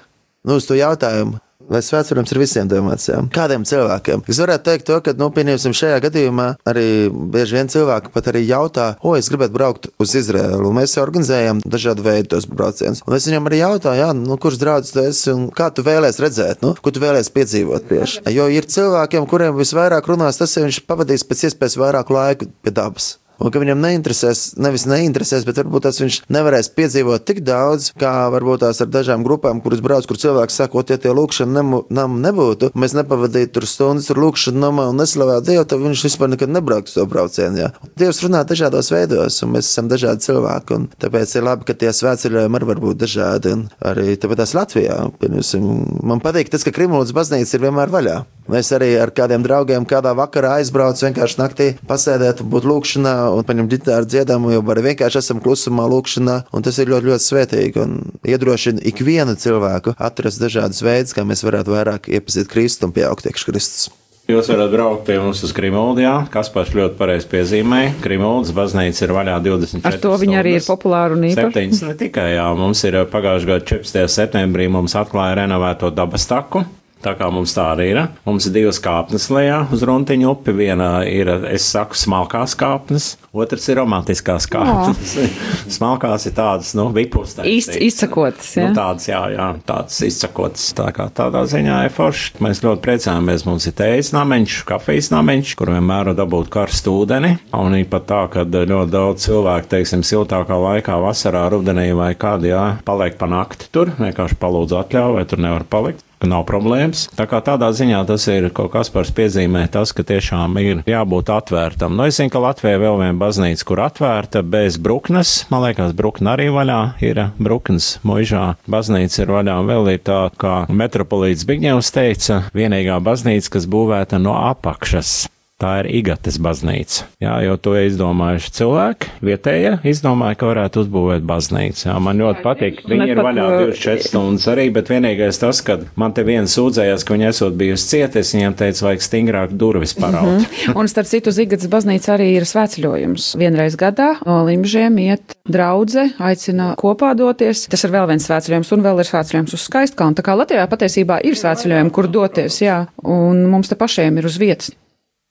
nu, 0.48 0.58
uz 0.58 0.66
to 0.66 0.80
jautājumu, 0.80 1.38
Vai 1.72 1.82
svētceļojums 1.82 2.34
ir 2.34 2.40
visiem 2.40 2.70
domāts? 2.70 3.08
Jā? 3.10 3.24
Kādiem 3.34 3.66
cilvēkiem? 3.66 4.22
Es 4.30 4.40
varētu 4.42 4.68
teikt, 4.68 4.86
to, 4.90 5.00
ka, 5.06 5.16
nu, 5.18 5.32
pieņemsim, 5.34 5.74
šajā 5.76 5.98
gadījumā 6.04 6.48
arī 6.70 6.86
bieži 7.34 7.58
vien 7.58 7.72
cilvēki 7.72 8.14
pat 8.14 8.30
arī 8.30 8.44
jautā, 8.46 8.92
o, 9.02 9.16
es 9.18 9.30
gribētu 9.32 9.56
braukt 9.56 9.90
uz 10.02 10.14
Izraēlu. 10.20 10.70
Mēs 10.76 10.94
organizējam 11.02 11.64
dažādu 11.66 12.06
veidu 12.06 12.36
tos 12.36 12.46
braucienus. 12.50 13.02
Un 13.08 13.18
es 13.18 13.26
viņam 13.30 13.50
arī 13.50 13.64
jautāju, 13.64 14.04
jā, 14.04 14.12
nu, 14.20 14.38
kurš 14.42 14.62
draugs 14.62 14.94
tu 14.94 15.02
esi 15.04 15.34
un 15.34 15.50
kā 15.56 15.72
tu 15.74 15.86
vēlēsies 15.86 16.22
redzēt, 16.28 16.66
nu, 16.66 16.76
ko 16.78 16.94
tu 16.94 17.02
vēlēsies 17.04 17.34
piedzīvot 17.34 17.90
tieši. 17.90 18.26
Jo 18.36 18.48
ir 18.54 18.70
cilvēkiem, 18.70 19.26
kuriem 19.32 19.58
visvairāk 19.58 20.14
runās 20.14 20.42
tas, 20.42 20.54
ja 20.54 20.66
viņš 20.68 20.84
pavadīs 20.86 21.26
pēc 21.26 21.48
iespējas 21.50 21.82
vairāk 21.82 22.14
laika 22.14 22.50
pie 22.62 22.74
dabas. 22.76 23.16
Un 23.42 23.52
ka 23.52 23.62
viņam 23.62 23.82
neinteresēs, 23.84 24.44
nevis 24.62 24.86
neinteresēs, 24.90 25.46
bet 25.48 25.60
varbūt 25.60 25.86
tas 25.88 26.00
viņš 26.02 26.22
nevarēs 26.32 26.72
piedzīvot 26.78 27.26
tik 27.28 27.42
daudz, 27.46 27.92
kā 28.00 28.14
varbūt 28.34 28.64
tās 28.64 28.80
ar 28.84 28.92
dažām 28.92 29.26
grupām, 29.28 29.62
kuras 29.64 29.84
brauc, 29.84 30.08
kur 30.08 30.20
cilvēks 30.20 30.60
saka, 30.62 30.84
ja 30.90 31.00
tie 31.02 31.12
lūkšana 31.16 31.64
nam 31.94 32.18
nebūtu, 32.24 32.72
mēs 32.78 32.96
nepavadītu 32.98 33.56
tur 33.58 33.68
stundas 33.70 34.08
tur 34.10 34.22
lūkšana 34.24 34.62
namā 34.68 34.88
un 34.92 35.02
neslavētu 35.02 35.50
Dievu, 35.50 35.66
tad 35.70 35.84
viņš 35.84 36.06
vispār 36.08 36.32
nekad 36.32 36.54
nebrauktu 36.54 36.96
to 36.96 37.06
braucienu. 37.10 37.60
Jā. 37.66 37.72
Dievs 38.00 38.22
runā 38.24 38.44
dažādos 38.48 38.92
veidos, 38.94 39.42
un 39.44 39.54
mēs 39.56 39.70
esam 39.70 39.90
dažādi 39.92 40.26
cilvēki, 40.26 40.78
un 40.80 40.88
tāpēc 41.02 41.36
ir 41.36 41.46
labi, 41.46 41.68
ka 41.68 41.76
tie 41.78 41.92
svētceļojumi 41.96 42.60
arī 42.60 42.70
var 42.72 42.82
būt 42.84 43.02
dažādi. 43.04 43.56
Un 43.56 43.68
arī 43.92 44.16
tāpēc 44.22 44.56
Latvijā, 44.56 44.98
piemēram, 45.22 45.84
man 46.08 46.24
patīk 46.24 46.52
tas, 46.54 46.66
ka 46.66 46.74
Krimulūdas 46.76 47.16
baznīca 47.16 47.58
ir 47.58 47.68
vienmēr 47.68 47.94
vaļā. 47.94 48.18
Mēs 48.52 48.70
arī 48.78 48.92
ar 49.02 49.10
kādiem 49.16 49.42
draugiem 49.42 49.88
kādā 49.90 50.12
vakarā 50.18 50.60
aizbraucam, 50.60 51.08
vienkārši 51.10 51.40
naktī 51.40 51.70
pasēdēt, 51.90 52.44
būt 52.46 52.68
lūkšanā 52.70 53.16
un 53.34 53.48
paņemt 53.48 53.74
ģitāru 53.74 54.10
dziedāmu, 54.12 54.54
jo 54.56 54.64
arī 54.74 54.88
vienkārši 54.92 55.22
esam 55.22 55.42
klusumā 55.44 55.88
lūkšanā, 55.92 56.38
un 56.54 56.66
tas 56.66 56.80
ir 56.82 56.92
ļoti, 56.94 57.12
ļoti 57.12 57.28
svētīgi 57.28 57.84
un 57.84 58.00
iedrošina 58.28 58.86
ikvienu 58.92 59.38
cilvēku 59.42 59.98
atrast 59.98 60.44
dažādas 60.44 60.84
veidus, 60.86 61.16
kā 61.18 61.28
mēs 61.28 61.46
varētu 61.46 61.76
vairāk 61.76 62.10
iepazīt 62.14 62.52
Kristu 62.52 62.90
un 62.90 62.96
pieaugt 62.96 63.30
iekš 63.30 63.48
Kristus. 63.50 63.86
Jūs 64.26 64.48
varat 64.50 64.72
braukt 64.74 65.04
pie 65.06 65.20
mums 65.22 65.44
uz 65.46 65.52
Krimuldu, 65.54 66.02
jā. 66.02 66.14
Kaspars 66.34 66.72
ļoti 66.74 66.98
pareizi 66.98 67.28
piezīmēja. 67.30 67.92
Krimuldas 68.02 68.56
baznīca 68.58 69.04
ir 69.06 69.14
vaļā 69.14 69.36
24. 69.46 69.86
Ar 69.86 70.00
to 70.02 70.14
viņa 70.24 70.40
arī 70.40 70.56
ir 70.58 70.66
populāra 70.66 71.14
un 71.14 71.28
īpaša. 71.30 71.52
Septiņas 71.52 71.82
ne 71.86 71.94
tikai, 72.00 72.32
jā. 72.34 72.48
Mums 72.58 72.82
ir 72.90 72.98
pagājušajā 73.14 73.52
gadā 73.52 73.68
14. 73.70 74.10
septembrī 74.16 74.66
mums 74.74 74.98
atklāja 74.98 75.44
renovēto 75.44 75.94
dabas 75.94 76.26
taku. 76.26 76.64
Tā 77.06 77.14
kā 77.14 77.28
mums 77.30 77.54
tā 77.54 77.68
arī 77.76 77.92
ir. 77.92 78.00
Mums 78.26 78.48
ir 78.50 78.56
divas 78.56 78.80
kāpnes 78.82 79.28
lejā 79.30 79.60
uz 79.74 79.84
Runtiņu 79.86 80.32
upi. 80.32 80.56
Viena 80.58 80.90
ir, 81.06 81.30
es 81.52 81.68
saku, 81.70 81.98
smalkās 82.00 82.56
kāpnes, 82.58 83.12
otrs 83.36 83.68
ir 83.70 83.78
romantiskās 83.78 84.48
kāpnes. 84.50 85.14
Smalkās 85.76 86.26
ir 86.26 86.34
tādas, 86.38 86.72
nu, 86.78 86.88
vipus. 86.96 87.36
Iz, 87.46 87.70
izsakotas, 87.70 88.56
jā. 88.58 88.72
Nu, 88.72 88.78
tādas, 88.78 89.06
jā, 89.12 89.20
jā, 89.36 89.50
tādas 89.68 90.00
izsakotas. 90.08 90.66
Tā 90.78 90.88
kā 90.96 91.06
tādā 91.14 91.44
ziņā 91.52 91.84
ir 91.86 91.94
forši. 91.94 92.40
Mēs 92.42 92.64
ļoti 92.66 92.82
priecājamies. 92.88 93.46
Mums 93.46 93.70
ir 93.70 93.78
tējas 93.78 94.10
nameņš, 94.16 94.58
kafijas 94.72 95.12
nameņš, 95.14 95.54
kur 95.60 95.76
vienmēr 95.76 96.16
dabūt 96.18 96.50
karstu 96.56 96.96
ūdeni. 97.04 97.36
Un 97.54 97.78
ir 97.78 97.86
pat 97.92 98.10
tā, 98.10 98.24
ka 98.34 98.48
ļoti 98.50 98.94
daudz 98.96 99.28
cilvēku, 99.28 99.70
teiksim, 99.76 100.02
siltākā 100.08 100.58
laikā, 100.58 100.98
vasarā, 101.06 101.46
rudenī 101.54 101.92
vai 101.98 102.16
kādā, 102.18 102.50
jā, 102.50 102.66
paliek 102.88 103.22
pa 103.22 103.30
nakti 103.30 103.70
tur, 103.70 103.94
vienkārši 104.02 104.42
palūdzu 104.42 104.82
atļauju, 104.82 105.18
vai 105.20 105.30
tur 105.30 105.46
nevar 105.46 105.70
palikt 105.70 106.02
ka 106.26 106.32
nav 106.32 106.46
problēmas. 106.50 107.06
Tā 107.16 107.28
kā 107.30 107.40
tādā 107.46 107.70
ziņā 107.76 108.02
tas 108.10 108.26
ir 108.32 108.50
kaut 108.56 108.74
kas 108.74 108.90
par 108.94 109.06
spiezīmē, 109.08 109.68
tas, 109.72 109.94
ka 109.96 110.06
tiešām 110.08 110.58
ir 110.62 110.82
jābūt 110.90 111.30
atvērtam. 111.34 111.96
Nu, 111.96 112.08
es 112.10 112.18
zinu, 112.18 112.34
ka 112.34 112.42
Latvijā 112.42 112.82
vēl 112.82 112.98
viena 113.04 113.18
baznīca, 113.22 113.68
kur 113.68 113.84
atvērta 113.86 114.42
bez 114.42 114.80
bruknes, 114.82 115.46
man 115.54 115.68
liekas, 115.68 115.94
brukna 115.98 116.34
arī 116.36 116.50
vaļā 116.54 116.82
ir 117.06 117.28
bruknes 117.38 117.96
muižā. 118.08 118.56
Baznīca 118.72 119.22
ir 119.24 119.36
vaļā 119.38 119.60
vēl 119.70 119.94
ir 119.94 120.02
tā, 120.08 120.20
kā 120.42 120.58
metropolīts 120.74 121.46
Bigņevs 121.48 121.94
teica, 121.96 122.42
vienīgā 122.58 123.00
baznīca, 123.06 123.56
kas 123.58 123.70
būvēta 123.70 124.22
no 124.22 124.36
apakšas. 124.50 125.35
Tā 125.56 125.70
ir 125.80 125.88
Igates 126.02 126.36
baznīca. 126.44 127.06
Jā, 127.24 127.38
jo 127.46 127.54
to 127.56 127.78
izdomājuši 127.80 128.50
cilvēki, 128.58 129.12
vietējie 129.24 129.78
izdomāja, 129.88 130.36
ka 130.42 130.50
varētu 130.50 130.82
uzbūvēt 130.84 131.24
baznīcu. 131.24 131.86
Jā, 131.88 131.96
man 132.04 132.20
ļoti 132.20 132.44
patīk. 132.44 132.82
Viņi 132.92 133.08
ir 133.14 133.22
vaļā 133.24 133.46
24 133.62 134.10
stundas 134.10 134.50
arī, 134.52 134.66
bet 134.76 134.92
vienīgais 134.92 135.40
tas, 135.40 135.64
ka 135.64 135.78
man 135.96 136.12
te 136.18 136.26
viens 136.28 136.52
sūdzējās, 136.60 137.08
ka 137.08 137.16
viņi 137.16 137.30
esot 137.30 137.56
bijusi 137.56 137.88
cieta, 137.94 138.20
es 138.20 138.34
viņiem 138.36 138.60
teicu, 138.60 138.84
vajag 138.90 139.08
stingrāk 139.08 139.56
durvis 139.56 139.96
paraut. 139.96 140.28
Mm 140.28 140.44
-hmm. 140.44 140.76
Un 140.76 140.92
starp 140.92 141.08
citu, 141.08 141.32
Igates 141.46 141.72
baznīca 141.72 142.18
arī 142.20 142.34
ir 142.36 142.44
svētceļojums. 142.44 143.32
Vienreiz 143.40 143.80
gadā 143.80 144.16
no 144.26 144.44
Limžiem 144.44 144.98
iet 145.08 145.38
draudze, 145.48 146.10
aicina 146.20 146.74
kopā 146.76 147.16
doties. 147.16 147.68
Tas 147.72 147.84
ir 147.84 147.96
vēl 147.96 148.08
viens 148.12 148.28
svētceļojums 148.28 148.72
un 148.76 148.84
vēl 148.84 149.00
ir 149.00 149.08
svētceļojums 149.08 149.54
uz 149.54 149.62
Skaistkalnu. 149.62 150.20
Tā 150.20 150.24
kā 150.24 150.36
Latvijā 150.36 150.68
patiesībā 150.68 151.24
ir 151.24 151.36
svētceļojumi, 151.40 151.92
kur 151.92 152.08
doties, 152.08 152.62
jā, 152.62 152.88
un 153.04 153.46
mums 153.48 153.70
te 153.70 153.76
pašiem 153.76 154.18
ir 154.18 154.26
uz 154.26 154.38
vietas. 154.38 154.76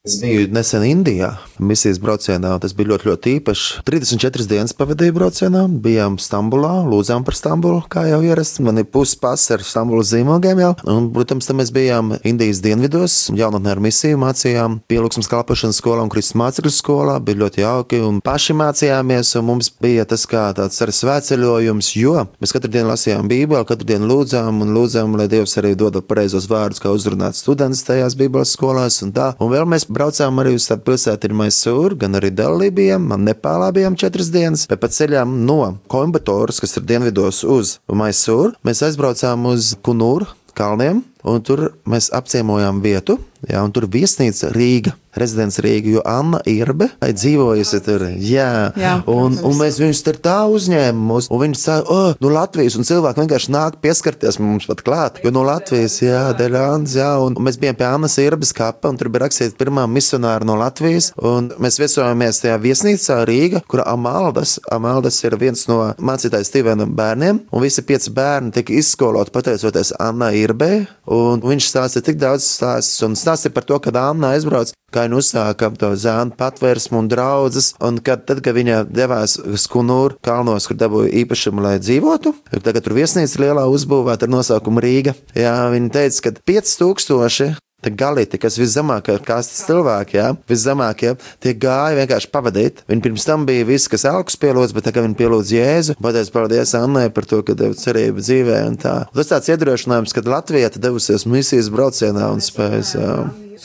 Es 0.04 0.18
biju 0.20 0.50
nesen 0.52 0.82
Indijā, 0.84 1.30
misijas 1.64 1.96
braucienā, 1.96 2.50
un 2.52 2.60
tas 2.60 2.74
bija 2.76 2.90
ļoti, 2.90 3.06
ļoti 3.08 3.30
īpašs. 3.38 3.68
34 3.88 4.44
dienas 4.50 4.74
pavadīju 4.76 5.14
braucienā, 5.16 5.62
bijām 5.80 6.18
Stambulā, 6.20 6.82
lūdzām 6.84 7.22
par 7.24 7.38
Stambulu, 7.38 7.78
kā 7.88 8.02
jau 8.10 8.18
ierasts. 8.20 8.60
Man 8.60 8.82
ir 8.82 8.84
puspas 8.92 9.46
ar 9.56 9.64
Stambulas 9.64 10.10
zīmogiem 10.12 10.60
jau, 10.60 10.74
un, 10.92 11.06
protams, 11.14 11.48
tam 11.48 11.56
mēs 11.62 11.72
bijām 11.72 12.18
Indijas 12.20 12.60
dienvidos, 12.60 13.14
jaunatnē 13.32 13.72
ar 13.72 13.80
misiju 13.80 14.18
mācījām, 14.20 14.74
pielūgsmas 14.92 15.30
kalpošanas 15.32 15.80
skolā 15.80 16.04
un 16.04 16.12
Kristus 16.12 16.36
mācekļu 16.36 16.74
skolā, 16.82 17.16
bija 17.24 17.40
ļoti 17.46 17.64
jauki, 17.64 18.02
un 18.04 18.20
paši 18.28 18.58
mācījāmies, 18.60 19.32
un 19.40 19.48
mums 19.54 19.72
bija 19.80 20.04
tas 20.12 20.28
kā 20.28 20.44
tāds 20.60 20.84
arī 20.84 20.98
svētceļojums, 21.00 21.94
jo 22.02 22.26
mēs 22.44 22.52
katru 22.52 22.74
dienu 22.76 22.92
lasījām 22.92 23.32
Bībeli, 23.32 23.64
katru 23.72 23.88
dienu 23.94 24.12
lūdzām 24.12 24.60
un 24.68 24.76
lūdzām, 24.76 25.16
lai 25.16 25.30
Dievs 25.32 25.56
arī 25.64 25.72
dod 25.80 25.96
pareizos 26.04 26.52
vārdus, 26.52 26.84
kā 26.84 26.92
uzrunāt 26.92 27.40
studentus 27.40 27.86
tajās 27.88 28.20
Bībeles 28.20 28.52
skolās 28.52 29.00
un 29.00 29.16
tā. 29.16 29.32
Un 29.40 29.54
braucām 29.94 30.40
arī 30.42 30.54
uz 30.58 30.66
tādu 30.68 30.84
pilsētu, 30.88 31.28
ir 31.28 31.36
Maisūra, 31.38 31.98
gan 32.04 32.18
arī 32.18 32.32
Delī 32.34 32.70
bijām, 32.74 33.12
Nepālā 33.24 33.70
bijām 33.74 33.98
četras 34.00 34.30
dienas, 34.34 34.66
bet 34.70 34.82
pa 34.82 34.90
ceļām 34.92 35.40
no 35.46 35.60
Koimbatoras, 35.90 36.60
kas 36.62 36.76
ir 36.78 36.86
dienvidos 36.88 37.44
uz 37.46 37.78
Maisūru, 37.88 38.54
mēs 38.66 38.82
aizbraucām 38.88 39.46
uz 39.52 39.74
Kunūru 39.84 40.28
kalniem, 40.54 41.02
un 41.26 41.42
tur 41.42 41.70
mēs 41.88 42.10
apciemojām 42.14 42.82
vietu, 42.84 43.18
jā, 43.50 43.62
un 43.64 43.74
tur 43.74 43.88
viesnīca 43.90 44.52
Rīga 44.54 44.94
rezidents 45.18 45.60
Rīgā, 45.62 45.94
jo 45.96 46.02
Anna 46.06 46.40
Irbe 46.48 46.88
dzīvojusi 47.02 47.80
tur. 47.86 48.06
Jā, 48.18 48.72
jā 48.78 48.94
un, 49.10 49.38
un 49.46 49.56
mēs 49.58 49.78
viņus 49.82 50.02
tur 50.06 50.18
tā 50.22 50.38
uzņēmām. 50.50 51.12
Viņi 51.44 51.58
saka, 51.58 51.84
oh, 51.92 52.18
no 52.22 52.32
Latvijas, 52.34 52.76
un 52.78 52.86
cilvēki 52.86 53.22
vienkārši 53.22 53.52
nāk 53.54 53.78
pieskarties 53.84 54.40
mums 54.42 54.68
pat 54.70 54.82
klāt. 54.86 55.20
Jo 55.24 55.32
no 55.34 55.44
Latvijas, 55.46 56.00
jā, 56.02 56.22
Deļāns, 56.38 56.96
jā, 56.98 57.10
un 57.22 57.38
mēs 57.44 57.58
bijām 57.62 57.78
pie 57.78 57.86
Annas 57.88 58.16
Irbes 58.22 58.54
kapa, 58.56 58.90
un 58.90 58.98
tur 59.00 59.10
bija 59.12 59.26
rakstīts 59.26 59.58
pirmā 59.58 59.86
misionāra 59.90 60.46
no 60.46 60.56
Latvijas, 60.58 61.12
un 61.20 61.52
mēs 61.62 61.78
viesojamies 61.82 62.42
tajā 62.42 62.58
viesnīcā 62.62 63.20
Rīga, 63.28 63.62
kur 63.70 63.84
Amaldas, 63.86 64.56
Amaldas 64.74 65.20
ir 65.24 65.38
viens 65.40 65.66
no 65.70 65.80
mācītājas 65.98 66.50
Stīvena 66.50 66.88
bērniem, 66.88 67.44
un 67.52 67.64
visi 67.64 67.84
pieci 67.86 68.12
bērni 68.14 68.54
tika 68.54 68.74
izskoloti 68.74 69.34
pateicoties 69.34 69.94
Anna 70.02 70.32
Irbē, 70.34 70.72
un 71.14 71.44
viņš 71.44 71.70
stāstīja 71.70 72.08
tik 72.10 72.20
daudz 72.22 72.46
stāstus, 72.48 73.02
un 73.06 73.16
stāstīja 73.34 73.54
par 73.54 73.66
to, 73.66 73.78
kad 73.82 73.96
Anna 73.98 74.34
aizbrauc 74.34 74.72
kā 74.94 75.08
viņa 75.08 75.18
uzsāka 75.18 75.70
to 75.78 75.90
zēnu 75.98 76.36
patvērsmu 76.38 77.00
un 77.02 77.10
draudzes, 77.10 77.72
un 77.82 77.98
kad, 78.04 78.24
tad, 78.28 78.44
kad 78.44 78.54
viņa 78.54 78.84
devās 78.86 79.36
uz 79.42 79.66
Kunūru 79.70 80.20
kalnos, 80.24 80.68
kur 80.70 80.78
dabūja 80.78 81.10
īpašumu, 81.24 81.64
lai 81.64 81.76
dzīvotu, 81.82 82.34
tagad 82.54 82.86
tur 82.86 82.94
viesnīca 83.00 83.42
lielā 83.42 83.66
uzbūvēta 83.74 84.28
ar 84.28 84.34
nosaukumu 84.36 84.84
Rīga, 84.84 85.16
jā, 85.34 85.56
viņa 85.74 85.94
teica, 85.98 86.28
ka 86.28 86.36
5000 86.54 87.63
Tie 87.84 87.92
galīti, 87.92 88.40
kas 88.40 88.56
viszemākie 88.56 89.18
kastes 89.26 89.66
cilvēki, 89.68 90.16
jā, 90.16 90.30
viszemākie, 90.48 91.10
tie 91.44 91.52
gāja 91.52 91.98
vienkārši 91.98 92.30
pavadīt. 92.32 92.80
Viņi 92.88 93.04
pirms 93.04 93.28
tam 93.28 93.44
bija 93.44 93.66
visi, 93.68 93.90
kas 93.92 94.06
augsts 94.08 94.40
pielūdz, 94.40 94.72
bet 94.72 94.88
tagad 94.88 95.04
viņi 95.04 95.18
pielūdz 95.20 95.52
Jēzu. 95.52 95.98
Pateic 96.00 96.32
paldies 96.32 96.72
Annai 96.80 97.10
par 97.12 97.28
to, 97.28 97.42
ka 97.44 97.52
deva 97.58 97.76
cerību 97.76 98.24
dzīvē 98.24 98.64
un 98.70 98.80
tā. 98.80 98.96
Un 99.10 99.20
tas 99.20 99.34
tāds 99.34 99.52
iedrošinājums, 99.52 100.16
ka 100.16 100.24
Latvija 100.24 100.72
devusies 100.80 101.28
misijas 101.28 101.68
braucienā 101.74 102.32
un 102.32 102.40
spējas. 102.44 102.96
Jā 102.96 103.16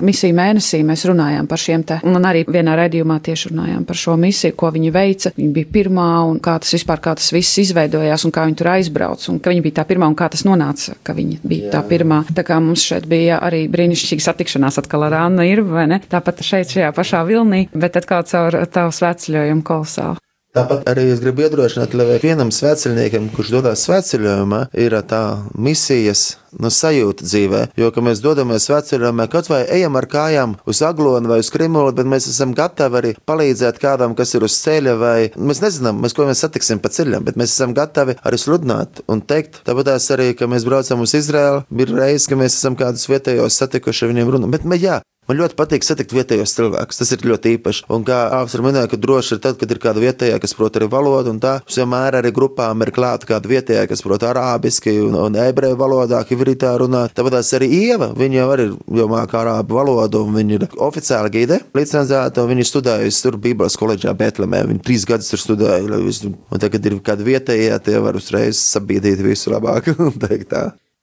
misiju 0.06 0.36
mēnesī 0.38 0.82
mēs 0.86 1.06
runājām 1.10 1.48
par 1.50 1.62
šiem 1.62 1.84
te, 1.88 2.00
un 2.08 2.28
arī 2.30 2.46
vienā 2.48 2.76
redzījumā 2.80 3.20
tieši 3.26 3.52
runājām 3.54 3.86
par 3.90 4.00
šo 4.00 4.16
misiju, 4.20 4.56
ko 4.60 4.72
viņi 4.76 4.94
veica. 4.96 5.34
Viņa 5.38 5.56
bija 5.56 5.72
pirmā, 5.74 6.08
un 6.30 6.40
kā 6.44 6.58
tas 6.62 6.74
vispār, 6.76 7.02
kā 7.04 7.16
tas 7.20 7.32
viss 7.36 7.62
izveidojās, 7.64 8.26
un 8.28 8.36
kā 8.36 8.46
viņi 8.48 8.60
tur 8.62 8.72
aizbrauc, 8.76 9.26
un 9.32 9.42
ka 9.44 9.54
viņa 9.54 9.66
bija 9.66 9.80
tā 9.82 9.88
pirmā, 9.90 10.12
un 10.12 10.18
kā 10.20 10.30
tas 10.32 10.46
nonāca, 10.48 10.96
ka 11.04 11.16
viņa 11.18 11.42
bija 11.44 11.68
Jā. 11.70 11.74
tā 11.78 11.84
pirmā. 11.90 12.22
Tā 12.36 12.46
kā 12.48 12.60
mums 12.64 12.86
šeit 12.86 13.10
bija 13.10 13.42
arī 13.46 13.66
brīnišķīga 13.72 14.28
satikšanās 14.30 14.82
atkal 14.84 15.08
ar 15.10 15.20
Annu 15.26 15.48
Irbu, 15.48 15.76
vai 15.80 15.90
ne? 15.92 16.02
Tāpat 16.10 16.46
šeit 16.46 16.74
šajā 16.76 16.94
pašā 16.96 17.26
vilnī, 17.28 17.68
bet 17.74 18.00
atkal 18.00 18.26
caur 18.30 18.62
tavu 18.72 18.96
svētceļojumu 18.96 19.66
kolosālu. 19.66 20.29
Tāpat 20.50 20.88
arī 20.90 21.04
es 21.14 21.20
gribu 21.22 21.44
iedrošināt, 21.46 21.92
lai 21.94 22.16
vienam 22.24 22.50
svētceļniekam, 22.50 23.28
kurš 23.36 23.52
dodas 23.54 23.84
svētceļojumā, 23.86 24.64
ir 24.82 24.96
tā 25.06 25.22
misijas 25.54 26.40
nu, 26.58 26.72
sajūta 26.74 27.22
dzīvē. 27.22 27.60
Jo, 27.78 27.92
kad 27.94 28.06
mēs 28.08 28.24
dodamies 28.24 28.66
svētceļojumā, 28.66 29.28
kaut 29.30 29.52
vai 29.52 29.60
ejam 29.70 30.00
ar 30.00 30.08
kājām 30.10 30.56
uz 30.66 30.82
aglonu 30.86 31.30
vai 31.30 31.38
uz 31.44 31.52
krimulu, 31.54 31.94
bet 32.00 32.10
mēs 32.10 32.32
esam 32.32 32.56
gatavi 32.58 32.98
arī 32.98 33.12
palīdzēt 33.30 33.78
kādam, 33.84 34.16
kas 34.18 34.34
ir 34.34 34.48
uz 34.48 34.56
ceļa, 34.64 34.96
vai 34.98 35.18
mēs 35.38 35.62
nezinām, 35.62 36.02
mēs, 36.02 36.18
ko 36.18 36.26
mēs 36.26 36.42
satiksim 36.42 36.82
pa 36.82 36.90
ceļam, 36.98 37.30
bet 37.30 37.38
mēs 37.38 37.54
esam 37.54 37.78
gatavi 37.78 38.18
arī 38.18 38.42
sludināt 38.42 39.04
un 39.06 39.22
teikt. 39.22 39.62
Tāpat 39.70 39.94
arī, 40.18 40.32
kad 40.40 40.50
mēs 40.50 40.66
braucam 40.66 41.06
uz 41.06 41.14
Izraēlu, 41.20 41.62
ir 41.78 41.94
reizes, 41.94 42.26
ka 42.26 42.42
mēs 42.42 42.58
esam 42.58 42.80
kādus 42.80 43.06
vietējos 43.12 43.62
satikuši, 43.62 44.10
viņiem 44.10 44.34
runājam. 44.34 44.58
Bet, 44.58 44.66
jā, 44.82 44.98
Man 45.30 45.38
ļoti 45.38 45.54
patīk 45.60 45.86
satikt 45.86 46.14
vietējos 46.18 46.56
cilvēkus. 46.58 46.98
Tas 47.04 47.12
ir 47.14 47.22
ļoti 47.30 47.52
īpaši. 47.60 47.84
Un 47.94 48.02
kā 48.08 48.18
ir 48.42 48.64
minējis, 48.66 48.90
ka 48.90 48.98
droši 48.98 49.36
ir 49.36 49.42
tad, 49.44 49.60
kad 49.62 49.70
ir 49.70 49.80
kāda 49.84 50.02
vietējā, 50.02 50.40
kas 50.42 50.56
prot 50.58 50.80
arī 50.80 50.88
valodu, 50.90 51.36
un 51.36 51.42
tā 51.44 51.60
vienmēr 51.70 52.18
arī 52.18 52.32
grupām 52.34 52.82
ir 52.82 52.90
klāta 52.96 53.30
kāda 53.30 53.52
vietējā, 53.52 53.84
kas 53.92 54.02
prot 54.02 54.26
arābiski 54.26 54.96
un, 55.04 55.14
un 55.22 55.38
ebreju 55.38 55.78
valodā, 55.78 56.24
hivritā 56.32 56.74
runā. 56.82 57.06
Tāpēc 57.14 57.54
arī 57.60 57.70
Ieva, 57.78 58.10
viņa 58.18 58.42
jau 58.42 58.50
arī 58.56 58.68
jau 59.04 59.08
māca 59.14 59.40
arābu 59.44 59.78
valodu, 59.78 60.26
un 60.26 60.42
viņa 60.42 60.58
ir 60.58 60.68
oficiāli 60.90 61.34
gide, 61.38 61.62
līdzstrādāta, 61.78 62.42
un 62.42 62.56
viņa 62.56 62.68
studējusi 62.72 63.24
tur 63.28 63.38
Bībeles 63.46 63.78
koledžā 63.78 64.18
Betlemē. 64.18 64.66
Viņa 64.74 64.86
trīs 64.90 65.06
gadus 65.06 65.30
tur 65.30 65.46
studēja, 65.46 66.02
un 66.26 66.66
tagad 66.66 66.90
ir 66.90 66.98
kāda 67.06 67.30
vietējā, 67.30 67.78
tie 67.86 68.02
var 68.02 68.18
uzreiz 68.18 68.66
sabiedrīt 68.66 69.22
visu 69.30 69.54
labāk. 69.54 69.94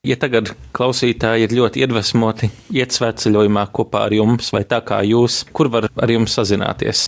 Ja 0.07 0.15
tagad 0.15 0.53
klausītāji 0.77 1.43
ir 1.43 1.53
ļoti 1.57 1.81
iedvesmoti, 1.83 2.47
iet 2.71 2.95
svētceļojumā 2.95 3.65
kopā 3.75 4.05
ar 4.07 4.13
jums, 4.15 4.53
vai 4.55 4.61
tā 4.63 4.79
kā 4.85 5.01
jūs, 5.03 5.41
kur 5.51 5.67
var 5.73 5.89
ar 5.91 6.13
jums 6.13 6.37
sazināties? 6.37 7.07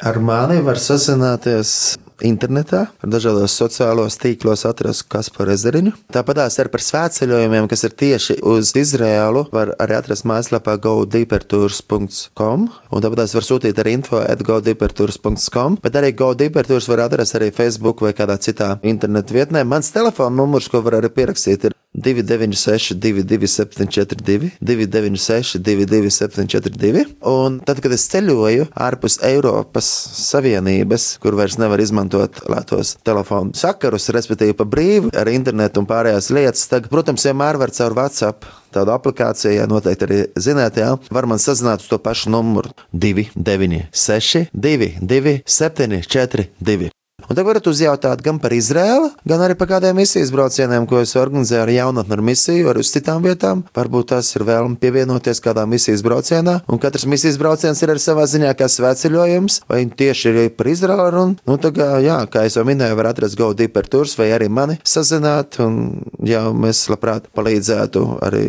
Ar 0.00 0.16
mani 0.24 0.62
var 0.64 0.80
sazināties 0.80 1.96
internetā, 2.24 2.86
dažādos 3.04 3.54
sociālos 3.58 4.16
tīklos 4.20 4.64
atrast 4.68 5.06
Kasparu 5.12 5.52
ezeriņu. 5.54 5.92
Tāpat 6.14 6.40
arī 6.46 6.70
par 6.72 6.82
svētceļojumiem, 6.84 7.68
kas 7.70 7.84
ir 7.86 7.92
tieši 8.02 8.38
uz 8.46 8.72
Izrēlu, 8.76 9.46
var 9.54 9.74
arī 9.82 9.98
atrast 9.98 10.26
mājaslapā 10.28 10.76
godeepertours.com, 10.86 12.66
un 12.90 13.04
tāpat 13.04 13.34
var 13.36 13.46
sūtīt 13.46 13.76
arī 13.82 13.96
info 14.00 14.20
at 14.22 14.42
godeepertours.com, 14.46 15.80
bet 15.84 15.98
arī 16.00 16.12
godeepertours 16.16 16.88
var 16.90 17.06
atrast 17.06 17.36
arī 17.38 17.52
Facebook 17.54 18.04
vai 18.04 18.14
kādā 18.16 18.38
citā 18.40 18.76
internetu 18.86 19.36
vietnē. 19.36 19.64
Mans 19.68 19.92
telefona 19.94 20.34
numurs, 20.40 20.70
ko 20.72 20.82
var 20.86 21.00
arī 21.00 21.12
pierakstīt, 21.12 21.68
ir 21.68 21.76
296, 21.96 22.98
22742, 23.00 24.50
296, 24.60 25.56
22742. 25.64 27.06
Un 27.24 27.60
tad, 27.64 27.80
kad 27.80 27.94
es 27.96 28.04
ceļoju 28.12 28.68
ārpus 28.76 29.16
Eiropas 29.24 29.88
Savienības, 30.20 31.14
kur 31.22 31.38
vairs 31.38 31.56
nevar 31.56 31.80
izmantot 31.80 32.05
izmantot 32.06 32.40
lētos 32.48 32.96
telefonu 33.04 33.54
sakarus, 33.56 34.10
respektīvi 34.14 34.56
pa 34.56 34.64
brīvu 34.64 35.10
ar 35.16 35.28
internetu 35.28 35.80
un 35.80 35.88
pārējās 35.88 36.30
lietas. 36.30 36.66
Tad, 36.70 36.88
protams, 36.88 37.26
vienmēr 37.26 37.58
var 37.58 37.70
caur 37.70 37.96
WhatsApp 37.96 38.46
tādu 38.72 38.92
aplikāciju, 38.94 39.56
ja 39.56 39.66
noteikti 39.66 40.06
arī 40.06 40.20
zināt, 40.38 40.76
jā, 40.76 40.96
var 41.10 41.26
man 41.26 41.38
sazināt 41.38 41.82
uz 41.82 41.88
to 41.88 41.98
pašu 41.98 42.30
numuru 42.30 42.70
296, 42.92 44.50
22, 44.52 45.40
742. 45.46 46.92
Un 47.26 47.34
te 47.34 47.42
varat 47.42 47.66
uzjautāt 47.66 48.20
gan 48.22 48.38
par 48.42 48.54
Izrēlu, 48.54 49.10
gan 49.26 49.42
arī 49.42 49.56
par 49.58 49.70
kādiem 49.72 49.98
misijas 49.98 50.30
braucieniem, 50.34 50.86
ko 50.86 51.00
es 51.02 51.16
organizēju 51.18 51.62
ar 51.64 51.72
jaunatni 51.74 52.14
ar 52.14 52.22
misiju, 52.28 52.68
arī 52.70 52.84
uz 52.84 52.92
citām 52.94 53.24
vietām. 53.26 53.64
Varbūt 53.74 54.12
tas 54.12 54.30
ir 54.38 54.46
vēlme 54.46 54.78
pievienoties 54.82 55.42
kādā 55.42 55.66
misijas 55.66 56.04
braucienā, 56.06 56.60
un 56.70 56.82
katrs 56.82 57.08
misijas 57.10 57.40
brauciens 57.42 57.82
ir 57.82 57.94
arī 57.94 58.02
savā 58.02 58.28
ziņā 58.30 58.54
kā 58.58 58.70
svētceļojums, 58.70 59.60
vai 59.66 59.82
tieši 59.90 60.32
ir 60.32 60.40
par 60.54 60.70
Izrēlu 60.70 61.10
runa. 61.16 61.38
Nu, 61.50 61.58
tā 61.62 61.72
kā, 61.74 61.96
jā, 62.04 62.20
kā 62.30 62.46
jau 62.46 62.66
minēju, 62.68 62.98
var 63.00 63.10
atrast 63.10 63.38
Go 63.38 63.50
Deeper 63.58 63.90
Tours 63.90 64.14
vai 64.20 64.30
arī 64.36 64.46
mani 64.46 64.78
sazināt, 64.86 65.58
un 65.66 66.04
jā, 66.22 66.46
mēs 66.54 66.86
labprāt 66.92 67.26
palīdzētu 67.34 68.06
arī 68.26 68.46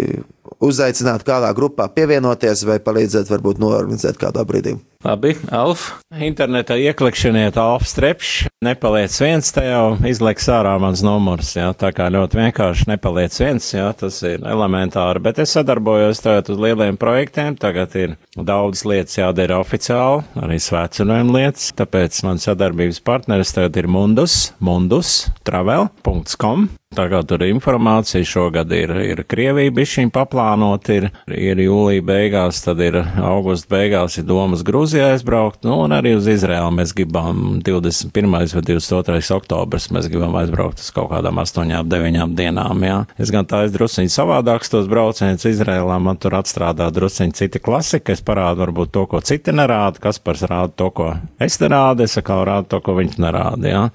uzaicināt 0.64 1.26
kādā 1.28 1.54
grupā 1.58 1.90
pievienoties 1.94 2.66
vai 2.68 2.80
palīdzēt 2.84 3.32
varbūt 3.32 3.62
norganizēt 3.62 4.20
kādā 4.22 4.46
brīdī. 4.48 4.78
Labi, 5.06 5.36
Alf. 5.54 6.02
Internetā 6.10 6.76
ieklikšķiniet 6.82 7.56
Alfa 7.62 7.86
strepšs, 7.86 8.48
nepaliec 8.66 9.14
viens, 9.22 9.52
te 9.54 9.62
jau 9.64 9.94
izliks 10.10 10.48
ārā 10.52 10.74
mans 10.82 11.04
numurs, 11.06 11.52
jā, 11.56 11.68
tā 11.78 11.92
kā 11.96 12.08
ļoti 12.12 12.40
vienkārši 12.40 12.90
nepaliec 12.90 13.38
viens, 13.38 13.68
jā, 13.76 13.86
tas 14.00 14.18
ir 14.26 14.42
elementāri, 14.42 15.22
bet 15.24 15.44
es 15.44 15.54
sadarbojos 15.54 16.24
tagad 16.26 16.50
uz 16.52 16.60
lieliem 16.66 16.98
projektiem, 17.00 17.56
tagad 17.62 17.94
ir 18.00 18.18
daudz 18.34 18.84
lietas 18.90 19.20
jādara 19.20 19.62
oficiāli, 19.62 20.26
arī 20.42 20.58
svētcinojuma 20.66 21.38
lietas, 21.38 21.70
tāpēc 21.78 22.18
man 22.26 22.42
sadarbības 22.42 23.00
partneris 23.06 23.54
tagad 23.56 23.78
ir 23.78 23.92
Mundus, 23.94 24.50
Mundus, 24.58 25.28
travel.com, 25.48 26.68
Kā 26.98 27.20
tur 27.30 27.44
informācija, 27.46 28.26
šogad 28.26 28.72
ir, 28.74 28.92
ir 29.06 29.20
Krievija 29.30 29.72
bišķiņ 29.76 30.10
paplānot, 30.16 30.88
ir, 30.90 31.06
ir 31.30 31.60
jūlija 31.62 32.02
beigās, 32.02 32.64
tad 32.66 32.82
ir 32.82 32.98
augusta 33.22 33.70
beigās 33.76 34.18
ir 34.18 34.26
domas 34.26 34.64
Grūzijā 34.66 35.12
aizbraukt, 35.14 35.62
nu 35.68 35.76
un 35.84 35.94
arī 35.94 36.16
uz 36.18 36.26
Izraēlu 36.32 36.72
mēs 36.80 36.96
gribam 36.98 37.60
21. 37.66 38.32
vai 38.34 38.64
22. 38.66 39.22
oktobrs, 39.38 39.90
mēs 39.94 40.10
gribam 40.10 40.40
aizbraukt 40.42 40.82
uz 40.82 40.90
kaut 40.96 41.12
kādām 41.14 41.38
8, 41.44 41.76
9 41.86 42.34
dienām, 42.40 42.82
jā. 42.90 42.98
Es 43.22 43.32
gan 43.34 43.46
tā 43.46 43.62
es 43.68 43.76
drusciņi 43.76 44.12
savādāks 44.14 44.74
tos 44.74 44.90
braucienus 44.90 45.46
Izrēlā, 45.52 46.00
man 46.02 46.18
tur 46.18 46.40
atstrādā 46.42 46.90
drusciņi 46.94 47.38
cita 47.38 47.62
klasika, 47.62 48.18
es 48.18 48.26
parādu 48.26 48.66
varbūt 48.66 48.96
to, 48.98 49.06
ko 49.14 49.22
citi 49.22 49.54
nerāda, 49.54 50.02
kas 50.02 50.18
pars 50.18 50.48
rāda 50.50 50.74
to, 50.74 50.90
ko 50.98 51.14
es 51.40 51.62
nerādu, 51.62 52.10
es 52.10 52.18
atkal 52.18 52.44
rādu 52.50 52.74
to, 52.74 52.82
ko 52.82 52.98
viņš 52.98 53.22
nerāda, 53.22 53.70
jā 53.70 53.86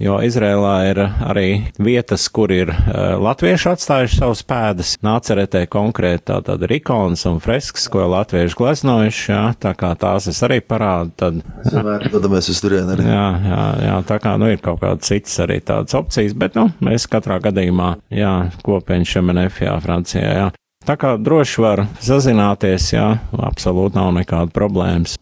jo 0.00 0.18
Izrēlā 0.24 0.74
ir 0.90 1.00
arī 1.04 1.48
vietas, 1.82 2.24
kur 2.32 2.52
ir 2.54 2.72
uh, 2.72 3.16
latvieši 3.22 3.68
atstājuši 3.72 4.18
savus 4.20 4.42
pēdas. 4.48 4.94
Nāceretē 5.04 5.64
konkrēti 5.70 6.26
tātad 6.32 6.64
ir 6.66 6.76
ikonas 6.78 7.24
un 7.30 7.40
freskas, 7.42 7.88
ko 7.92 8.06
latvieši 8.12 8.58
gleznojuši, 8.58 9.26
jā, 9.32 9.42
tā 9.62 9.74
kā 9.78 9.92
tās 9.98 10.28
es 10.32 10.42
arī 10.46 10.60
parādu. 10.64 11.12
Tad, 11.22 11.42
tad 12.08 12.30
mēs 12.32 12.50
uz 12.52 12.62
turieni 12.64 12.96
arī. 12.96 13.06
Jā, 13.10 13.26
jā, 13.46 13.62
jā, 13.88 13.98
tā 14.08 14.18
kā, 14.22 14.34
nu, 14.40 14.50
ir 14.52 14.62
kaut 14.64 14.80
kādas 14.82 15.12
citas 15.12 15.36
arī 15.44 15.60
tādas 15.64 15.96
opcijas, 15.98 16.36
bet, 16.38 16.58
nu, 16.58 16.70
mēs 16.84 17.08
katrā 17.10 17.38
gadījumā, 17.44 17.94
jā, 18.14 18.34
kopieņi 18.66 19.12
šemenef, 19.14 19.62
jā, 19.66 19.76
Francijā, 19.84 20.34
jā. 20.40 20.50
Tā 20.82 20.96
kā 20.98 21.14
droši 21.14 21.62
var 21.62 21.84
sazināties, 22.02 22.88
jā, 22.96 23.12
absolūti 23.38 24.00
nav 24.00 24.10
nekāda 24.16 24.50
problēmas. 24.54 25.14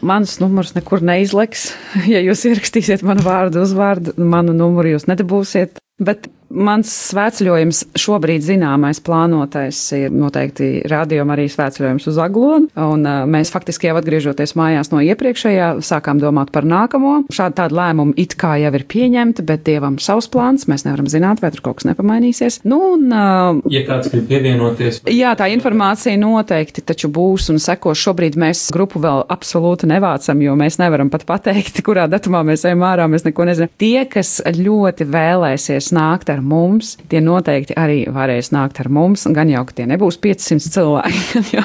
Mans 0.00 0.38
numurs 0.40 0.74
nekur 0.76 1.02
neizleks. 1.04 1.70
Ja 2.12 2.22
jūs 2.24 2.46
ierakstīsiet 2.48 3.04
manu 3.06 3.24
vārdu, 3.26 3.64
uzvārdu, 3.66 4.16
manu 4.16 4.54
numuru 4.56 4.94
jūs 4.94 5.08
nedabūsiet. 5.10 5.80
Bet 6.00 6.30
Mans 6.50 6.90
svētceļojums 7.12 7.84
šobrīd 7.98 8.42
zināmais 8.42 8.98
plānotais 9.06 9.78
ir 9.94 10.10
noteikti 10.10 10.82
rādījuma 10.90 11.36
arī 11.36 11.44
svētceļojums 11.50 12.08
uz 12.10 12.16
Aglonu, 12.18 12.66
un 12.74 13.06
mēs 13.30 13.52
faktiski 13.54 13.86
jau 13.86 13.94
atgriežoties 14.00 14.56
mājās 14.58 14.90
no 14.90 14.98
iepriekšējā 15.04 15.68
sākām 15.86 16.18
domāt 16.18 16.50
par 16.50 16.66
nākamo. 16.66 17.20
Šāda 17.30 17.62
tāda 17.62 17.78
lēmuma 17.78 18.16
it 18.18 18.34
kā 18.40 18.56
jau 18.58 18.72
ir 18.74 18.84
pieņemta, 18.90 19.44
bet 19.46 19.62
dievam 19.68 20.00
savs 20.02 20.26
plāns, 20.32 20.66
mēs 20.70 20.84
nevaram 20.88 21.06
zināt, 21.12 21.42
vai 21.44 21.52
tur 21.54 21.62
kaut 21.68 21.80
kas 21.80 21.86
nepamainīsies. 21.92 22.60
Nu, 22.66 22.80
un, 22.96 23.06
ja 23.70 23.84
kāds 23.86 24.10
grib 24.10 24.26
pievienoties. 24.32 25.02
Jā, 25.06 25.36
tā 25.38 25.46
informācija 25.54 26.18
noteikti 26.18 26.82
taču 26.82 27.12
būs 27.14 27.46
un 27.54 27.62
sekos. 27.62 28.02
Šobrīd 28.02 28.34
mēs 28.40 28.66
grupu 28.74 29.02
vēl 29.02 29.22
absolūti 29.30 29.86
nevācam, 29.90 30.42
jo 30.42 30.58
mēs 30.58 30.80
nevaram 30.82 31.14
pat 31.14 31.28
pateikt, 31.30 31.78
kurā 31.86 32.08
datumā 32.10 32.42
mēs 32.50 32.66
ejam 32.66 32.82
ārā, 32.90 33.06
mēs 33.10 33.28
neko 33.28 33.46
nezinām. 33.46 33.70
Tie, 33.78 34.02
kas 34.10 34.40
ļoti 34.58 35.06
vēlēsies 35.14 35.92
nākt 35.94 36.34
ar 36.34 36.39
ar 36.40 36.46
mums, 36.46 36.96
tie 37.12 37.20
noteikti 37.22 37.76
arī 37.78 38.02
varēs 38.10 38.50
nākt 38.54 38.80
ar 38.82 38.90
mums, 38.92 39.26
gan 39.30 39.52
jau, 39.52 39.62
ka 39.68 39.76
tie 39.80 39.86
nebūs 39.90 40.18
500 40.22 40.72
cilvēki, 40.74 41.42
jo, 41.56 41.64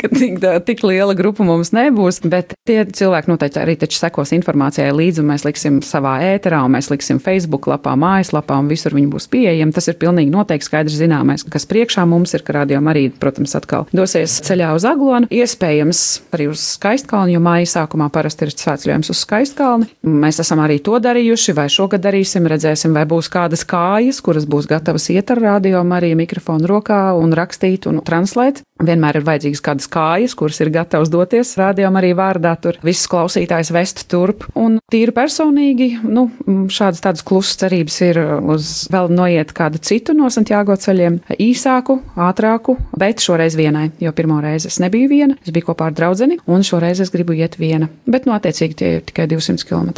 ka 0.00 0.10
tik, 0.12 0.40
tik 0.66 0.84
liela 0.86 1.14
grupa 1.18 1.44
mums 1.46 1.72
nebūs, 1.76 2.22
bet 2.26 2.56
tie 2.66 2.82
cilvēki 2.88 3.30
noteikti 3.30 3.60
arī 3.62 3.76
taču 3.80 4.00
sekos 4.00 4.32
informācijai 4.36 4.90
līdzi, 4.96 5.22
un 5.22 5.30
mēs 5.32 5.46
liksim 5.46 5.80
savā 5.84 6.16
ēterā, 6.32 6.62
un 6.66 6.76
mēs 6.76 6.90
liksim 6.92 7.20
Facebook 7.22 7.68
lapā, 7.70 7.94
mājaslapā, 8.00 8.58
un 8.62 8.70
visur 8.72 8.96
viņi 8.96 9.10
būs 9.12 9.28
pieejami. 9.32 9.74
Tas 9.76 9.90
ir 9.90 9.98
pilnīgi 10.00 10.32
noteikti 10.32 10.68
skaidrs 10.70 10.98
zināmais, 10.98 11.44
kas 11.52 11.68
priekšā 11.68 12.06
mums 12.08 12.34
ir, 12.36 12.44
ka 12.46 12.56
rādījām 12.60 12.90
arī, 12.92 13.06
protams, 13.10 13.56
atkal 13.58 13.86
dosies 13.96 14.38
ceļā 14.46 14.72
uz 14.76 14.86
Aglonu, 14.88 15.28
iespējams 15.32 16.02
arī 16.36 16.48
uz 16.52 16.62
Skaistkalnu, 16.76 17.34
jo 17.36 17.42
māja 17.42 17.68
sākumā 17.76 18.08
parasti 18.14 18.46
ir 18.46 18.54
svētceļojums 18.54 19.12
uz 19.12 19.22
Skaistkalni. 19.22 19.90
Mēs 20.06 20.40
esam 20.42 20.62
arī 20.64 20.78
to 20.84 20.98
darījuši, 21.02 21.54
vai 21.56 21.68
šogad 21.72 22.04
darīsim, 22.04 22.46
redzēsim, 22.50 22.94
vai 22.96 23.04
būs 23.08 23.30
kādas 23.32 23.64
kājas 23.66 24.05
kājas, 24.06 24.22
kuras 24.22 24.46
būs 24.46 24.66
gatavas 24.68 25.08
iet 25.10 25.30
ar 25.30 25.40
radio 25.40 25.82
Mariju 25.84 26.16
mikrofonu 26.16 26.66
rokā 26.68 27.16
un 27.18 27.32
rakstīt 27.34 27.86
un 27.86 28.00
translēt. 28.04 28.62
Vienmēr 28.78 29.18
ir 29.18 29.24
vajadzīgas 29.24 29.62
kādas 29.64 29.88
kājas, 29.88 30.34
kuras 30.36 30.60
ir 30.60 30.70
gatavas 30.70 31.10
doties 31.10 31.56
radio 31.56 31.88
arī 31.90 32.12
vārdā, 32.14 32.54
tur 32.60 32.78
visus 32.84 33.08
klausītājus 33.08 33.72
vest 33.72 34.04
turp. 34.08 34.46
Un 34.54 34.78
tīri 34.92 35.12
personīgi, 35.16 35.98
nu, 36.04 36.28
šādas 36.68 37.02
tādas 37.02 37.24
klusas 37.24 37.56
cerības 37.56 38.00
ir 38.04 38.20
uz 38.54 38.86
vēl 38.92 39.10
noiet 39.10 39.52
kādu 39.56 39.80
citu 39.80 40.14
no 40.14 40.30
Santiago 40.30 40.76
ceļiem, 40.76 41.22
īsāku, 41.40 42.00
ātrāku, 42.14 42.76
bet 42.96 43.24
šoreiz 43.24 43.56
vienai, 43.56 43.90
jo 43.98 44.12
pirmo 44.12 44.38
reizi 44.44 44.68
es 44.70 44.78
nebiju 44.78 45.10
viena, 45.10 45.40
es 45.42 45.50
biju 45.50 45.72
kopā 45.72 45.90
ar 45.90 45.96
draudzeni, 45.96 46.38
un 46.46 46.62
šoreiz 46.62 47.00
es 47.00 47.10
gribu 47.10 47.34
iet 47.34 47.58
viena. 47.58 47.88
Bet, 48.06 48.28
nu, 48.28 48.36
attiecīgi 48.36 48.76
tie 48.76 48.96
ir 48.98 49.06
tikai 49.08 49.26
200 49.32 49.66
km. 49.66 49.96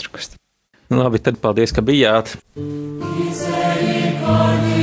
Labi, 0.88 1.20
tad 1.20 1.36
paldies, 1.42 1.74
ka 1.76 1.84
bijāt. 1.84 2.38
glory. 4.28 4.77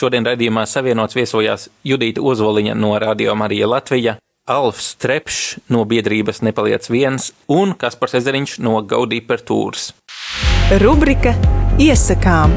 Šodien 0.00 0.24
raidījumā 0.24 0.62
savienots 0.64 1.12
viesojās 1.12 1.66
Judita 1.84 2.22
Ozoliņa 2.24 2.72
no 2.78 2.94
Radio 3.02 3.34
Marija 3.36 3.66
Latvija, 3.68 4.14
Alfs 4.48 4.94
Trepšs 5.02 5.58
no 5.68 5.82
biedrības 5.90 6.40
Nepaliec 6.46 6.88
viens 6.88 7.28
un 7.52 7.74
Kaspars 7.76 8.16
Ezeriņš 8.22 8.56
no 8.64 8.78
Gaudī 8.80 9.20
per 9.20 9.44
Tūrs. 9.44 9.90
Rubrika 10.80 11.34
Iesakām. 11.76 12.56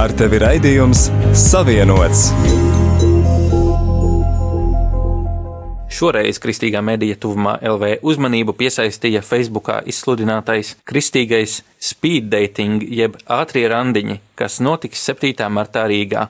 Ar 0.00 0.16
tevi 0.16 0.40
raidījums 0.40 1.10
Savienots. 1.36 2.30
Šoreiz 6.00 6.38
Kristīgā 6.40 6.80
medija 6.80 7.12
tuvumā 7.20 7.58
LV 7.60 7.98
uzmanību 8.08 8.54
piesaistīja 8.56 9.20
Facebookā 9.20 9.82
izsludinātais 9.92 10.70
kristīgais 10.88 11.58
speed 11.76 12.30
dating 12.32 12.86
jeb 12.88 13.18
ātrie 13.28 13.66
randiņi, 13.68 14.16
kas 14.32 14.62
notiks 14.64 15.02
7. 15.10 15.50
martā 15.52 15.82
Rīgā. 15.92 16.22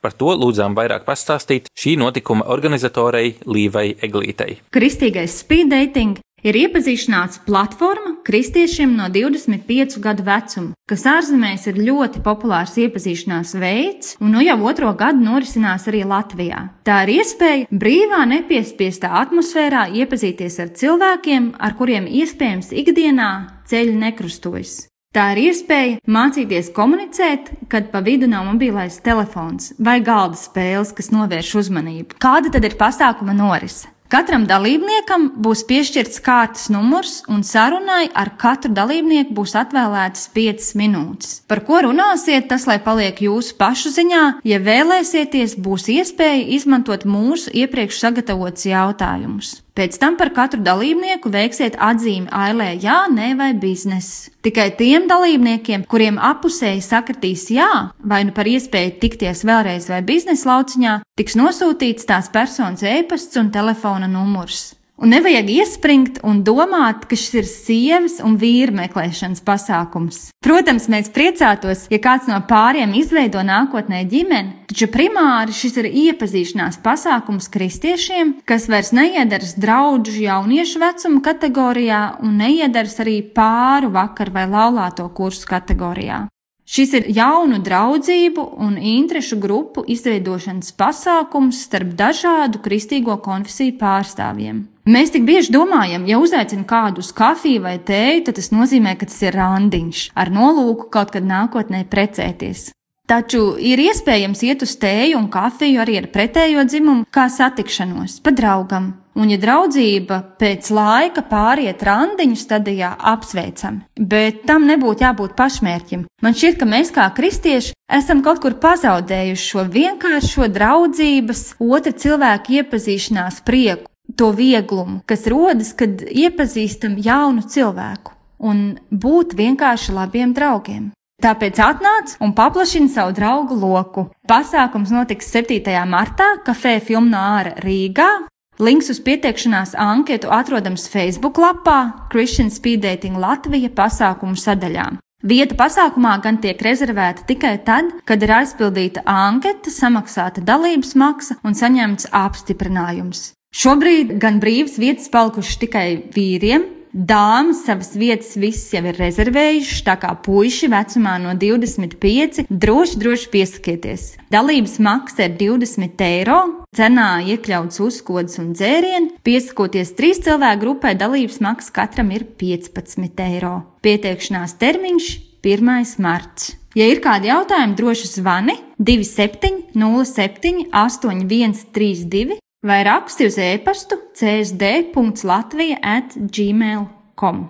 Par 0.00 0.16
to 0.16 0.32
lūdzām 0.32 0.72
vairāk 0.78 1.04
pastāstīt 1.04 1.68
šī 1.76 1.98
notikuma 2.00 2.46
organizatorei 2.54 3.34
Līvai 3.44 3.90
Eglītei. 4.08 4.62
Kristīgais 4.72 5.36
speed 5.42 5.74
dating 5.74 6.22
ir 6.42 6.58
iepazīšanās 6.62 7.42
platforma 7.46 8.16
kristiešiem 8.26 8.94
no 8.98 9.08
25 9.12 9.98
gadu 10.04 10.26
vecuma, 10.26 10.74
kas 10.88 11.06
ārzemēs 11.08 11.68
ir 11.70 11.80
ļoti 11.88 12.22
populārs 12.26 12.76
iepazīšanās 12.80 13.54
veids, 13.60 14.16
un 14.22 14.34
nu 14.36 14.44
jau 14.44 14.58
otro 14.70 14.92
gadu 14.98 15.24
norisinās 15.24 15.88
arī 15.90 16.04
Latvijā. 16.08 16.64
Tā 16.86 17.00
ir 17.06 17.18
iespēja 17.18 17.70
brīvā, 17.70 18.24
nepiespiestā 18.34 19.14
atmosfērā 19.22 19.88
iepazīties 20.02 20.60
ar 20.64 20.76
cilvēkiem, 20.78 21.50
ar 21.58 21.74
kuriem 21.78 22.06
iespējams 22.20 22.72
ikdienā 22.84 23.32
ceļi 23.68 23.98
nekrustojas. 24.04 24.78
Tā 25.08 25.30
ir 25.32 25.38
iespēja 25.48 26.00
mācīties 26.04 26.68
komunicēt, 26.76 27.46
kad 27.72 27.86
pa 27.88 28.02
vidu 28.04 28.28
nav 28.28 28.44
mobilais 28.44 28.98
telefons 29.00 29.70
vai 29.80 30.02
galda 30.04 30.36
spēles, 30.36 30.92
kas 30.92 31.08
novērš 31.14 31.54
uzmanību. 31.62 32.18
Kāda 32.20 32.52
tad 32.52 32.68
ir 32.68 32.76
pasākuma 32.76 33.32
norise? 33.32 33.88
Katram 34.08 34.46
dalībniekam 34.48 35.26
būs 35.44 35.66
piešķirts 35.68 36.22
kārtas 36.24 36.70
numurs, 36.72 37.18
un 37.28 37.42
sarunai 37.44 38.06
ar 38.16 38.30
katru 38.40 38.72
dalībnieku 38.72 39.36
būs 39.36 39.52
atvēlētas 39.60 40.30
5 40.32 40.70
minūtes. 40.80 41.34
Par 41.44 41.60
ko 41.68 41.82
runāsiet, 41.84 42.46
tas 42.48 42.64
lai 42.70 42.78
paliek 42.80 43.20
jūsu 43.20 43.58
pašu 43.60 43.92
ziņā. 43.92 44.24
Ja 44.48 44.62
vēlēsieties, 44.64 45.58
būs 45.60 45.90
iespēja 45.92 46.40
izmantot 46.56 47.04
mūsu 47.04 47.52
iepriekš 47.52 48.00
sagatavotus 48.00 48.70
jautājumus. 48.70 49.58
Pēc 49.78 49.94
tam 50.02 50.16
par 50.18 50.32
katru 50.34 50.58
dalībnieku 50.66 51.30
veiksiet 51.30 51.76
atzīmi 51.78 52.32
ailē 52.34 52.72
jā, 52.82 52.96
nē 53.14 53.28
vai 53.38 53.52
biznesa. 53.54 54.32
Tikai 54.42 54.72
tiem 54.74 55.06
dalībniekiem, 55.06 55.84
kuriem 55.86 56.18
apusēji 56.18 56.82
sakritīs 56.82 57.44
jā, 57.54 57.68
vai 58.02 58.24
nu 58.26 58.34
par 58.34 58.50
iespēju 58.50 58.96
tikties 58.98 59.44
vēlreiz 59.46 59.86
vai 59.92 60.00
biznesa 60.08 60.50
lauciņā, 60.50 60.96
tiks 61.14 61.38
nosūtīts 61.38 62.10
tās 62.10 62.32
personas 62.34 62.82
e-pasts 62.82 63.38
un 63.38 63.52
telefona 63.54 64.10
numurs. 64.10 64.72
Un 64.98 65.12
nevajag 65.14 65.46
iespringt 65.54 66.16
un 66.26 66.40
domāt, 66.42 67.04
ka 67.06 67.14
šis 67.14 67.34
ir 67.38 67.46
sievas 67.46 68.16
un 68.18 68.34
vīra 68.40 68.74
meklēšanas 68.74 69.44
pasākums. 69.46 70.16
Protams, 70.42 70.88
mēs 70.90 71.12
priecātos, 71.14 71.84
ja 71.92 72.00
kāds 72.02 72.26
no 72.26 72.40
pāriem 72.50 72.96
izveido 72.98 73.44
nākotnē 73.46 74.00
ģimeni, 74.10 74.64
taču 74.66 74.88
primāri 74.90 75.54
šis 75.54 75.78
ir 75.78 75.86
iepazīšanās 75.86 76.80
pasākums 76.82 77.46
kristiešiem, 77.54 78.40
kas 78.42 78.66
vairs 78.66 78.90
neiedaras 78.96 79.54
draugu 79.62 80.16
jauniešu 80.18 80.82
vecuma 80.82 81.22
kategorijā 81.28 82.00
un 82.26 82.34
neiedaras 82.42 82.98
arī 83.04 83.20
pāru 83.22 83.92
vakar 83.94 84.34
vai 84.34 84.48
laulāto 84.50 85.06
kursu 85.14 85.46
kategorijā. 85.46 86.24
Šis 86.68 86.90
ir 86.98 87.06
jaunu 87.16 87.62
draudzību 87.64 88.42
un 88.60 88.74
interešu 88.76 89.38
grupu 89.40 89.86
izveidošanas 89.88 90.74
pasākums 90.76 91.62
starp 91.64 91.94
dažādu 91.96 92.60
kristīgo 92.66 93.16
konfesiju 93.24 93.78
pārstāvjiem. 93.80 94.66
Mēs 94.88 95.10
tik 95.12 95.26
bieži 95.28 95.52
domājam, 95.52 96.06
ja 96.08 96.16
uzaicina 96.16 96.64
kādu 96.64 97.02
uz 97.02 97.10
kafiju 97.12 97.60
vai 97.60 97.74
tēju, 97.76 98.22
tad 98.24 98.38
tas 98.38 98.46
nozīmē, 98.54 98.94
ka 98.96 99.04
tas 99.10 99.18
ir 99.20 99.34
randiņš 99.36 100.04
ar 100.16 100.30
nolūku 100.32 100.86
kaut 100.94 101.10
kad 101.12 101.26
nākotnē 101.28 101.82
precēties. 101.92 102.70
Taču 103.08 103.42
ir 103.60 103.80
iespējams 103.82 104.40
iet 104.48 104.64
uz 104.64 104.72
tēju 104.80 105.18
un 105.18 105.26
kafiju 105.32 105.82
arī 105.84 105.98
ar 106.00 106.06
pretējo 106.12 106.64
dzimumu, 106.64 107.04
kā 107.12 107.26
satikšanos, 107.32 108.18
pa 108.24 108.32
draugam. 108.32 108.94
Un, 109.18 109.28
ja 109.28 109.36
draudzība 109.40 110.22
pēc 110.40 110.70
laika 110.72 111.24
pāriet 111.26 111.84
randiņu 111.84 112.40
stadijā, 112.40 112.94
apsveicam, 113.12 113.82
bet 113.98 114.46
tam 114.48 114.64
nebūtu 114.70 115.04
jābūt 115.04 115.36
pašmērķim. 115.36 116.06
Man 116.24 116.38
šķiet, 116.38 116.56
ka 116.62 116.70
mēs 116.70 116.94
kā 116.96 117.10
kristieši 117.16 117.76
esam 117.98 118.24
kaut 118.24 118.40
kur 118.40 118.56
pazaudējuši 118.62 119.52
šo 119.52 119.68
vienkāršo 119.68 120.48
draudzības, 120.56 121.46
otra 121.60 121.92
cilvēka 121.92 122.60
iepazīšanās 122.62 123.44
prieku 123.44 123.90
to 124.18 124.32
vieglumu, 124.34 125.00
kas 125.06 125.26
rodas, 125.30 125.72
kad 125.78 126.02
iepazīstam 126.02 126.98
jaunu 127.02 127.46
cilvēku 127.46 128.14
un 128.38 128.78
būt 128.90 129.34
vienkārši 129.38 129.94
labiem 129.94 130.34
draugiem. 130.34 130.90
Tāpēc 131.18 131.58
atnāc 131.58 132.14
un 132.22 132.30
paplašini 132.34 132.90
savu 132.92 133.14
draugu 133.16 133.56
loku. 133.58 134.06
Pasākums 134.30 134.92
notiks 134.94 135.32
7. 135.34 135.58
martā 135.90 136.36
kafē 136.46 136.76
Filmnāra 136.78 137.56
Rīgā. 137.64 138.28
Links 138.62 138.90
uz 138.90 139.00
pieteikšanās 139.02 139.74
anketu 139.78 140.30
atrodams 140.34 140.86
Facebook 140.90 141.38
lapā 141.42 142.08
Christian 142.12 142.50
Speed 142.54 142.82
Dating 142.86 143.18
Latvija 143.18 143.70
pasākumu 143.74 144.38
sadaļā. 144.38 144.92
Vieta 145.26 145.56
pasākumā 145.58 146.12
gan 146.22 146.38
tiek 146.38 146.60
rezervēta 146.62 147.26
tikai 147.26 147.56
tad, 147.66 147.90
kad 148.06 148.22
ir 148.22 148.34
aizpildīta 148.36 149.02
anketa, 149.02 149.74
samaksāta 149.74 150.42
dalības 150.46 150.94
maksa 150.94 151.40
un 151.42 151.58
saņemts 151.58 152.12
apstiprinājums. 152.14 153.32
Šobrīd 153.54 154.18
gan 154.20 154.42
brīvas 154.42 154.76
vietas 154.78 155.08
palikušas 155.10 155.56
tikai 155.62 155.86
vīriem. 156.14 156.74
Dāmas 156.88 157.64
savas 157.66 157.90
vietas 158.00 158.32
visas 158.40 158.72
jau 158.72 158.80
ir 158.88 158.96
rezervējušas, 158.96 159.82
tā 159.84 159.94
kā 160.00 160.12
puiši 160.24 160.70
vecumā 160.72 161.18
no 161.20 161.34
25 161.36 162.46
droši, 162.48 162.96
droši 163.02 163.28
piesakieties. 163.34 164.06
Dalības 164.32 164.78
maksa 164.84 165.26
ir 165.28 165.36
20 165.40 166.04
eiro, 166.06 166.38
cenā 166.74 167.10
iekļauts 167.34 167.82
uzkodas 167.84 168.40
un 168.40 168.54
dzērieni. 168.56 169.18
Piesakoties 169.26 169.92
trīs 169.98 170.22
cilvēku 170.24 170.64
grupai, 170.64 170.94
dalības 170.98 171.42
maksa 171.44 171.76
katram 171.82 172.14
ir 172.16 172.24
15 172.40 173.24
eiro. 173.28 173.54
Pieteikšanās 173.84 174.56
termiņš 174.62 175.12
1. 175.44 176.02
marts. 176.02 176.54
Ja 176.78 176.88
ir 176.88 177.02
kādi 177.04 177.30
jautājumi, 177.30 177.76
droši 177.78 178.12
zvani 178.16 178.58
27 178.78 179.72
07 179.76 180.68
8132 180.72 182.38
vai 182.68 182.82
raksti 182.84 183.26
uz 183.26 183.38
e-pastu 183.40 183.96
csd.latvija 184.18 185.78
at 185.82 186.16
gmail.com. 186.16 187.46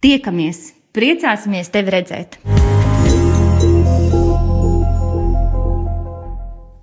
Tiekamies! 0.00 0.72
Priecāsimies 0.92 1.70
tevi 1.72 1.92
redzēt! 1.92 2.36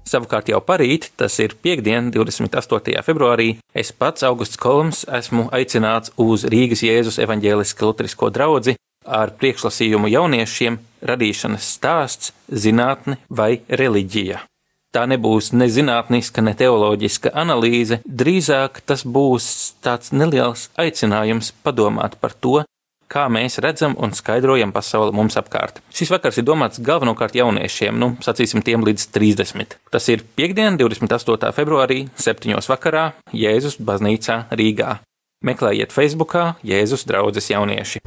Savukārt 0.09 0.49
jau 0.49 0.57
parīt, 0.65 1.11
tas 1.19 1.35
ir 1.37 1.53
piekdiena, 1.61 2.09
28. 2.13 2.95
februārī, 3.05 3.51
es 3.77 3.91
pats, 3.93 4.25
Augusts 4.25 4.57
Kolms, 4.57 5.03
esmu 5.05 5.45
aicināts 5.53 6.13
uz 6.17 6.47
Rīgas 6.49 6.81
Jēzus 6.85 7.21
evaņģēliski 7.21 7.85
lutrisko 7.85 8.31
draugu 8.33 8.73
ar 9.05 9.33
priekšlasījumu 9.37 10.09
jauniešiem 10.09 10.81
radīšanas 11.05 11.73
stāsts, 11.77 12.33
zinātne 12.49 13.21
vai 13.29 13.59
reliģija. 13.69 14.48
Tā 14.89 15.03
nebūs 15.05 15.51
ne 15.53 15.67
zinātniska, 15.69 16.41
ne 16.41 16.55
teoloģiska 16.57 17.29
analīze, 17.37 17.99
drīzāk 18.09 18.79
tas 18.89 19.03
būs 19.05 19.45
tāds 19.85 20.09
neliels 20.09 20.71
aicinājums 20.81 21.51
padomāt 21.61 22.15
par 22.17 22.33
to, 22.33 22.63
kā 23.09 23.27
mēs 23.29 23.59
redzam 23.61 23.93
un 24.01 24.15
skaidrojam 24.17 24.73
pasauli 24.73 25.13
mums 25.13 25.37
apkārt. 25.37 25.83
Šis 25.93 26.09
vakars 26.13 26.41
ir 26.41 26.47
domāts 26.49 26.81
galvenokārt 26.81 27.37
jauniešiem, 27.37 28.01
nu, 28.01 28.15
sacīsim, 28.25 28.65
tiem 28.65 28.81
līdz 28.85 29.11
30. 29.13 29.77
Tas 29.93 30.09
ir 30.09 30.25
piekdiena, 30.37 30.73
28. 30.81 31.53
februārī, 31.53 32.07
7. 32.17 32.57
vakarā, 32.73 33.11
Jēzus 33.29 33.77
baznīcā 33.77 34.47
Rīgā. 34.49 34.97
Meklējiet 35.45 35.93
Facebookā 35.93 36.55
Jēzus 36.65 37.05
draudzes 37.05 37.53
jaunieši. 37.53 38.01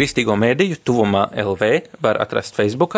Kristīgo 0.00 0.32
mēdīju 0.32 0.78
tuvumā 0.80 1.26
LV 1.42 1.66
var 2.00 2.16
atrast 2.22 2.54
Facebook, 2.56 2.94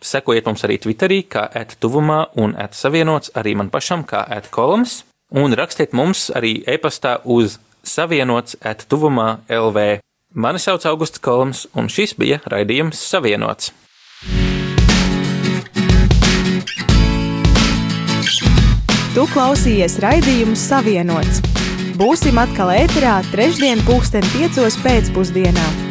sekojiet 0.00 0.46
mums 0.48 0.62
arī 0.64 0.78
Twitterī, 0.80 1.18
kā 1.28 1.42
ētuvumā 1.52 2.30
un 2.40 2.54
ētsavienots 2.56 3.34
arī 3.36 3.52
man 3.60 3.68
pašam, 3.68 4.06
kā 4.08 4.22
ētkolums, 4.38 5.02
un 5.36 5.52
rakstiet 5.52 5.92
mums 5.92 6.30
arī 6.32 6.54
e-pastā 6.64 7.18
uz 7.28 7.58
savienots 7.84 8.56
ētuvumā 8.64 9.26
LV. 9.52 9.84
Mani 10.32 10.62
sauc 10.64 10.86
Augusts 10.88 11.20
Kolms, 11.20 11.66
un 11.76 11.92
šis 11.92 12.16
bija 12.16 12.40
raidījums 12.48 13.04
Savienots. 13.04 13.74
Tu 19.12 19.26
klausījies 19.34 20.00
raidījumu 20.00 20.56
Savienots. 20.56 21.44
Būsim 22.00 22.40
atkal 22.40 22.72
ēterā 22.78 23.18
trešdien 23.28 23.84
pulksten 23.84 24.24
piecos 24.32 24.80
pēcpusdienā 24.80 25.85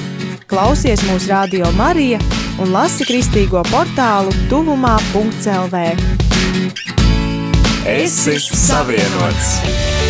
Klausies 0.46 1.02
mūsu 1.08 1.32
radio 1.32 1.72
Marija 1.74 2.20
un 2.62 2.70
lasi 2.70 3.08
kristīgo 3.08 3.64
portālu 3.72 4.30
tuvumā.clv. 4.52 5.82
Es 7.90 8.20
esmu 8.30 8.62
savienots! 8.62 10.05